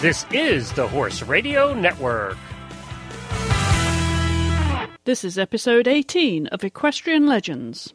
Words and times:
This 0.00 0.24
is 0.30 0.70
the 0.74 0.86
Horse 0.86 1.22
Radio 1.22 1.74
Network. 1.74 2.38
This 5.02 5.24
is 5.24 5.36
episode 5.36 5.88
18 5.88 6.46
of 6.46 6.62
Equestrian 6.62 7.26
Legends. 7.26 7.92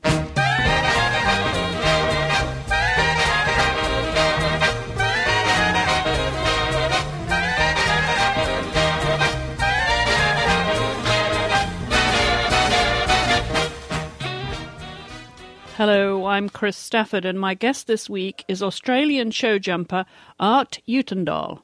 Hello, 15.77 16.25
I'm 16.25 16.49
Chris 16.49 16.75
Stafford, 16.75 17.23
and 17.23 17.39
my 17.39 17.53
guest 17.53 17.87
this 17.87 18.09
week 18.09 18.43
is 18.49 18.61
Australian 18.61 19.31
show 19.31 19.57
jumper 19.57 20.03
Art 20.37 20.81
Uytendaal. 20.85 21.61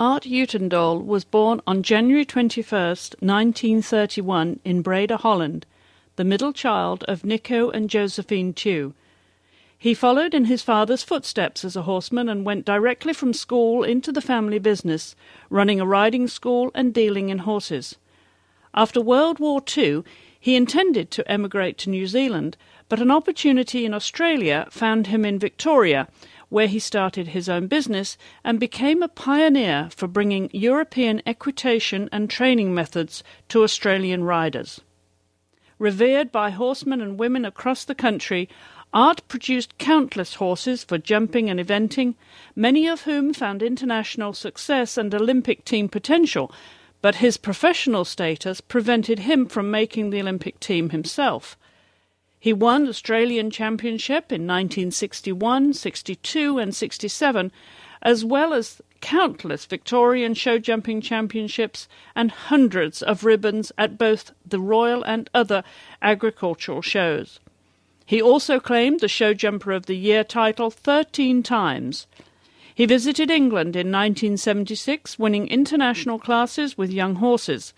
Art 0.00 0.22
Uytendaal 0.22 1.04
was 1.04 1.24
born 1.24 1.60
on 1.66 1.82
January 1.82 2.24
21, 2.24 2.70
1931, 2.70 4.60
in 4.64 4.80
Breda, 4.80 5.16
Holland, 5.16 5.66
the 6.14 6.22
middle 6.22 6.52
child 6.52 7.02
of 7.08 7.24
Nico 7.24 7.68
and 7.70 7.90
Josephine 7.90 8.52
Tew. 8.52 8.94
He 9.76 9.94
followed 9.94 10.34
in 10.34 10.44
his 10.44 10.62
father's 10.62 11.02
footsteps 11.02 11.64
as 11.64 11.74
a 11.74 11.82
horseman 11.82 12.28
and 12.28 12.44
went 12.44 12.64
directly 12.64 13.12
from 13.12 13.32
school 13.32 13.82
into 13.82 14.12
the 14.12 14.20
family 14.20 14.60
business, 14.60 15.16
running 15.50 15.80
a 15.80 15.86
riding 15.86 16.28
school 16.28 16.70
and 16.76 16.94
dealing 16.94 17.28
in 17.28 17.38
horses. 17.38 17.96
After 18.74 19.00
World 19.00 19.40
War 19.40 19.60
II, 19.76 20.04
he 20.38 20.54
intended 20.54 21.10
to 21.10 21.28
emigrate 21.28 21.76
to 21.78 21.90
New 21.90 22.06
Zealand, 22.06 22.56
but 22.88 23.00
an 23.00 23.10
opportunity 23.10 23.84
in 23.84 23.92
Australia 23.92 24.68
found 24.70 25.08
him 25.08 25.24
in 25.24 25.40
Victoria, 25.40 26.06
where 26.48 26.66
he 26.66 26.78
started 26.78 27.28
his 27.28 27.48
own 27.48 27.66
business 27.66 28.16
and 28.42 28.58
became 28.58 29.02
a 29.02 29.08
pioneer 29.08 29.88
for 29.94 30.06
bringing 30.06 30.50
European 30.52 31.22
equitation 31.26 32.08
and 32.10 32.30
training 32.30 32.74
methods 32.74 33.22
to 33.48 33.62
Australian 33.62 34.24
riders. 34.24 34.80
Revered 35.78 36.32
by 36.32 36.50
horsemen 36.50 37.00
and 37.00 37.18
women 37.18 37.44
across 37.44 37.84
the 37.84 37.94
country, 37.94 38.48
Art 38.92 39.20
produced 39.28 39.76
countless 39.76 40.34
horses 40.36 40.82
for 40.82 40.96
jumping 40.96 41.50
and 41.50 41.60
eventing, 41.60 42.14
many 42.56 42.88
of 42.88 43.02
whom 43.02 43.34
found 43.34 43.62
international 43.62 44.32
success 44.32 44.96
and 44.96 45.14
Olympic 45.14 45.64
team 45.64 45.88
potential, 45.88 46.50
but 47.02 47.16
his 47.16 47.36
professional 47.36 48.04
status 48.04 48.60
prevented 48.62 49.20
him 49.20 49.46
from 49.46 49.70
making 49.70 50.10
the 50.10 50.20
Olympic 50.20 50.58
team 50.58 50.90
himself. 50.90 51.56
He 52.40 52.52
won 52.52 52.86
Australian 52.86 53.50
Championship 53.50 54.30
in 54.30 54.46
1961, 54.46 55.72
62, 55.72 56.58
and 56.58 56.74
67, 56.74 57.52
as 58.00 58.24
well 58.24 58.54
as 58.54 58.80
countless 59.00 59.64
Victorian 59.64 60.34
show 60.34 60.58
jumping 60.58 61.00
championships 61.00 61.88
and 62.14 62.30
hundreds 62.30 63.02
of 63.02 63.24
ribbons 63.24 63.72
at 63.76 63.98
both 63.98 64.32
the 64.46 64.60
Royal 64.60 65.02
and 65.02 65.28
other 65.34 65.64
agricultural 66.00 66.82
shows. 66.82 67.40
He 68.06 68.22
also 68.22 68.58
claimed 68.58 69.00
the 69.00 69.08
Show 69.08 69.34
Jumper 69.34 69.72
of 69.72 69.86
the 69.86 69.96
Year 69.96 70.24
title 70.24 70.70
13 70.70 71.42
times. 71.42 72.06
He 72.74 72.86
visited 72.86 73.30
England 73.30 73.74
in 73.74 73.88
1976, 73.88 75.18
winning 75.18 75.48
international 75.48 76.18
classes 76.18 76.78
with 76.78 76.90
young 76.90 77.16
horses. 77.16 77.74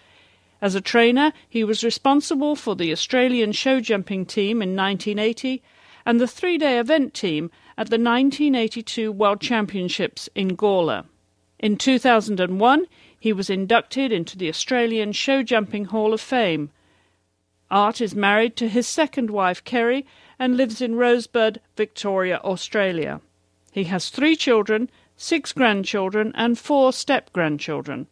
As 0.63 0.75
a 0.75 0.81
trainer, 0.81 1.33
he 1.49 1.65
was 1.65 1.83
responsible 1.83 2.55
for 2.55 2.77
the 2.77 2.93
Australian 2.93 3.53
show 3.53 3.81
jumping 3.81 4.27
team 4.27 4.61
in 4.61 4.77
1980 4.77 5.63
and 6.05 6.21
the 6.21 6.27
three 6.27 6.59
day 6.59 6.79
event 6.79 7.15
team 7.15 7.51
at 7.79 7.89
the 7.89 7.97
1982 7.97 9.11
World 9.11 9.41
Championships 9.41 10.29
in 10.35 10.57
Gawler. 10.57 11.05
In 11.59 11.77
2001, 11.77 12.87
he 13.19 13.33
was 13.33 13.51
inducted 13.51 14.13
into 14.13 14.37
the 14.37 14.49
Australian 14.49 15.13
Show 15.13 15.43
Jumping 15.43 15.87
Hall 15.87 16.13
of 16.13 16.21
Fame. 16.21 16.71
Art 17.71 18.01
is 18.01 18.15
married 18.15 18.57
to 18.57 18.69
his 18.69 18.87
second 18.87 19.31
wife, 19.31 19.63
Kerry, 19.65 20.07
and 20.39 20.57
lives 20.57 20.81
in 20.81 20.97
Rosebud, 20.97 21.61
Victoria, 21.77 22.41
Australia. 22.43 23.21
He 23.73 23.85
has 23.85 24.09
three 24.09 24.37
children, 24.37 24.91
six 25.17 25.53
grandchildren, 25.53 26.33
and 26.35 26.59
four 26.59 26.93
step 26.93 27.33
grandchildren. 27.33 28.09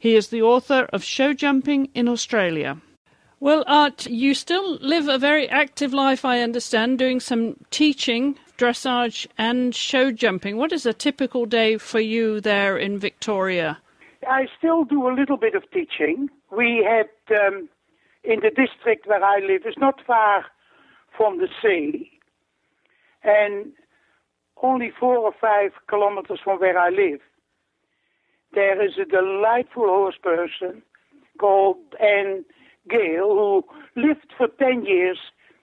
He 0.00 0.16
is 0.16 0.28
the 0.28 0.40
author 0.40 0.88
of 0.94 1.04
Show 1.04 1.34
Jumping 1.34 1.90
in 1.92 2.08
Australia. 2.08 2.78
Well, 3.38 3.64
Art, 3.66 4.06
you 4.06 4.32
still 4.32 4.76
live 4.76 5.08
a 5.08 5.18
very 5.18 5.46
active 5.46 5.92
life, 5.92 6.24
I 6.24 6.40
understand, 6.40 6.98
doing 6.98 7.20
some 7.20 7.56
teaching, 7.70 8.38
dressage, 8.56 9.26
and 9.36 9.74
show 9.74 10.10
jumping. 10.10 10.56
What 10.56 10.72
is 10.72 10.86
a 10.86 10.94
typical 10.94 11.44
day 11.44 11.76
for 11.76 12.00
you 12.00 12.40
there 12.40 12.78
in 12.78 12.98
Victoria? 12.98 13.78
I 14.26 14.46
still 14.56 14.84
do 14.84 15.06
a 15.06 15.12
little 15.12 15.36
bit 15.36 15.54
of 15.54 15.70
teaching. 15.70 16.30
We 16.50 16.82
had, 16.82 17.10
um, 17.38 17.68
in 18.24 18.40
the 18.40 18.50
district 18.50 19.06
where 19.06 19.22
I 19.22 19.40
live, 19.40 19.66
is 19.66 19.76
not 19.76 20.00
far 20.06 20.46
from 21.14 21.36
the 21.36 21.48
sea, 21.60 22.10
and 23.22 23.72
only 24.62 24.92
four 24.98 25.18
or 25.18 25.32
five 25.38 25.72
kilometers 25.88 26.40
from 26.42 26.58
where 26.58 26.78
I 26.78 26.88
live 26.88 27.20
there 28.52 28.84
is 28.84 28.92
a 29.00 29.04
delightful 29.04 29.86
horse 29.86 30.16
person 30.22 30.82
called 31.38 31.78
Anne 32.00 32.44
Gale 32.88 33.28
who 33.28 33.64
lived 33.96 34.32
for 34.36 34.48
10 34.48 34.84
years 34.84 35.18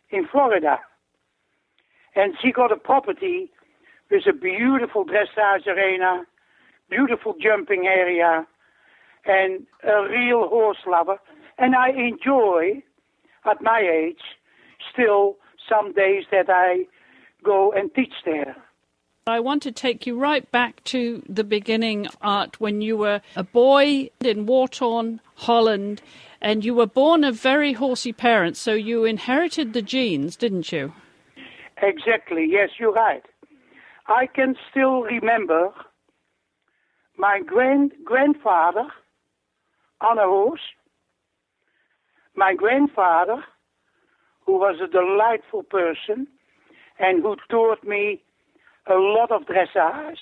in 0.10 0.28
Florida. 0.28 0.80
And 2.16 2.34
she 2.42 2.52
got 2.52 2.72
a 2.72 2.78
property 2.78 3.52
with 4.10 4.24
a 4.28 4.34
beautiful 4.34 5.06
dressage 5.06 5.68
arena, 5.68 6.24
beautiful 6.90 7.36
jumping 7.42 7.86
area, 7.86 8.48
and 9.26 9.68
a 9.84 10.04
real 10.10 10.48
horse 10.48 10.78
lover. 10.88 11.18
And 11.58 11.76
I 11.76 11.90
enjoy, 11.90 12.82
at 13.46 13.62
my 13.62 13.82
age, 13.82 14.22
still 14.92 15.36
some 15.68 15.92
days 15.94 16.24
that 16.32 16.50
I 16.50 16.86
go 17.44 17.72
and 17.72 17.94
teach 17.94 18.14
there. 18.26 18.56
I 19.28 19.42
want 19.42 19.62
to 19.64 19.72
take 19.72 20.08
you 20.08 20.18
right 20.18 20.50
back 20.52 20.84
to 20.86 21.22
the 21.28 21.44
beginning, 21.44 22.08
Art, 22.22 22.62
when 22.62 22.82
you 22.82 22.96
were 22.96 23.22
a 23.36 23.44
boy 23.44 24.10
in 24.22 24.46
Wartorn, 24.46 25.20
Holland, 25.36 26.02
and 26.42 26.64
you 26.64 26.74
were 26.74 26.88
born 26.88 27.24
of 27.26 27.36
very 27.36 27.74
horsey 27.74 28.14
parents, 28.14 28.60
so 28.60 28.74
you 28.74 29.04
inherited 29.04 29.74
the 29.74 29.82
genes, 29.82 30.38
didn't 30.38 30.72
you? 30.72 30.94
Exactly, 31.82 32.48
yes, 32.50 32.70
you're 32.80 32.94
right. 32.94 33.24
I 34.08 34.28
can 34.28 34.56
still 34.72 35.02
remember 35.02 35.72
my 37.18 37.42
grand 37.46 37.92
grandfather 38.06 38.88
on 40.00 40.18
a 40.18 40.26
horse, 40.26 40.62
my 42.36 42.54
grandfather, 42.54 43.44
who 44.46 44.54
was 44.54 44.80
a 44.82 44.88
delightful 44.88 45.64
person 45.64 46.28
and 47.00 47.22
who 47.22 47.36
taught 47.50 47.84
me 47.84 48.22
a 48.90 48.96
lot 48.96 49.32
of 49.32 49.44
dressage 49.44 50.18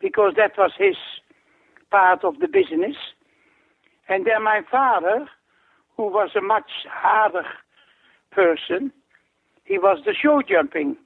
because 0.00 0.34
that 0.36 0.52
was 0.58 0.72
his 0.78 0.96
part 1.90 2.24
of 2.24 2.38
the 2.40 2.48
business. 2.48 2.96
And 4.08 4.26
then 4.26 4.42
my 4.42 4.62
father, 4.70 5.26
who 5.96 6.04
was 6.04 6.30
a 6.36 6.40
much 6.40 6.70
harder 6.90 7.44
person, 8.30 8.92
he 9.64 9.78
was 9.78 9.98
the 10.04 10.14
show 10.14 10.42
jumping 10.48 10.96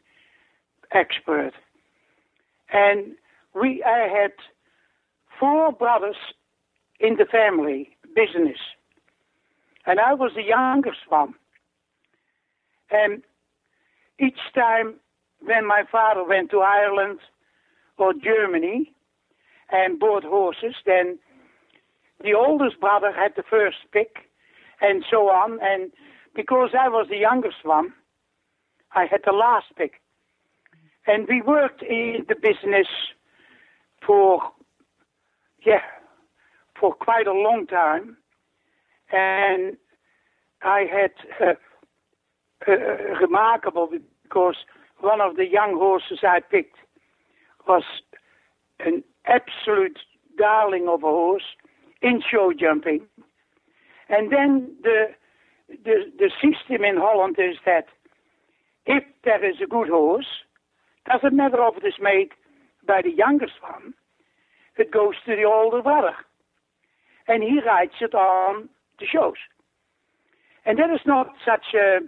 expert. 0.93 1.53
And 2.73 3.15
we, 3.55 3.83
I 3.85 4.09
had 4.09 4.33
four 5.39 5.73
brothers 5.73 6.17
in 6.99 7.17
the 7.17 7.25
family 7.25 7.91
business. 8.15 8.59
And 9.87 9.99
I 9.99 10.13
was 10.15 10.33
the 10.35 10.43
youngest 10.43 11.01
one. 11.09 11.35
And 12.91 13.23
each 14.19 14.39
time 14.55 14.95
when 15.43 15.67
my 15.67 15.85
father 15.91 16.25
went 16.25 16.51
to 16.51 16.61
Ireland 16.61 17.19
or 17.99 18.13
Germany 18.13 18.93
and 19.71 19.99
bought 19.99 20.25
horses, 20.25 20.75
then 20.87 21.19
the 22.23 22.35
oldest 22.35 22.81
brother 22.81 23.13
had 23.13 23.33
the 23.37 23.43
first 23.43 23.79
pick 23.93 24.31
and 24.81 25.05
so 25.11 25.29
on. 25.29 25.59
And 25.63 25.91
because 26.35 26.71
I 26.79 26.89
was 26.89 27.07
the 27.09 27.17
youngest 27.17 27.65
one, 27.65 27.93
I 28.95 29.07
had 29.11 29.21
the 29.25 29.33
last 29.33 29.67
pick. 29.77 30.01
And 31.07 31.27
we 31.29 31.41
worked 31.43 31.83
in 31.83 32.27
the 32.29 32.35
business 32.35 32.87
for, 34.07 34.41
yeah, 35.65 35.83
for 36.79 36.95
quite 36.95 37.27
a 37.27 37.33
long 37.33 37.67
time. 37.67 38.17
And 39.13 39.77
I 40.63 40.85
had 40.91 41.13
uh, 41.41 41.55
uh, 42.69 42.73
remarkable 43.21 43.89
because 44.23 44.57
one 45.01 45.21
of 45.21 45.37
the 45.37 45.47
young 45.47 45.75
horses 45.75 46.21
I 46.23 46.41
picked 46.41 46.77
was 47.67 47.85
an 48.81 49.03
absolute 49.27 49.99
darling 50.39 50.89
of 50.89 51.03
a 51.03 51.07
horse 51.07 51.55
in 52.03 52.23
show 52.29 52.53
jumping. 52.59 53.07
And 54.09 54.33
then 54.33 54.75
the, 54.83 55.07
the, 55.69 56.11
the 56.19 56.31
system 56.43 56.85
in 56.85 56.97
Holland 56.97 57.37
is 57.39 57.57
that 57.67 57.87
if 58.87 59.05
there 59.25 59.45
is 59.45 59.57
a 59.63 59.67
good 59.67 59.89
horse, 59.89 60.27
doesn't 61.07 61.37
matter 61.37 61.59
if 61.69 61.83
it 61.83 61.87
is 61.87 61.95
made 62.01 62.31
by 62.87 63.03
the 63.03 63.13
youngest 63.13 63.55
one, 63.61 63.95
it 64.77 64.91
goes 64.91 65.15
to 65.27 65.37
the 65.37 65.45
older 65.45 65.83
brother. 65.83 66.15
And 67.29 67.43
he 67.43 67.61
rides 67.65 67.93
it 68.01 68.15
on 68.15 68.69
the 68.99 69.07
shows. 69.07 69.37
And 70.65 70.79
that 70.79 70.91
is 70.91 71.01
not 71.07 71.35
such 71.45 71.75
a, 71.75 72.01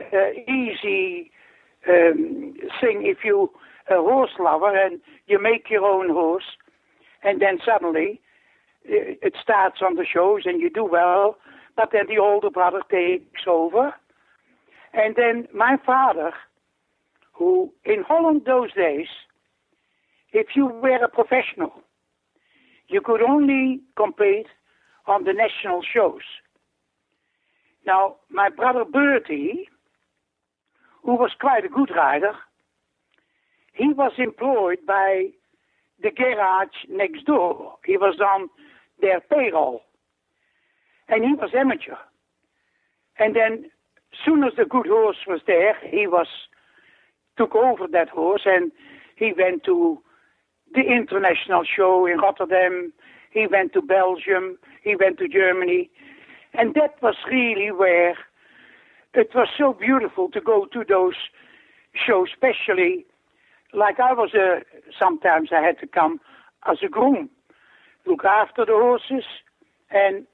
a 0.00 0.50
easy 0.50 1.30
um, 1.88 2.54
thing 2.80 3.02
if 3.04 3.18
you 3.24 3.50
a 3.90 3.96
horse 3.96 4.32
lover 4.38 4.76
and 4.76 5.00
you 5.26 5.40
make 5.40 5.70
your 5.70 5.84
own 5.84 6.10
horse, 6.10 6.56
and 7.22 7.40
then 7.40 7.58
suddenly 7.64 8.20
it 8.84 9.34
starts 9.42 9.80
on 9.82 9.96
the 9.96 10.04
shows 10.04 10.42
and 10.44 10.60
you 10.60 10.70
do 10.70 10.84
well, 10.84 11.36
but 11.76 11.90
then 11.92 12.06
the 12.08 12.18
older 12.18 12.50
brother 12.50 12.82
takes 12.90 13.42
over. 13.46 13.94
And 14.92 15.14
then 15.16 15.46
my 15.54 15.76
father, 15.84 16.32
who 17.32 17.72
in 17.84 18.02
Holland 18.02 18.42
those 18.46 18.72
days, 18.72 19.08
if 20.32 20.48
you 20.54 20.66
were 20.66 21.04
a 21.04 21.08
professional, 21.08 21.72
you 22.88 23.00
could 23.00 23.22
only 23.22 23.80
compete 23.96 24.46
on 25.06 25.24
the 25.24 25.32
national 25.32 25.82
shows. 25.82 26.22
Now, 27.86 28.16
my 28.30 28.48
brother 28.48 28.84
Bertie, 28.84 29.68
who 31.04 31.14
was 31.14 31.30
quite 31.40 31.64
a 31.64 31.68
good 31.68 31.90
rider, 31.94 32.32
he 33.72 33.92
was 33.92 34.12
employed 34.18 34.78
by 34.86 35.28
the 36.02 36.10
garage 36.10 36.86
next 36.88 37.24
door. 37.26 37.76
He 37.84 37.96
was 37.96 38.20
on 38.20 38.48
their 39.00 39.20
payroll. 39.20 39.82
And 41.08 41.24
he 41.24 41.32
was 41.34 41.50
amateur. 41.54 41.96
And 43.18 43.34
then, 43.34 43.70
soon 44.24 44.44
as 44.44 44.52
the 44.56 44.64
good 44.64 44.86
horse 44.86 45.18
was 45.26 45.40
there, 45.46 45.76
he 45.88 46.06
was 46.06 46.26
took 47.36 47.54
over 47.54 47.86
that 47.86 48.08
horse 48.08 48.42
and 48.44 48.72
he 49.16 49.32
went 49.36 49.64
to 49.64 49.98
the 50.74 50.82
international 50.82 51.62
show 51.64 52.04
in 52.06 52.18
Rotterdam. 52.18 52.92
He 53.30 53.46
went 53.46 53.72
to 53.72 53.82
Belgium. 53.82 54.58
He 54.82 54.96
went 54.96 55.18
to 55.18 55.28
Germany. 55.28 55.90
And 56.54 56.74
that 56.74 57.00
was 57.02 57.14
really 57.30 57.70
where 57.70 58.16
it 59.14 59.30
was 59.34 59.48
so 59.56 59.72
beautiful 59.72 60.28
to 60.30 60.40
go 60.40 60.66
to 60.72 60.84
those 60.88 61.14
shows, 61.94 62.28
especially 62.32 63.06
like 63.72 64.00
I 64.00 64.12
was 64.12 64.34
a, 64.34 64.62
sometimes 64.98 65.50
I 65.52 65.60
had 65.60 65.78
to 65.80 65.86
come 65.86 66.20
as 66.66 66.78
a 66.84 66.88
groom, 66.88 67.30
look 68.06 68.24
after 68.24 68.64
the 68.64 68.72
horses, 68.72 69.24
and 69.90 70.26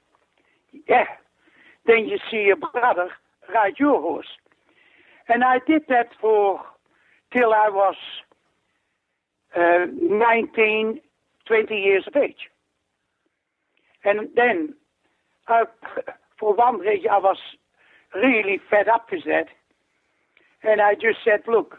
yeah, 0.87 1.05
then 1.85 2.07
you 2.07 2.17
see 2.29 2.43
your 2.43 2.57
brother 2.57 3.09
ride 3.53 3.75
your 3.79 4.01
horse. 4.01 4.27
And 5.27 5.43
I 5.43 5.59
did 5.65 5.83
that 5.89 6.09
for 6.19 6.61
till 7.33 7.53
I 7.53 7.69
was 7.69 7.95
uh, 9.55 9.85
19, 10.01 10.99
20 11.45 11.75
years 11.75 12.03
of 12.07 12.15
age. 12.15 12.49
And 14.03 14.29
then, 14.35 14.73
uh, 15.47 15.65
for 16.39 16.53
one 16.53 16.79
reason, 16.79 17.09
I 17.11 17.17
was 17.17 17.37
really 18.13 18.59
fed 18.69 18.87
up 18.87 19.07
with 19.11 19.23
that. 19.25 19.47
And 20.63 20.81
I 20.81 20.93
just 20.93 21.19
said, 21.23 21.41
look, 21.47 21.77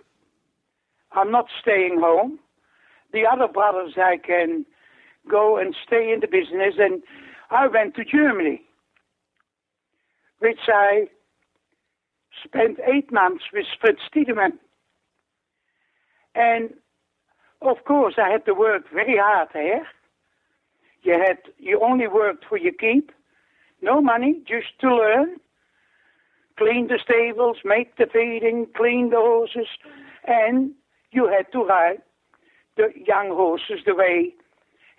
I'm 1.13 1.31
not 1.31 1.47
staying 1.61 1.99
home. 2.01 2.39
The 3.13 3.25
other 3.27 3.49
brothers, 3.49 3.95
I 3.97 4.17
can 4.19 4.67
go 5.31 5.57
and 5.57 5.75
stay 5.87 6.13
in 6.13 6.21
the 6.21 6.27
business. 6.27 6.75
And 6.79 7.03
I 7.51 7.67
went 7.67 7.95
to 7.97 8.05
Germany, 8.05 8.63
which 10.39 10.61
I 10.69 11.09
spent 12.45 12.79
eight 12.87 13.13
months 13.13 13.45
with 13.53 13.67
Fritz 13.81 14.03
Thiedemann. 14.13 14.59
And 16.35 16.75
of 17.63 17.85
course, 17.87 18.15
I 18.19 18.29
had 18.29 18.45
to 18.47 18.55
work 18.55 18.85
very 18.93 19.17
hard 19.17 19.49
there. 19.55 19.87
You 21.03 21.13
had 21.13 21.39
you 21.59 21.81
only 21.83 22.07
worked 22.09 22.45
for 22.49 22.59
your 22.59 22.73
keep, 22.73 23.13
no 23.81 24.01
money, 24.01 24.43
just 24.47 24.79
to 24.81 24.95
learn. 24.95 25.37
Clean 26.59 26.87
the 26.89 26.99
stables, 27.03 27.59
make 27.65 27.97
the 27.97 28.07
feeding, 28.11 28.67
clean 28.77 29.11
the 29.11 29.17
horses, 29.17 29.69
and 30.27 30.73
you 31.11 31.29
had 31.29 31.51
to 31.53 31.65
ride 31.65 31.99
the 32.77 32.89
young 33.07 33.29
horses 33.29 33.81
the 33.85 33.95
way 33.95 34.35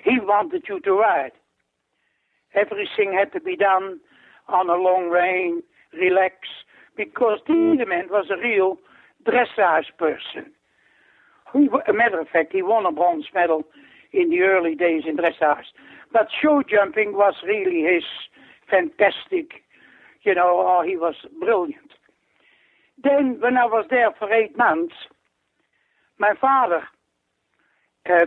he 0.04 0.20
wanted 0.20 0.64
you 0.68 0.80
to 0.82 0.94
ride. 0.94 1.32
Everything 2.54 3.14
had 3.14 3.32
to 3.34 3.40
be 3.40 3.56
done 3.56 4.00
on 4.48 4.70
a 4.70 4.76
long 4.76 5.10
rein, 5.10 5.62
relax, 5.94 6.36
because 6.96 7.40
Thiedemann 7.46 8.08
mm. 8.08 8.12
was 8.12 8.28
a 8.32 8.38
real 8.38 8.78
dressage 9.26 9.86
person. 9.98 10.52
He, 11.54 11.70
a 11.88 11.94
matter 11.94 12.20
of 12.20 12.28
fact, 12.28 12.54
he 12.54 12.62
won 12.62 12.86
a 12.86 12.92
bronze 12.92 13.28
medal 13.34 13.64
in 14.12 14.30
the 14.30 14.42
early 14.42 14.76
days 14.76 15.04
in 15.08 15.18
dressage. 15.18 15.66
But 16.12 16.30
show 16.42 16.64
jumping 16.64 17.14
was 17.14 17.36
really 17.46 17.82
his 17.82 18.04
fantastic, 18.70 19.64
you 20.28 20.36
know, 20.36 20.66
oh, 20.68 20.84
he 20.86 20.98
was 20.98 21.16
brilliant. 21.40 21.94
Then, 23.02 23.38
when 23.40 23.58
I 23.58 23.66
was 23.66 23.86
there 23.90 24.12
for 24.20 24.32
eight 24.32 24.58
months, 24.58 24.94
my 26.20 26.34
father 26.40 26.84
uh, 28.10 28.26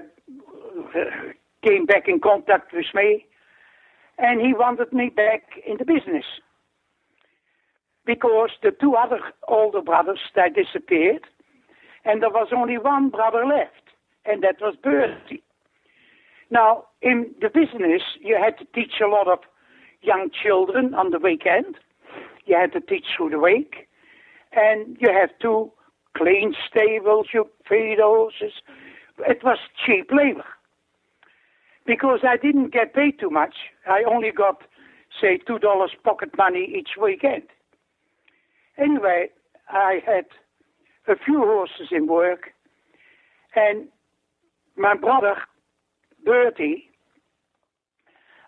came 1.62 1.84
back 1.84 2.08
in 2.08 2.18
contact 2.20 2.72
with 2.72 2.86
me 2.94 3.26
and 4.16 4.40
he 4.40 4.54
wanted 4.54 4.92
me 4.94 5.10
back 5.10 5.42
in 5.66 5.76
the 5.76 5.84
business 5.84 6.24
because 8.06 8.50
the 8.62 8.70
two 8.80 8.94
other 8.94 9.20
older 9.48 9.82
brothers 9.82 10.20
they 10.34 10.48
disappeared 10.48 11.24
and 12.04 12.22
there 12.22 12.30
was 12.30 12.48
only 12.56 12.78
one 12.78 13.10
brother 13.10 13.44
left 13.44 13.90
and 14.24 14.42
that 14.42 14.56
was 14.60 14.74
Bertie. 14.82 15.42
Now 16.50 16.84
in 17.02 17.34
the 17.40 17.48
business 17.48 18.02
you 18.20 18.38
had 18.42 18.56
to 18.58 18.64
teach 18.74 19.00
a 19.02 19.08
lot 19.08 19.28
of 19.28 19.40
young 20.02 20.30
children 20.30 20.94
on 20.94 21.10
the 21.10 21.18
weekend. 21.18 21.76
You 22.50 22.56
had 22.56 22.72
to 22.72 22.80
teach 22.80 23.06
through 23.16 23.30
the 23.30 23.38
week 23.38 23.86
and 24.50 24.96
you 24.98 25.08
had 25.12 25.30
to 25.42 25.70
clean 26.16 26.56
stables, 26.68 27.28
you 27.32 27.48
feed 27.68 27.98
horses. 28.00 28.54
It 29.20 29.44
was 29.44 29.58
cheap 29.86 30.10
labor. 30.10 30.44
Because 31.86 32.20
I 32.24 32.36
didn't 32.36 32.72
get 32.72 32.92
paid 32.92 33.20
too 33.20 33.30
much. 33.30 33.54
I 33.86 34.02
only 34.02 34.32
got, 34.32 34.62
say, 35.20 35.38
$2 35.48 35.60
pocket 36.02 36.36
money 36.36 36.74
each 36.76 36.90
weekend. 37.00 37.44
Anyway, 38.76 39.28
I 39.68 40.00
had 40.04 40.24
a 41.06 41.14
few 41.24 41.38
horses 41.38 41.88
in 41.92 42.08
work, 42.08 42.50
and 43.54 43.86
my 44.76 44.94
brother, 44.94 45.36
Bertie, 46.24 46.88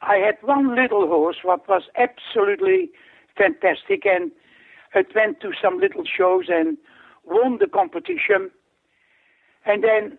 I 0.00 0.16
had 0.16 0.38
one 0.42 0.74
little 0.74 1.06
horse 1.06 1.36
what 1.44 1.68
was 1.68 1.82
absolutely 1.96 2.90
fantastic, 3.36 4.04
and 4.04 4.30
it 4.94 5.06
went 5.14 5.40
to 5.40 5.52
some 5.60 5.78
little 5.78 6.04
shows 6.04 6.46
and 6.48 6.76
won 7.24 7.58
the 7.58 7.66
competition. 7.66 8.50
And 9.64 9.82
then 9.82 10.18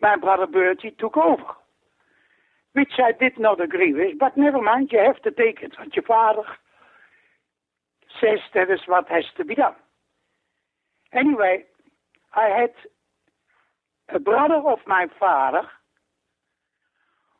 my 0.00 0.16
brother 0.16 0.46
Bertie 0.46 0.94
took 0.98 1.16
over, 1.16 1.44
which 2.72 2.92
I 2.98 3.12
did 3.12 3.38
not 3.38 3.60
agree 3.60 3.92
with, 3.92 4.18
but 4.18 4.36
never 4.36 4.60
mind, 4.60 4.90
you 4.92 4.98
have 4.98 5.22
to 5.22 5.30
take 5.30 5.62
it 5.62 5.72
what 5.78 5.94
your 5.94 6.02
father 6.02 6.42
says 8.20 8.38
that 8.54 8.70
is 8.70 8.80
what 8.86 9.08
has 9.08 9.24
to 9.36 9.44
be 9.44 9.54
done. 9.54 9.74
Anyway, 11.12 11.64
I 12.34 12.48
had 12.48 12.70
a 14.14 14.18
brother 14.18 14.56
of 14.66 14.78
my 14.86 15.06
father 15.18 15.62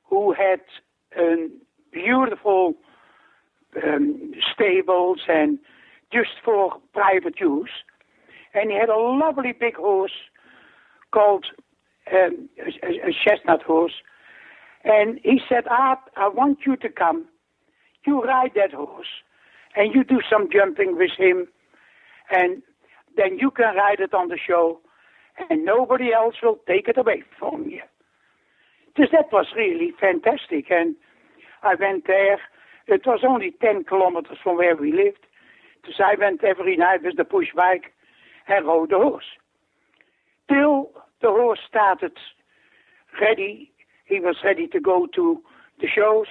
who 0.05 0.33
had 0.33 0.61
a 1.19 1.49
beautiful 1.93 2.75
um, 3.85 4.33
stables 4.55 5.21
and 5.29 5.59
just 6.13 6.31
for 6.45 6.73
private 6.93 7.41
use 7.41 7.71
and 8.57 8.71
he 8.71 8.77
had 8.77 8.89
a 8.89 8.99
lovely 8.99 9.53
big 9.53 9.77
horse 9.77 10.19
called 11.13 11.47
um, 12.13 12.49
a, 12.59 13.09
a, 13.09 13.13
chestnut 13.13 13.63
horse. 13.63 13.93
And 14.85 15.21
he 15.23 15.41
said, 15.49 15.65
Art, 15.69 15.99
I 16.17 16.29
want 16.29 16.61
you 16.67 16.77
to 16.77 16.89
come. 16.89 17.27
You 18.07 18.23
ride 18.23 18.53
that 18.55 18.73
horse, 18.73 19.09
and 19.75 19.95
you 19.95 20.05
do 20.05 20.21
some 20.31 20.49
jumping 20.53 20.97
with 20.97 21.11
him, 21.19 21.49
and 22.31 22.63
then 23.17 23.39
you 23.39 23.51
can 23.51 23.75
ride 23.75 23.99
it 23.99 24.15
on 24.15 24.29
the 24.29 24.39
show, 24.39 24.81
and 25.51 25.65
nobody 25.65 26.13
else 26.13 26.37
will 26.43 26.61
take 26.69 26.89
it 26.89 26.97
away 26.97 27.25
from 27.39 27.65
you. 27.69 27.83
So 28.97 29.05
that 29.13 29.27
was 29.33 29.47
really 29.57 29.93
fantastic, 30.01 30.71
and 30.71 30.95
I 31.63 31.75
went 31.75 32.07
there. 32.07 32.39
It 32.87 33.03
was 33.07 33.21
only 33.27 33.53
10 33.61 33.85
kilometers 33.85 34.39
from 34.43 34.57
where 34.57 34.77
we 34.77 34.93
lived. 34.93 35.27
So 35.97 36.05
I 36.05 36.15
went 36.19 36.45
every 36.45 36.77
night 36.77 37.03
with 37.03 37.17
the 37.17 37.25
push 37.25 37.49
bike 37.55 37.93
and 38.49 38.67
rode 38.67 38.91
the 38.91 38.99
horse. 38.99 39.25
Till 40.49 40.91
the 41.21 41.29
horse 41.29 41.61
started 41.69 42.13
ready, 43.21 43.73
he 44.05 44.21
was 44.21 44.37
ready 44.45 44.67
to 44.69 44.81
go 44.81 45.07
to 45.15 45.43
the 45.81 45.89
shows. 45.89 46.27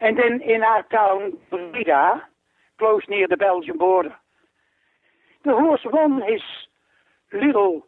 And 0.00 0.18
then 0.18 0.40
in 0.42 0.62
our 0.62 0.82
town, 0.84 1.32
Breda, 1.50 2.22
close 2.78 3.02
near 3.08 3.26
the 3.28 3.36
Belgian 3.36 3.78
border, 3.78 4.14
the 5.44 5.52
horse 5.52 5.80
won 5.84 6.22
his 6.28 6.42
little 7.32 7.86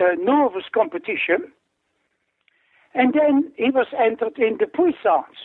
uh, 0.00 0.14
novice 0.18 0.64
competition. 0.74 1.52
And 2.94 3.12
then 3.12 3.52
he 3.56 3.70
was 3.70 3.86
entered 3.98 4.38
in 4.38 4.58
the 4.58 4.66
puissance. 4.66 5.36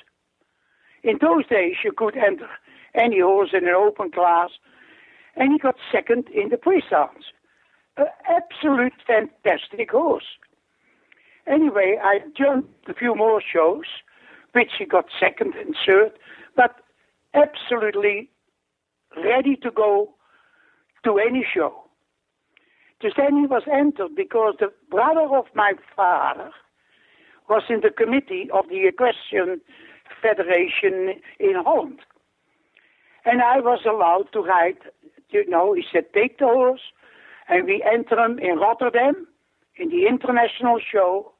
In 1.03 1.18
those 1.22 1.48
days, 1.48 1.75
you 1.84 1.91
could 1.91 2.18
enter 2.18 2.50
any 2.94 3.20
horse 3.22 3.50
in 3.53 3.68
an 3.68 3.75
open 3.75 4.12
class, 4.12 4.50
and 5.36 5.53
he 5.53 5.60
got 5.60 5.75
second 5.91 6.27
in 6.29 6.50
the 6.50 6.58
puissance. 6.58 7.32
An 7.98 8.08
absolute 8.27 8.94
fantastic 9.06 9.91
horse. 9.91 10.38
Anyway, 11.48 11.98
I 12.01 12.20
jumped 12.38 12.89
a 12.89 12.94
few 12.94 13.15
more 13.15 13.41
shows, 13.41 13.86
which 14.53 14.72
he 14.77 14.86
got 14.86 15.06
second 15.20 15.53
and 15.56 15.75
third, 15.86 16.12
but 16.56 16.75
absolutely 17.34 18.29
ready 19.18 19.56
to 19.58 19.72
go 19.72 20.13
to 21.03 21.18
any 21.18 21.46
show. 21.53 21.84
Just 23.01 23.15
then 23.18 23.38
he 23.38 23.46
was 23.46 23.63
entered 23.72 24.15
because 24.15 24.56
the 24.60 24.72
brother 24.91 25.22
of 25.36 25.46
my 25.56 25.74
father 25.96 26.51
was 27.48 27.63
in 27.70 27.82
the 27.82 27.89
committee 27.89 28.50
of 28.53 28.68
the 28.70 28.88
Equestrian 28.88 29.62
Federation 30.21 31.21
in 31.39 31.55
Holland. 31.55 31.99
And 33.25 33.41
I 33.41 33.59
was 33.59 33.81
allowed 33.85 34.31
to 34.33 34.39
ride, 34.39 34.77
you 35.29 35.47
know, 35.49 35.73
he 35.73 35.83
said, 35.91 36.05
take 36.13 36.39
the 36.39 36.45
horse, 36.45 36.81
and 37.47 37.65
we 37.65 37.83
enter 37.83 38.17
him 38.19 38.39
in 38.39 38.57
Rotterdam 38.57 39.27
in 39.75 39.89
the 39.89 40.07
international 40.07 40.79
show, 40.79 41.33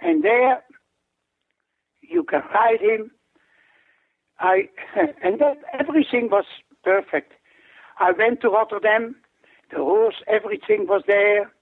and 0.00 0.24
there 0.24 0.62
you 2.00 2.24
can 2.24 2.42
ride 2.54 2.80
him. 2.80 3.10
I 4.38 4.68
and 5.22 5.38
that 5.40 5.58
everything 5.78 6.28
was 6.30 6.44
perfect. 6.82 7.32
I 7.98 8.12
went 8.12 8.40
to 8.40 8.48
Rotterdam, 8.48 9.16
the 9.70 9.78
horse, 9.78 10.16
everything 10.26 10.86
was 10.88 11.02
there, 11.06 11.52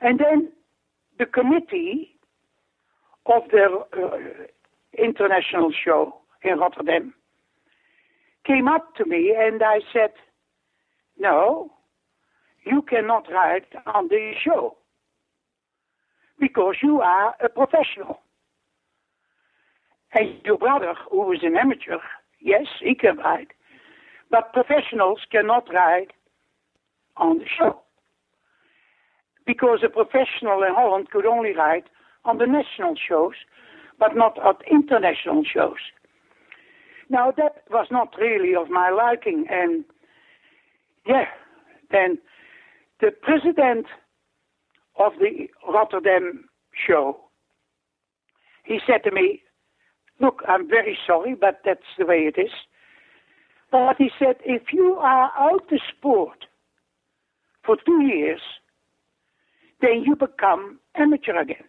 and 0.00 0.18
then 0.18 0.52
the 1.18 1.26
committee 1.26 2.16
of 3.26 3.42
the 3.50 3.84
uh, 3.96 4.18
international 5.02 5.72
show 5.72 6.14
in 6.42 6.58
Rotterdam 6.58 7.14
came 8.46 8.68
up 8.68 8.94
to 8.96 9.04
me 9.04 9.34
and 9.36 9.62
I 9.62 9.80
said, 9.92 10.10
No, 11.18 11.72
you 12.64 12.82
cannot 12.82 13.30
ride 13.30 13.66
on 13.86 14.08
the 14.08 14.32
show 14.42 14.76
because 16.38 16.76
you 16.82 17.00
are 17.00 17.34
a 17.44 17.48
professional. 17.48 18.20
And 20.12 20.40
your 20.44 20.58
brother, 20.58 20.94
who 21.10 21.30
is 21.32 21.40
an 21.42 21.56
amateur, 21.56 21.98
yes, 22.40 22.66
he 22.80 22.94
can 22.94 23.18
ride. 23.18 23.48
But 24.30 24.52
professionals 24.52 25.20
cannot 25.30 25.72
ride 25.72 26.12
on 27.16 27.38
the 27.38 27.44
show. 27.46 27.80
Because 29.46 29.80
a 29.84 29.88
professional 29.88 30.62
in 30.62 30.74
Holland 30.74 31.10
could 31.10 31.26
only 31.26 31.54
ride 31.54 31.84
on 32.24 32.38
the 32.38 32.46
national 32.46 32.94
shows, 32.96 33.34
but 34.00 34.16
not 34.16 34.38
at 34.38 34.56
international 34.68 35.44
shows. 35.44 35.78
Now, 37.10 37.32
that 37.36 37.64
was 37.70 37.86
not 37.90 38.14
really 38.18 38.54
of 38.54 38.70
my 38.70 38.90
liking. 38.90 39.44
And 39.50 39.84
yeah, 41.06 41.26
then 41.92 42.18
the 43.00 43.10
president 43.10 43.86
of 44.98 45.12
the 45.20 45.48
Rotterdam 45.68 46.48
show, 46.86 47.20
he 48.64 48.80
said 48.86 49.04
to 49.04 49.14
me, 49.14 49.42
Look, 50.20 50.42
I'm 50.46 50.68
very 50.68 50.98
sorry, 51.06 51.34
but 51.34 51.60
that's 51.64 51.80
the 51.98 52.04
way 52.04 52.28
it 52.28 52.38
is. 52.38 52.50
But 53.72 53.96
he 53.96 54.10
said, 54.18 54.36
if 54.44 54.72
you 54.72 54.96
are 55.00 55.32
out 55.38 55.62
the 55.70 55.80
sport 55.96 56.44
for 57.64 57.76
two 57.86 58.02
years, 58.02 58.40
then 59.80 60.02
you 60.04 60.16
become 60.16 60.78
amateur 60.94 61.40
again. 61.40 61.64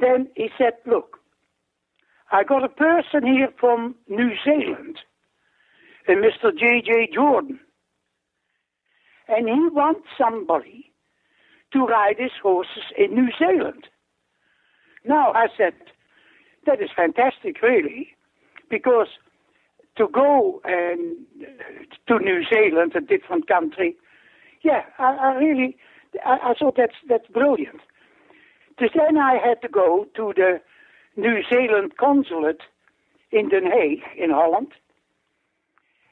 Then 0.00 0.28
he 0.34 0.48
said, 0.56 0.74
look, 0.86 1.18
I 2.32 2.44
got 2.44 2.64
a 2.64 2.68
person 2.68 3.26
here 3.26 3.48
from 3.58 3.94
New 4.08 4.30
Zealand, 4.44 4.98
uh, 6.08 6.12
a 6.12 6.16
Mr. 6.16 6.56
J.J. 6.56 7.10
Jordan, 7.14 7.60
and 9.28 9.48
he 9.48 9.68
wants 9.72 10.06
somebody 10.18 10.92
to 11.72 11.84
ride 11.84 12.16
his 12.18 12.32
horses 12.42 12.84
in 12.96 13.14
New 13.14 13.28
Zealand. 13.38 13.86
Now, 15.04 15.32
I 15.32 15.46
said, 15.56 15.74
that 16.66 16.82
is 16.82 16.90
fantastic, 16.94 17.62
really, 17.62 18.08
because 18.68 19.08
to 19.96 20.08
go 20.08 20.60
and 20.64 21.16
uh, 21.42 21.84
to 22.08 22.24
New 22.24 22.42
Zealand, 22.48 22.92
a 22.96 23.00
different 23.00 23.48
country, 23.48 23.96
yeah, 24.62 24.82
I, 24.98 25.16
I 25.16 25.34
really, 25.34 25.76
I, 26.24 26.50
I, 26.50 26.54
thought 26.58 26.76
that's 26.76 26.94
that's 27.08 27.26
brilliant. 27.28 27.80
So 28.80 28.86
then 28.94 29.18
I 29.18 29.34
had 29.34 29.60
to 29.60 29.68
go 29.68 30.06
to 30.16 30.32
the 30.34 30.60
New 31.14 31.42
Zealand 31.50 31.98
consulate 31.98 32.62
in 33.30 33.50
Den 33.50 33.64
Haag 33.64 34.00
in 34.16 34.30
Holland, 34.30 34.72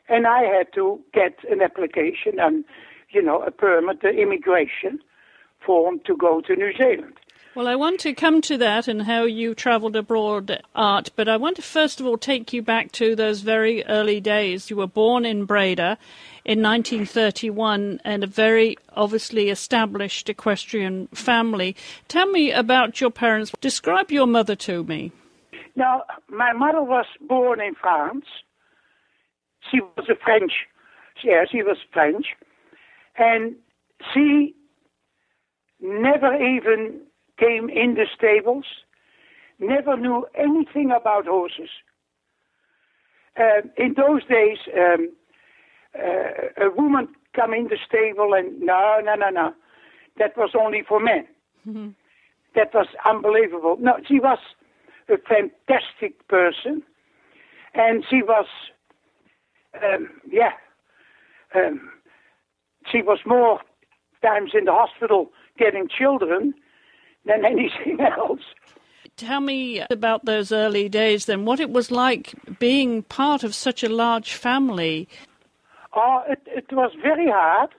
and 0.08 0.26
I 0.26 0.42
had 0.42 0.72
to 0.74 1.00
get 1.14 1.38
an 1.50 1.62
application 1.62 2.38
and, 2.38 2.64
you 3.10 3.22
know, 3.22 3.40
a 3.42 3.50
permit, 3.50 4.02
the 4.02 4.10
immigration 4.10 4.98
form 5.64 6.00
to 6.04 6.14
go 6.14 6.42
to 6.42 6.54
New 6.54 6.72
Zealand. 6.76 7.14
Well, 7.54 7.66
I 7.66 7.74
want 7.74 7.98
to 8.00 8.12
come 8.12 8.40
to 8.42 8.56
that 8.58 8.86
and 8.86 9.02
how 9.02 9.24
you 9.24 9.54
travelled 9.54 9.96
abroad, 9.96 10.62
Art, 10.74 11.10
but 11.16 11.28
I 11.28 11.36
want 11.36 11.56
to 11.56 11.62
first 11.62 11.98
of 11.98 12.06
all 12.06 12.18
take 12.18 12.52
you 12.52 12.62
back 12.62 12.92
to 12.92 13.16
those 13.16 13.40
very 13.40 13.84
early 13.86 14.20
days. 14.20 14.70
You 14.70 14.76
were 14.76 14.86
born 14.86 15.24
in 15.24 15.44
Breda 15.44 15.98
in 16.48 16.62
1931 16.62 18.00
and 18.06 18.24
a 18.24 18.26
very 18.26 18.74
obviously 18.96 19.50
established 19.50 20.30
equestrian 20.30 21.06
family. 21.08 21.76
Tell 22.08 22.26
me 22.26 22.50
about 22.50 23.02
your 23.02 23.10
parents. 23.10 23.52
Describe 23.60 24.10
your 24.10 24.26
mother 24.26 24.56
to 24.56 24.82
me. 24.84 25.12
Now, 25.76 26.04
my 26.30 26.54
mother 26.54 26.82
was 26.82 27.04
born 27.20 27.60
in 27.60 27.74
France. 27.74 28.24
She 29.70 29.80
was 29.80 30.08
a 30.08 30.14
French, 30.24 30.52
yeah, 31.22 31.44
she 31.50 31.62
was 31.62 31.76
French. 31.92 32.28
And 33.18 33.54
she 34.14 34.54
never 35.82 36.34
even 36.34 37.02
came 37.38 37.68
in 37.68 37.94
the 37.94 38.06
stables, 38.16 38.64
never 39.58 39.98
knew 39.98 40.26
anything 40.34 40.92
about 40.92 41.26
horses. 41.26 41.68
Uh, 43.38 43.68
in 43.76 43.94
those 43.94 44.24
days, 44.24 44.56
um, 44.74 45.10
uh, 45.96 46.64
a 46.64 46.70
woman 46.70 47.08
come 47.34 47.54
in 47.54 47.68
the 47.68 47.78
stable 47.86 48.34
and 48.34 48.60
no, 48.60 49.00
no, 49.04 49.14
no, 49.14 49.30
no, 49.30 49.54
that 50.18 50.36
was 50.36 50.50
only 50.58 50.82
for 50.86 51.00
men. 51.00 51.26
Mm-hmm. 51.66 51.88
That 52.54 52.74
was 52.74 52.86
unbelievable. 53.04 53.76
No, 53.80 53.98
she 54.06 54.18
was 54.18 54.38
a 55.08 55.18
fantastic 55.18 56.26
person, 56.28 56.82
and 57.74 58.04
she 58.08 58.22
was, 58.22 58.46
um, 59.82 60.08
yeah, 60.30 60.52
um, 61.54 61.90
she 62.90 63.02
was 63.02 63.20
more 63.26 63.60
times 64.22 64.52
in 64.54 64.64
the 64.64 64.72
hospital 64.72 65.30
getting 65.58 65.88
children 65.88 66.54
than 67.24 67.44
anything 67.44 68.00
else. 68.00 68.40
Tell 69.16 69.40
me 69.40 69.82
about 69.90 70.26
those 70.26 70.52
early 70.52 70.88
days 70.88 71.26
then, 71.26 71.44
what 71.44 71.58
it 71.58 71.70
was 71.70 71.90
like 71.90 72.34
being 72.60 73.02
part 73.02 73.42
of 73.42 73.54
such 73.54 73.82
a 73.82 73.88
large 73.88 74.34
family. 74.34 75.08
Oh, 76.00 76.22
it, 76.28 76.40
it 76.46 76.72
was 76.72 76.92
very 77.02 77.28
hard 77.28 77.70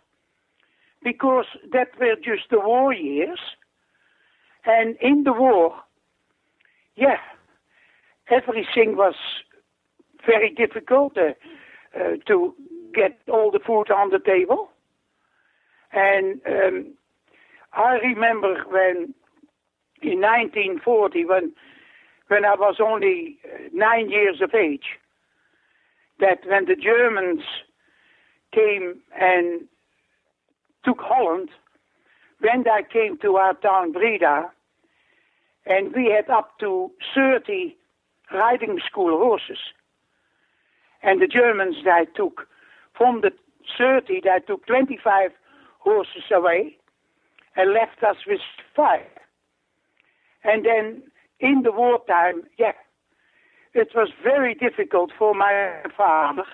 because 1.01 1.45
that 1.71 1.97
were 1.97 2.17
just 2.17 2.49
the 2.51 2.59
war 2.59 2.93
years. 2.93 3.39
And 4.65 4.97
in 5.01 5.23
the 5.23 5.31
war, 5.31 5.73
yeah, 6.97 7.19
everything 8.29 8.97
was 8.97 9.15
very 10.25 10.49
difficult 10.53 11.17
uh, 11.17 11.31
uh, 11.97 12.17
to 12.27 12.53
get 12.93 13.21
all 13.31 13.51
the 13.51 13.61
food 13.65 13.89
on 13.89 14.09
the 14.09 14.19
table. 14.19 14.69
And 15.93 16.41
um, 16.45 16.93
I 17.71 17.99
remember 18.03 18.65
when 18.67 19.13
in 20.01 20.19
1940, 20.19 21.23
when 21.23 21.53
when 22.27 22.43
I 22.43 22.55
was 22.55 22.75
only 22.81 23.39
uh, 23.45 23.69
nine 23.71 24.09
years 24.09 24.41
of 24.41 24.53
age, 24.53 24.99
that 26.19 26.39
when 26.45 26.65
the 26.65 26.75
Germans 26.75 27.43
came 28.53 29.01
and 29.19 29.61
took 30.83 30.99
Holland, 30.99 31.49
when 32.39 32.63
they 32.63 32.83
came 32.91 33.17
to 33.19 33.35
our 33.35 33.53
town 33.55 33.91
Breda, 33.91 34.49
and 35.65 35.93
we 35.93 36.05
had 36.05 36.29
up 36.29 36.57
to 36.59 36.91
30 37.15 37.75
riding 38.31 38.79
school 38.85 39.17
horses. 39.17 39.59
And 41.03 41.21
the 41.21 41.27
Germans, 41.27 41.77
they 41.83 42.05
took, 42.15 42.47
from 42.97 43.21
the 43.21 43.31
30, 43.77 44.21
they 44.23 44.39
took 44.47 44.65
25 44.67 45.31
horses 45.79 46.23
away 46.33 46.77
and 47.55 47.73
left 47.73 48.03
us 48.03 48.17
with 48.27 48.41
five. 48.75 49.05
And 50.43 50.65
then 50.65 51.03
in 51.39 51.63
the 51.63 51.71
wartime, 51.71 52.43
yeah, 52.57 52.73
it 53.73 53.89
was 53.95 54.09
very 54.23 54.55
difficult 54.55 55.11
for 55.17 55.33
my 55.33 55.81
father 55.95 56.45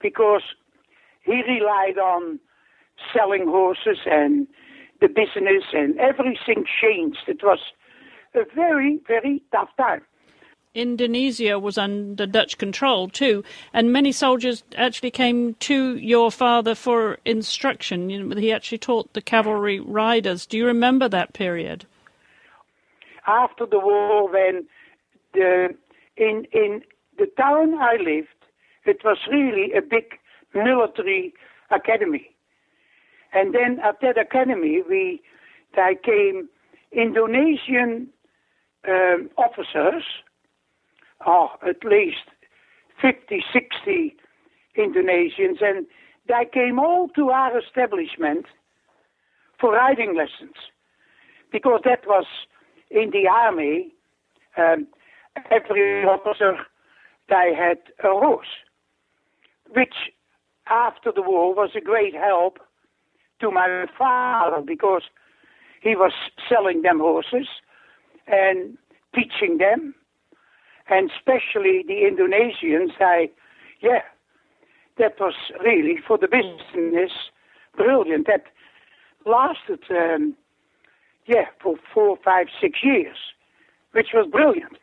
because 0.00 0.42
he 1.22 1.42
relied 1.42 1.98
on 1.98 2.38
selling 3.12 3.46
horses 3.46 3.98
and 4.06 4.46
the 5.00 5.08
business 5.08 5.64
and 5.72 5.98
everything 5.98 6.64
changed. 6.80 7.20
It 7.26 7.42
was 7.42 7.60
a 8.34 8.44
very, 8.54 9.00
very 9.06 9.42
tough 9.52 9.70
time. 9.76 10.02
Indonesia 10.74 11.58
was 11.58 11.78
under 11.78 12.26
Dutch 12.26 12.58
control 12.58 13.08
too, 13.08 13.42
and 13.72 13.92
many 13.92 14.12
soldiers 14.12 14.62
actually 14.76 15.10
came 15.10 15.54
to 15.54 15.96
your 15.96 16.30
father 16.30 16.74
for 16.74 17.18
instruction. 17.24 18.10
You 18.10 18.22
know, 18.22 18.36
he 18.36 18.52
actually 18.52 18.78
taught 18.78 19.12
the 19.12 19.22
cavalry 19.22 19.80
riders. 19.80 20.46
Do 20.46 20.56
you 20.58 20.66
remember 20.66 21.08
that 21.08 21.32
period? 21.32 21.86
After 23.26 23.66
the 23.66 23.78
war, 23.78 24.30
when 24.30 24.66
the 25.32 25.74
in 26.16 26.46
in 26.52 26.82
the 27.18 27.26
town 27.36 27.74
I 27.74 27.96
lived, 27.96 28.28
it 28.84 29.02
was 29.04 29.18
really 29.30 29.72
a 29.72 29.82
big 29.82 30.17
military 30.54 31.34
academy. 31.70 32.34
And 33.32 33.54
then 33.54 33.78
at 33.84 34.00
that 34.00 34.18
academy, 34.18 34.82
we 34.88 35.20
there 35.74 35.94
came 35.94 36.48
Indonesian 36.92 38.08
um, 38.88 39.30
officers, 39.36 40.02
oh, 41.26 41.48
at 41.66 41.84
least 41.84 42.24
50, 43.02 43.44
60 43.52 44.16
Indonesians, 44.78 45.60
and 45.60 45.86
they 46.26 46.46
came 46.52 46.78
all 46.78 47.08
to 47.16 47.30
our 47.30 47.58
establishment 47.58 48.46
for 49.60 49.72
riding 49.72 50.16
lessons 50.16 50.54
because 51.52 51.80
that 51.84 52.06
was 52.06 52.26
in 52.90 53.10
the 53.10 53.28
army. 53.28 53.92
Um, 54.56 54.86
every 55.50 56.04
officer 56.04 56.56
they 57.28 57.52
had 57.56 57.78
a 58.02 58.08
horse, 58.08 58.46
which 59.74 59.94
after 60.70 61.12
the 61.12 61.22
war 61.22 61.54
was 61.54 61.70
a 61.76 61.80
great 61.80 62.14
help 62.14 62.58
to 63.40 63.50
my 63.50 63.86
father 63.96 64.62
because 64.64 65.02
he 65.82 65.94
was 65.94 66.12
selling 66.48 66.82
them 66.82 66.98
horses 66.98 67.48
and 68.26 68.76
teaching 69.14 69.58
them, 69.58 69.94
and 70.88 71.10
especially 71.10 71.84
the 71.86 72.02
Indonesians. 72.04 72.92
I, 73.00 73.30
yeah, 73.80 74.02
that 74.98 75.18
was 75.20 75.34
really 75.62 75.98
for 76.06 76.18
the 76.18 76.28
business 76.28 77.12
brilliant. 77.76 78.26
That 78.26 78.44
lasted, 79.24 79.80
um, 79.90 80.34
yeah, 81.26 81.46
for 81.62 81.76
four, 81.94 82.18
five, 82.22 82.48
six 82.60 82.80
years, 82.82 83.16
which 83.92 84.08
was 84.12 84.28
brilliant. 84.30 84.76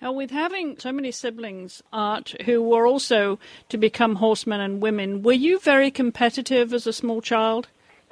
Now, 0.00 0.12
with 0.12 0.30
having 0.30 0.78
so 0.78 0.92
many 0.92 1.10
siblings, 1.10 1.82
Art, 1.92 2.34
who 2.44 2.62
were 2.62 2.86
also 2.86 3.38
to 3.70 3.78
become 3.78 4.16
horsemen 4.16 4.60
and 4.60 4.82
women, 4.82 5.22
were 5.22 5.32
you 5.32 5.58
very 5.58 5.90
competitive 5.90 6.74
as 6.74 6.86
a 6.86 6.92
small 6.92 7.22
child? 7.22 7.68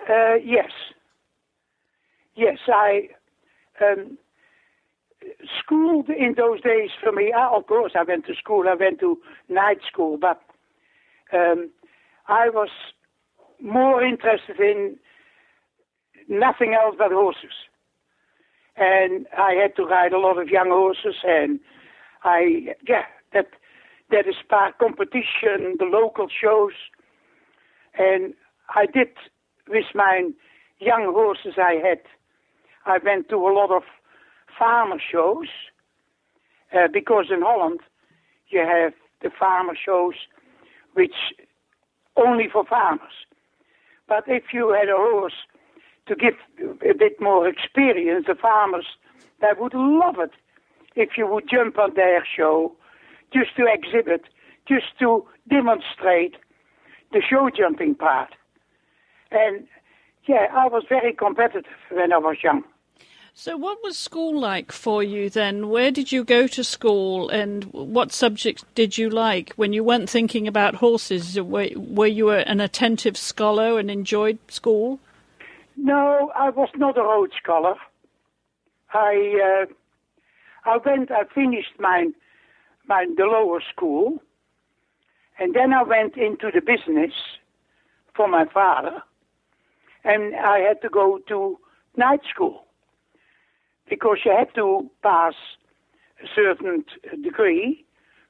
Uh, 0.09 0.37
yes. 0.43 0.71
Yes, 2.35 2.59
I. 2.69 3.11
Um, 3.81 4.19
school 5.59 6.05
in 6.09 6.35
those 6.37 6.61
days 6.61 6.91
for 7.03 7.12
me, 7.12 7.33
uh, 7.33 7.57
of 7.57 7.67
course, 7.67 7.93
I 7.99 8.03
went 8.03 8.26
to 8.26 8.35
school, 8.35 8.64
I 8.69 8.75
went 8.75 9.00
to 9.00 9.19
night 9.49 9.79
school, 9.91 10.19
but 10.19 10.41
um, 11.33 11.71
I 12.29 12.49
was 12.50 12.69
more 13.61 14.03
interested 14.03 14.61
in 14.61 14.97
nothing 16.29 16.75
else 16.75 16.97
but 16.99 17.12
horses. 17.12 17.53
And 18.76 19.26
I 19.38 19.52
had 19.52 19.76
to 19.76 19.85
ride 19.85 20.12
a 20.12 20.19
lot 20.19 20.38
of 20.38 20.49
young 20.49 20.69
horses, 20.69 21.16
and 21.25 21.61
I, 22.25 22.75
yeah, 22.88 23.04
that 23.33 23.47
that 24.11 24.26
is 24.26 24.35
part 24.49 24.78
competition, 24.78 25.76
the 25.78 25.85
local 25.85 26.26
shows, 26.28 26.73
and 27.97 28.35
I 28.75 28.87
did 28.87 29.09
with 29.69 29.87
my 29.95 30.28
young 30.81 31.12
horses 31.12 31.54
I 31.57 31.75
had. 31.75 32.00
I 32.87 32.99
went 33.02 33.28
to 33.31 33.37
a 33.37 33.52
lot 33.52 33.71
of 33.71 33.83
farmer 34.58 35.00
shows 35.10 35.49
uh, 36.75 36.89
because 36.93 37.26
in 37.30 37.43
Holland 37.43 37.80
you 38.49 38.60
have 38.60 38.93
the 39.23 39.30
farmer 39.39 39.75
shows 39.75 40.15
which 40.95 41.15
only 42.17 42.49
for 42.52 42.65
farmers. 42.65 43.26
But 44.06 44.25
if 44.26 44.45
you 44.52 44.73
had 44.73 44.89
a 44.89 44.97
horse 44.97 45.34
to 46.06 46.14
give 46.14 46.34
a 46.88 46.95
bit 46.95 47.21
more 47.21 47.49
experience, 47.49 48.26
the 48.26 48.34
farmers 48.34 48.86
they 49.40 49.49
would 49.58 49.75
love 49.75 50.19
it 50.19 50.32
if 50.97 51.17
you 51.17 51.26
would 51.26 51.49
jump 51.50 51.78
on 51.78 51.95
their 51.95 52.25
show 52.25 52.73
just 53.32 53.56
to 53.56 53.67
exhibit, 53.67 54.23
just 54.69 54.86
to 55.00 55.26
demonstrate 55.49 56.36
the 57.12 57.21
show 57.21 57.50
jumping 57.56 57.95
part. 57.95 58.34
And 59.30 59.67
yeah, 60.26 60.47
I 60.52 60.67
was 60.67 60.84
very 60.88 61.12
competitive 61.12 61.71
when 61.90 62.12
I 62.12 62.19
was 62.19 62.36
young. 62.43 62.64
So, 63.36 63.56
what 63.56 63.78
was 63.82 63.99
school 63.99 64.38
like 64.38 64.71
for 64.71 65.02
you 65.02 65.28
then? 65.28 65.69
Where 65.69 65.90
did 65.90 66.12
you 66.12 66.23
go 66.23 66.47
to 66.47 66.62
school, 66.62 67.28
and 67.28 67.64
what 67.73 68.12
subjects 68.12 68.64
did 68.76 68.97
you 68.97 69.10
like 69.10 69.52
when 69.56 69.73
you 69.73 69.82
weren't 69.82 70.08
thinking 70.08 70.47
about 70.47 70.76
horses? 70.76 71.38
Were, 71.40 71.69
were 71.75 72.06
you 72.06 72.30
an 72.30 72.60
attentive 72.60 73.17
scholar 73.17 73.80
and 73.80 73.90
enjoyed 73.90 74.38
school? 74.49 75.00
No, 75.76 76.30
I 76.34 76.50
was 76.50 76.69
not 76.76 76.99
a 76.99 77.02
Rhodes 77.02 77.32
scholar. 77.43 77.75
I 78.93 79.67
uh, 79.67 80.71
I 80.71 80.78
went. 80.84 81.10
I 81.10 81.25
finished 81.34 81.75
my 81.78 82.08
my 82.87 83.06
the 83.17 83.25
lower 83.25 83.60
school, 83.75 84.23
and 85.39 85.54
then 85.54 85.73
I 85.73 85.82
went 85.82 86.17
into 86.17 86.50
the 86.54 86.60
business 86.60 87.13
for 88.15 88.28
my 88.28 88.45
father, 88.47 89.02
and 90.04 90.37
I 90.37 90.58
had 90.60 90.80
to 90.82 90.89
go 90.89 91.19
to 91.28 91.58
night 91.97 92.21
school 92.32 92.65
because 93.91 94.19
you 94.25 94.32
had 94.37 94.54
to 94.54 94.91
pass 95.02 95.34
a 96.23 96.26
certain 96.34 96.84
degree, 97.23 97.84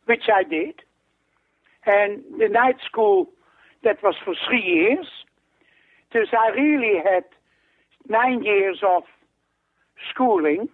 which 0.07 0.25
I 0.33 0.43
did. 0.45 0.81
And 1.87 2.23
the 2.39 2.49
night 2.49 2.77
school, 2.87 3.29
that 3.83 4.03
was 4.03 4.15
for 4.25 4.35
three 4.49 4.63
years. 4.63 5.07
So 6.15 6.37
I 6.39 6.51
really 6.51 7.03
had 7.03 7.25
nine 8.09 8.45
years 8.45 8.79
of 8.87 9.03
schooling. 10.11 10.69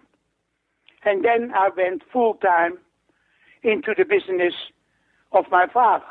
And 1.03 1.25
then 1.25 1.51
I 1.55 1.69
went 1.75 2.03
full 2.13 2.35
time 2.35 2.77
into 3.63 3.95
the 3.97 4.05
business 4.05 4.53
of 5.31 5.45
my 5.49 5.65
father. 5.67 6.05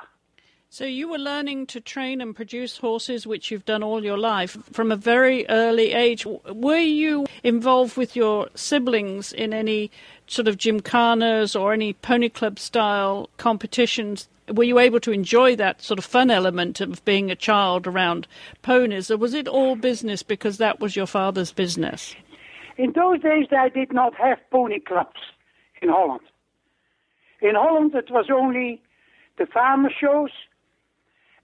So 0.73 0.85
you 0.85 1.09
were 1.09 1.19
learning 1.19 1.67
to 1.67 1.81
train 1.81 2.21
and 2.21 2.35
produce 2.35 2.79
horses, 2.79 3.27
which 3.27 3.51
you've 3.51 3.65
done 3.65 3.83
all 3.83 4.05
your 4.05 4.19
life 4.19 4.57
from 4.73 4.93
a 4.93 4.97
very 4.97 5.45
early 5.49 5.93
age. 5.93 6.25
Were 6.27 6.77
you 6.77 7.27
involved 7.43 7.97
with 7.97 8.15
your 8.15 8.49
siblings 8.55 9.33
in 9.33 9.53
any 9.53 9.91
sort 10.31 10.47
of 10.49 10.57
gymkhanas 10.57 11.61
or 11.61 11.73
any 11.73 11.93
pony 11.93 12.29
club 12.29 12.59
style 12.59 13.29
competitions? 13.37 14.29
Were 14.49 14.65
you 14.65 14.79
able 14.79 15.01
to 15.01 15.13
enjoy 15.13 15.57
that 15.57 15.83
sort 15.83 15.99
of 15.99 16.05
fun 16.05 16.31
element 16.31 16.81
of 16.81 17.05
being 17.05 17.31
a 17.31 17.37
child 17.37 17.87
around 17.87 18.27
ponies, 18.63 19.11
or 19.11 19.17
was 19.17 19.35
it 19.35 19.49
all 19.49 19.77
business 19.77 20.23
because 20.23 20.59
that 20.59 20.81
was 20.81 20.97
your 20.97 21.07
father's 21.07 21.53
business? 21.53 22.15
In 22.77 22.93
those 22.93 23.21
days, 23.21 23.47
I 23.51 23.69
did 23.69 23.93
not 23.93 24.15
have 24.15 24.39
pony 24.51 24.81
clubs 24.81 25.21
in 25.83 25.89
Holland. 25.89 26.23
In 27.43 27.55
Holland, 27.55 27.95
it 27.95 28.11
was 28.11 28.27
only 28.33 28.81
the 29.39 29.47
farmer 29.47 29.91
shows 29.91 30.31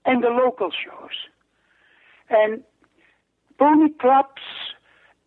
and 0.05 0.23
the 0.23 0.29
local 0.29 0.71
shows. 0.71 1.17
And 2.29 2.63
pony 3.59 3.89
clubs 3.99 4.41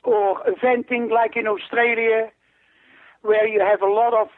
or 0.04 0.42
eventing 0.44 1.10
like 1.10 1.36
in 1.36 1.46
Australia, 1.46 2.30
where 3.22 3.46
you 3.46 3.60
have 3.60 3.82
a 3.82 3.92
lot 3.92 4.14
of 4.14 4.28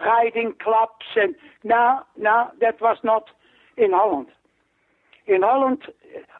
riding 0.00 0.54
clubs, 0.62 1.06
and 1.16 1.34
now, 1.64 2.04
now 2.16 2.50
that 2.60 2.80
was 2.80 2.96
not 3.04 3.24
in 3.76 3.92
Holland. 3.92 4.28
In 5.26 5.42
Holland, 5.42 5.82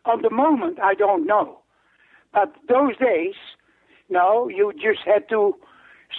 on 0.04 0.22
the 0.22 0.30
moment, 0.30 0.78
I 0.80 0.94
don't 0.94 1.26
know. 1.26 1.58
But 2.32 2.54
those 2.68 2.96
days, 2.96 3.34
no, 4.08 4.48
you 4.48 4.72
just 4.72 5.00
had 5.04 5.28
to 5.28 5.54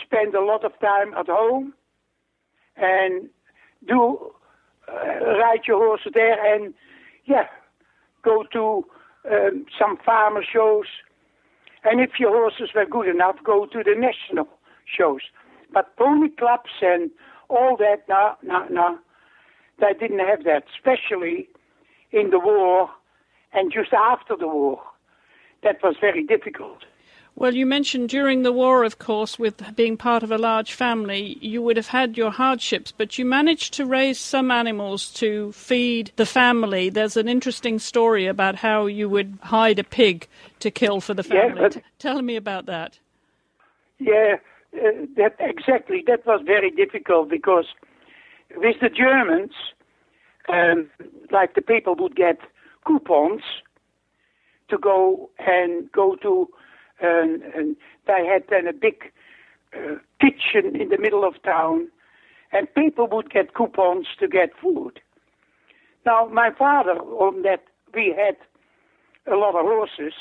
spend 0.01 0.35
a 0.35 0.43
lot 0.43 0.63
of 0.63 0.71
time 0.79 1.13
at 1.13 1.27
home 1.27 1.73
and 2.77 3.29
do 3.87 4.31
uh, 4.87 5.25
ride 5.39 5.61
your 5.67 5.77
horse 5.77 6.01
there 6.13 6.55
and 6.55 6.73
yeah, 7.25 7.47
go 8.23 8.43
to 8.51 8.85
um, 9.31 9.65
some 9.77 9.97
farmer 10.05 10.43
shows. 10.43 10.85
And 11.83 11.99
if 11.99 12.11
your 12.19 12.31
horses 12.31 12.69
were 12.73 12.85
good 12.85 13.07
enough, 13.07 13.37
go 13.43 13.65
to 13.65 13.83
the 13.83 13.95
national 13.95 14.47
shows. 14.85 15.21
But 15.73 15.95
pony 15.97 16.29
clubs 16.29 16.69
and 16.81 17.09
all 17.49 17.75
that, 17.77 18.07
no, 18.07 18.35
no, 18.43 18.65
no. 18.69 18.99
They 19.79 19.93
didn't 19.99 20.19
have 20.19 20.43
that, 20.43 20.65
especially 20.75 21.49
in 22.11 22.29
the 22.29 22.39
war 22.39 22.89
and 23.53 23.71
just 23.73 23.91
after 23.93 24.35
the 24.35 24.47
war. 24.47 24.81
That 25.63 25.81
was 25.81 25.95
very 25.99 26.23
difficult. 26.23 26.85
Well, 27.35 27.55
you 27.55 27.65
mentioned 27.65 28.09
during 28.09 28.43
the 28.43 28.51
war, 28.51 28.83
of 28.83 28.99
course, 28.99 29.39
with 29.39 29.75
being 29.75 29.97
part 29.97 30.21
of 30.21 30.31
a 30.31 30.37
large 30.37 30.73
family, 30.73 31.39
you 31.41 31.63
would 31.63 31.77
have 31.77 31.87
had 31.87 32.15
your 32.15 32.29
hardships, 32.29 32.91
but 32.91 33.17
you 33.17 33.25
managed 33.25 33.73
to 33.73 33.85
raise 33.87 34.19
some 34.19 34.51
animals 34.51 35.09
to 35.13 35.51
feed 35.53 36.11
the 36.15 36.27
family. 36.27 36.89
There's 36.89 37.17
an 37.17 37.27
interesting 37.27 37.79
story 37.79 38.27
about 38.27 38.55
how 38.55 38.85
you 38.85 39.09
would 39.09 39.39
hide 39.41 39.79
a 39.79 39.83
pig 39.83 40.27
to 40.59 40.69
kill 40.69 41.01
for 41.01 41.15
the 41.15 41.23
family. 41.23 41.59
Yeah, 41.59 41.69
but- 41.69 41.81
Tell 41.97 42.21
me 42.21 42.35
about 42.35 42.67
that. 42.67 42.99
Yeah, 43.97 44.35
uh, 44.75 45.05
that 45.17 45.35
exactly. 45.39 46.03
That 46.05 46.25
was 46.25 46.41
very 46.45 46.71
difficult 46.71 47.29
because 47.29 47.65
with 48.55 48.77
the 48.81 48.89
Germans, 48.89 49.51
um, 50.49 50.89
like 51.31 51.55
the 51.55 51.61
people 51.61 51.95
would 51.95 52.15
get 52.15 52.39
coupons 52.85 53.41
to 54.69 54.77
go 54.77 55.29
and 55.39 55.91
go 55.91 56.15
to, 56.17 56.47
um, 57.03 57.41
and 57.55 57.75
they 58.07 58.25
had 58.25 58.43
then 58.49 58.67
a 58.67 58.73
big 58.73 59.11
uh, 59.75 59.95
kitchen 60.19 60.79
in 60.79 60.89
the 60.89 60.97
middle 60.97 61.23
of 61.23 61.41
town, 61.43 61.87
and 62.51 62.73
people 62.73 63.07
would 63.11 63.31
get 63.31 63.53
coupons 63.53 64.07
to 64.19 64.27
get 64.27 64.49
food. 64.61 64.99
Now, 66.05 66.29
my 66.31 66.51
father, 66.51 66.91
on 66.99 67.43
that 67.43 67.63
we 67.93 68.13
had 68.15 68.37
a 69.31 69.37
lot 69.37 69.55
of 69.55 69.65
horses, 69.65 70.13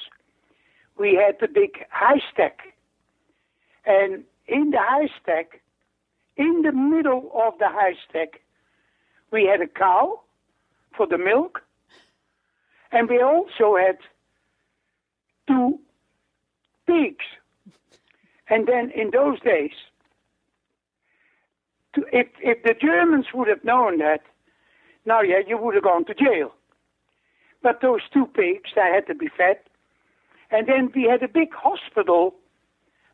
we 0.99 1.15
had 1.15 1.37
the 1.41 1.49
big 1.49 1.85
high 1.91 2.21
stack. 2.33 2.61
And 3.85 4.25
in 4.53 4.71
the 4.71 4.79
high 4.79 5.09
stack, 5.21 5.61
in 6.37 6.62
the 6.62 6.73
middle 6.73 7.31
of 7.35 7.59
the 7.59 7.69
high 7.69 7.95
stack, 8.09 8.41
we 9.31 9.47
had 9.47 9.61
a 9.61 9.67
cow 9.67 10.21
for 10.97 11.07
the 11.07 11.19
milk, 11.19 11.62
and 12.91 13.09
we 13.09 13.21
also 13.23 13.77
had 13.77 13.99
two 15.49 15.79
pigs. 16.87 17.25
And 18.49 18.67
then 18.67 18.91
in 18.91 19.11
those 19.11 19.41
days, 19.41 19.73
to, 21.95 22.05
if, 22.12 22.29
if 22.41 22.62
the 22.62 22.75
Germans 22.75 23.27
would 23.33 23.49
have 23.49 23.65
known 23.65 23.99
that, 23.99 24.21
now 25.07 25.23
yeah, 25.23 25.41
you 25.47 25.57
would 25.57 25.75
have 25.75 25.85
gone 25.85 26.05
to 26.07 26.15
jail. 26.15 26.53
But 27.62 27.81
those 27.81 28.01
two 28.12 28.27
pigs, 28.27 28.71
they 28.75 28.91
had 28.93 29.07
to 29.07 29.15
be 29.15 29.29
fed. 29.29 29.59
And 30.51 30.67
then 30.67 30.91
we 30.95 31.05
had 31.05 31.23
a 31.23 31.29
big 31.29 31.53
hospital 31.55 32.35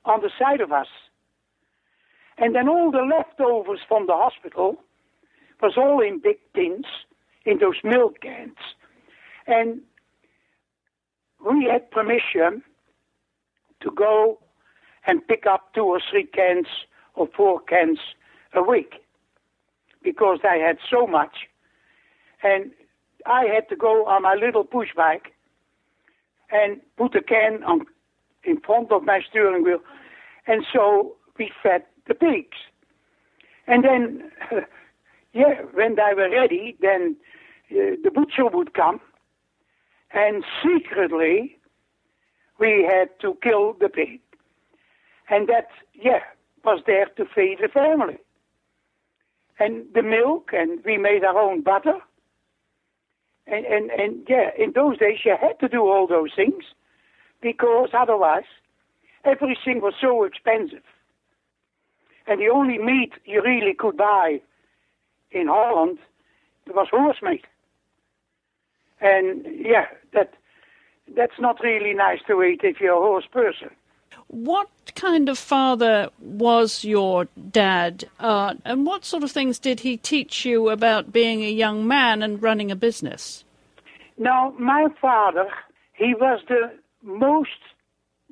on 0.05 0.22
the 0.22 0.31
side 0.38 0.61
of 0.61 0.72
us. 0.72 0.88
And 2.38 2.55
then 2.55 2.68
all 2.68 2.90
the 2.90 3.03
leftovers 3.03 3.81
from 3.88 4.07
the 4.07 4.12
hospital 4.14 4.77
was 5.61 5.74
all 5.77 6.01
in 6.01 6.20
big 6.20 6.38
tins, 6.55 6.87
in 7.44 7.59
those 7.59 7.77
milk 7.83 8.20
cans. 8.20 8.57
And 9.46 9.81
we 11.44 11.68
had 11.70 11.90
permission 11.90 12.62
to 13.81 13.90
go 13.90 14.38
and 15.07 15.27
pick 15.27 15.46
up 15.46 15.74
two 15.74 15.83
or 15.85 16.01
three 16.11 16.27
cans 16.27 16.66
or 17.14 17.29
four 17.37 17.61
cans 17.61 17.98
a 18.55 18.62
week 18.62 18.94
because 20.03 20.38
I 20.44 20.57
had 20.57 20.79
so 20.88 21.07
much. 21.07 21.48
And 22.42 22.70
I 23.27 23.46
had 23.53 23.68
to 23.70 23.77
go 23.77 24.07
on 24.07 24.22
my 24.22 24.35
little 24.35 24.64
push 24.64 24.88
bike 24.96 25.33
and 26.51 26.81
put 26.96 27.14
a 27.16 27.22
can 27.22 27.64
on 27.64 27.87
in 28.44 28.61
front 28.61 28.92
of 28.92 29.03
my 29.03 29.20
steering 29.29 29.64
wheel. 29.64 29.81
And 30.46 30.64
so 30.72 31.16
we 31.38 31.51
fed 31.62 31.83
the 32.08 32.14
pigs. 32.14 32.56
And 33.66 33.84
then, 33.84 34.30
yeah, 35.32 35.62
when 35.72 35.94
they 35.96 36.14
were 36.16 36.30
ready, 36.30 36.76
then 36.80 37.16
uh, 37.70 37.96
the 38.02 38.10
butcher 38.10 38.46
would 38.46 38.74
come, 38.74 39.00
and 40.12 40.44
secretly 40.62 41.58
we 42.58 42.84
had 42.90 43.10
to 43.20 43.36
kill 43.42 43.74
the 43.74 43.88
pig. 43.88 44.20
And 45.30 45.48
that, 45.48 45.68
yeah, 45.94 46.20
was 46.64 46.80
there 46.86 47.06
to 47.16 47.24
feed 47.34 47.58
the 47.60 47.68
family. 47.68 48.18
And 49.60 49.86
the 49.94 50.02
milk, 50.02 50.50
and 50.52 50.82
we 50.84 50.96
made 50.96 51.24
our 51.24 51.38
own 51.38 51.62
butter. 51.62 51.98
And, 53.46 53.64
and, 53.66 53.90
and 53.90 54.26
yeah, 54.28 54.50
in 54.58 54.72
those 54.74 54.98
days 54.98 55.18
you 55.24 55.36
had 55.40 55.58
to 55.60 55.68
do 55.68 55.82
all 55.82 56.06
those 56.06 56.30
things 56.34 56.64
because 57.40 57.90
otherwise 57.92 58.44
everything 59.24 59.80
was 59.80 59.94
so 60.00 60.24
expensive. 60.24 60.82
And 62.28 62.40
the 62.40 62.48
only 62.48 62.78
meat 62.78 63.12
you 63.24 63.42
really 63.42 63.74
could 63.74 63.96
buy 63.96 64.40
in 65.30 65.48
Holland 65.48 65.98
was 66.66 66.88
horse 66.90 67.16
meat. 67.22 67.46
And 69.00 69.46
yeah, 69.46 69.86
that 70.12 70.34
that's 71.16 71.38
not 71.38 71.58
really 71.62 71.94
nice 71.94 72.20
to 72.26 72.42
eat 72.42 72.60
if 72.62 72.80
you're 72.80 72.94
a 72.94 73.00
horse 73.00 73.26
person. 73.32 73.70
What 74.26 74.68
kind 74.94 75.30
of 75.30 75.38
father 75.38 76.10
was 76.20 76.84
your 76.84 77.28
dad, 77.50 78.04
uh, 78.20 78.54
and 78.64 78.84
what 78.84 79.06
sort 79.06 79.22
of 79.22 79.30
things 79.30 79.58
did 79.58 79.80
he 79.80 79.96
teach 79.96 80.44
you 80.44 80.68
about 80.68 81.12
being 81.12 81.42
a 81.42 81.50
young 81.50 81.86
man 81.86 82.22
and 82.22 82.42
running 82.42 82.70
a 82.70 82.76
business? 82.76 83.44
Now, 84.18 84.52
my 84.58 84.88
father, 85.00 85.48
he 85.94 86.14
was 86.14 86.40
the 86.48 86.72
most, 87.02 87.60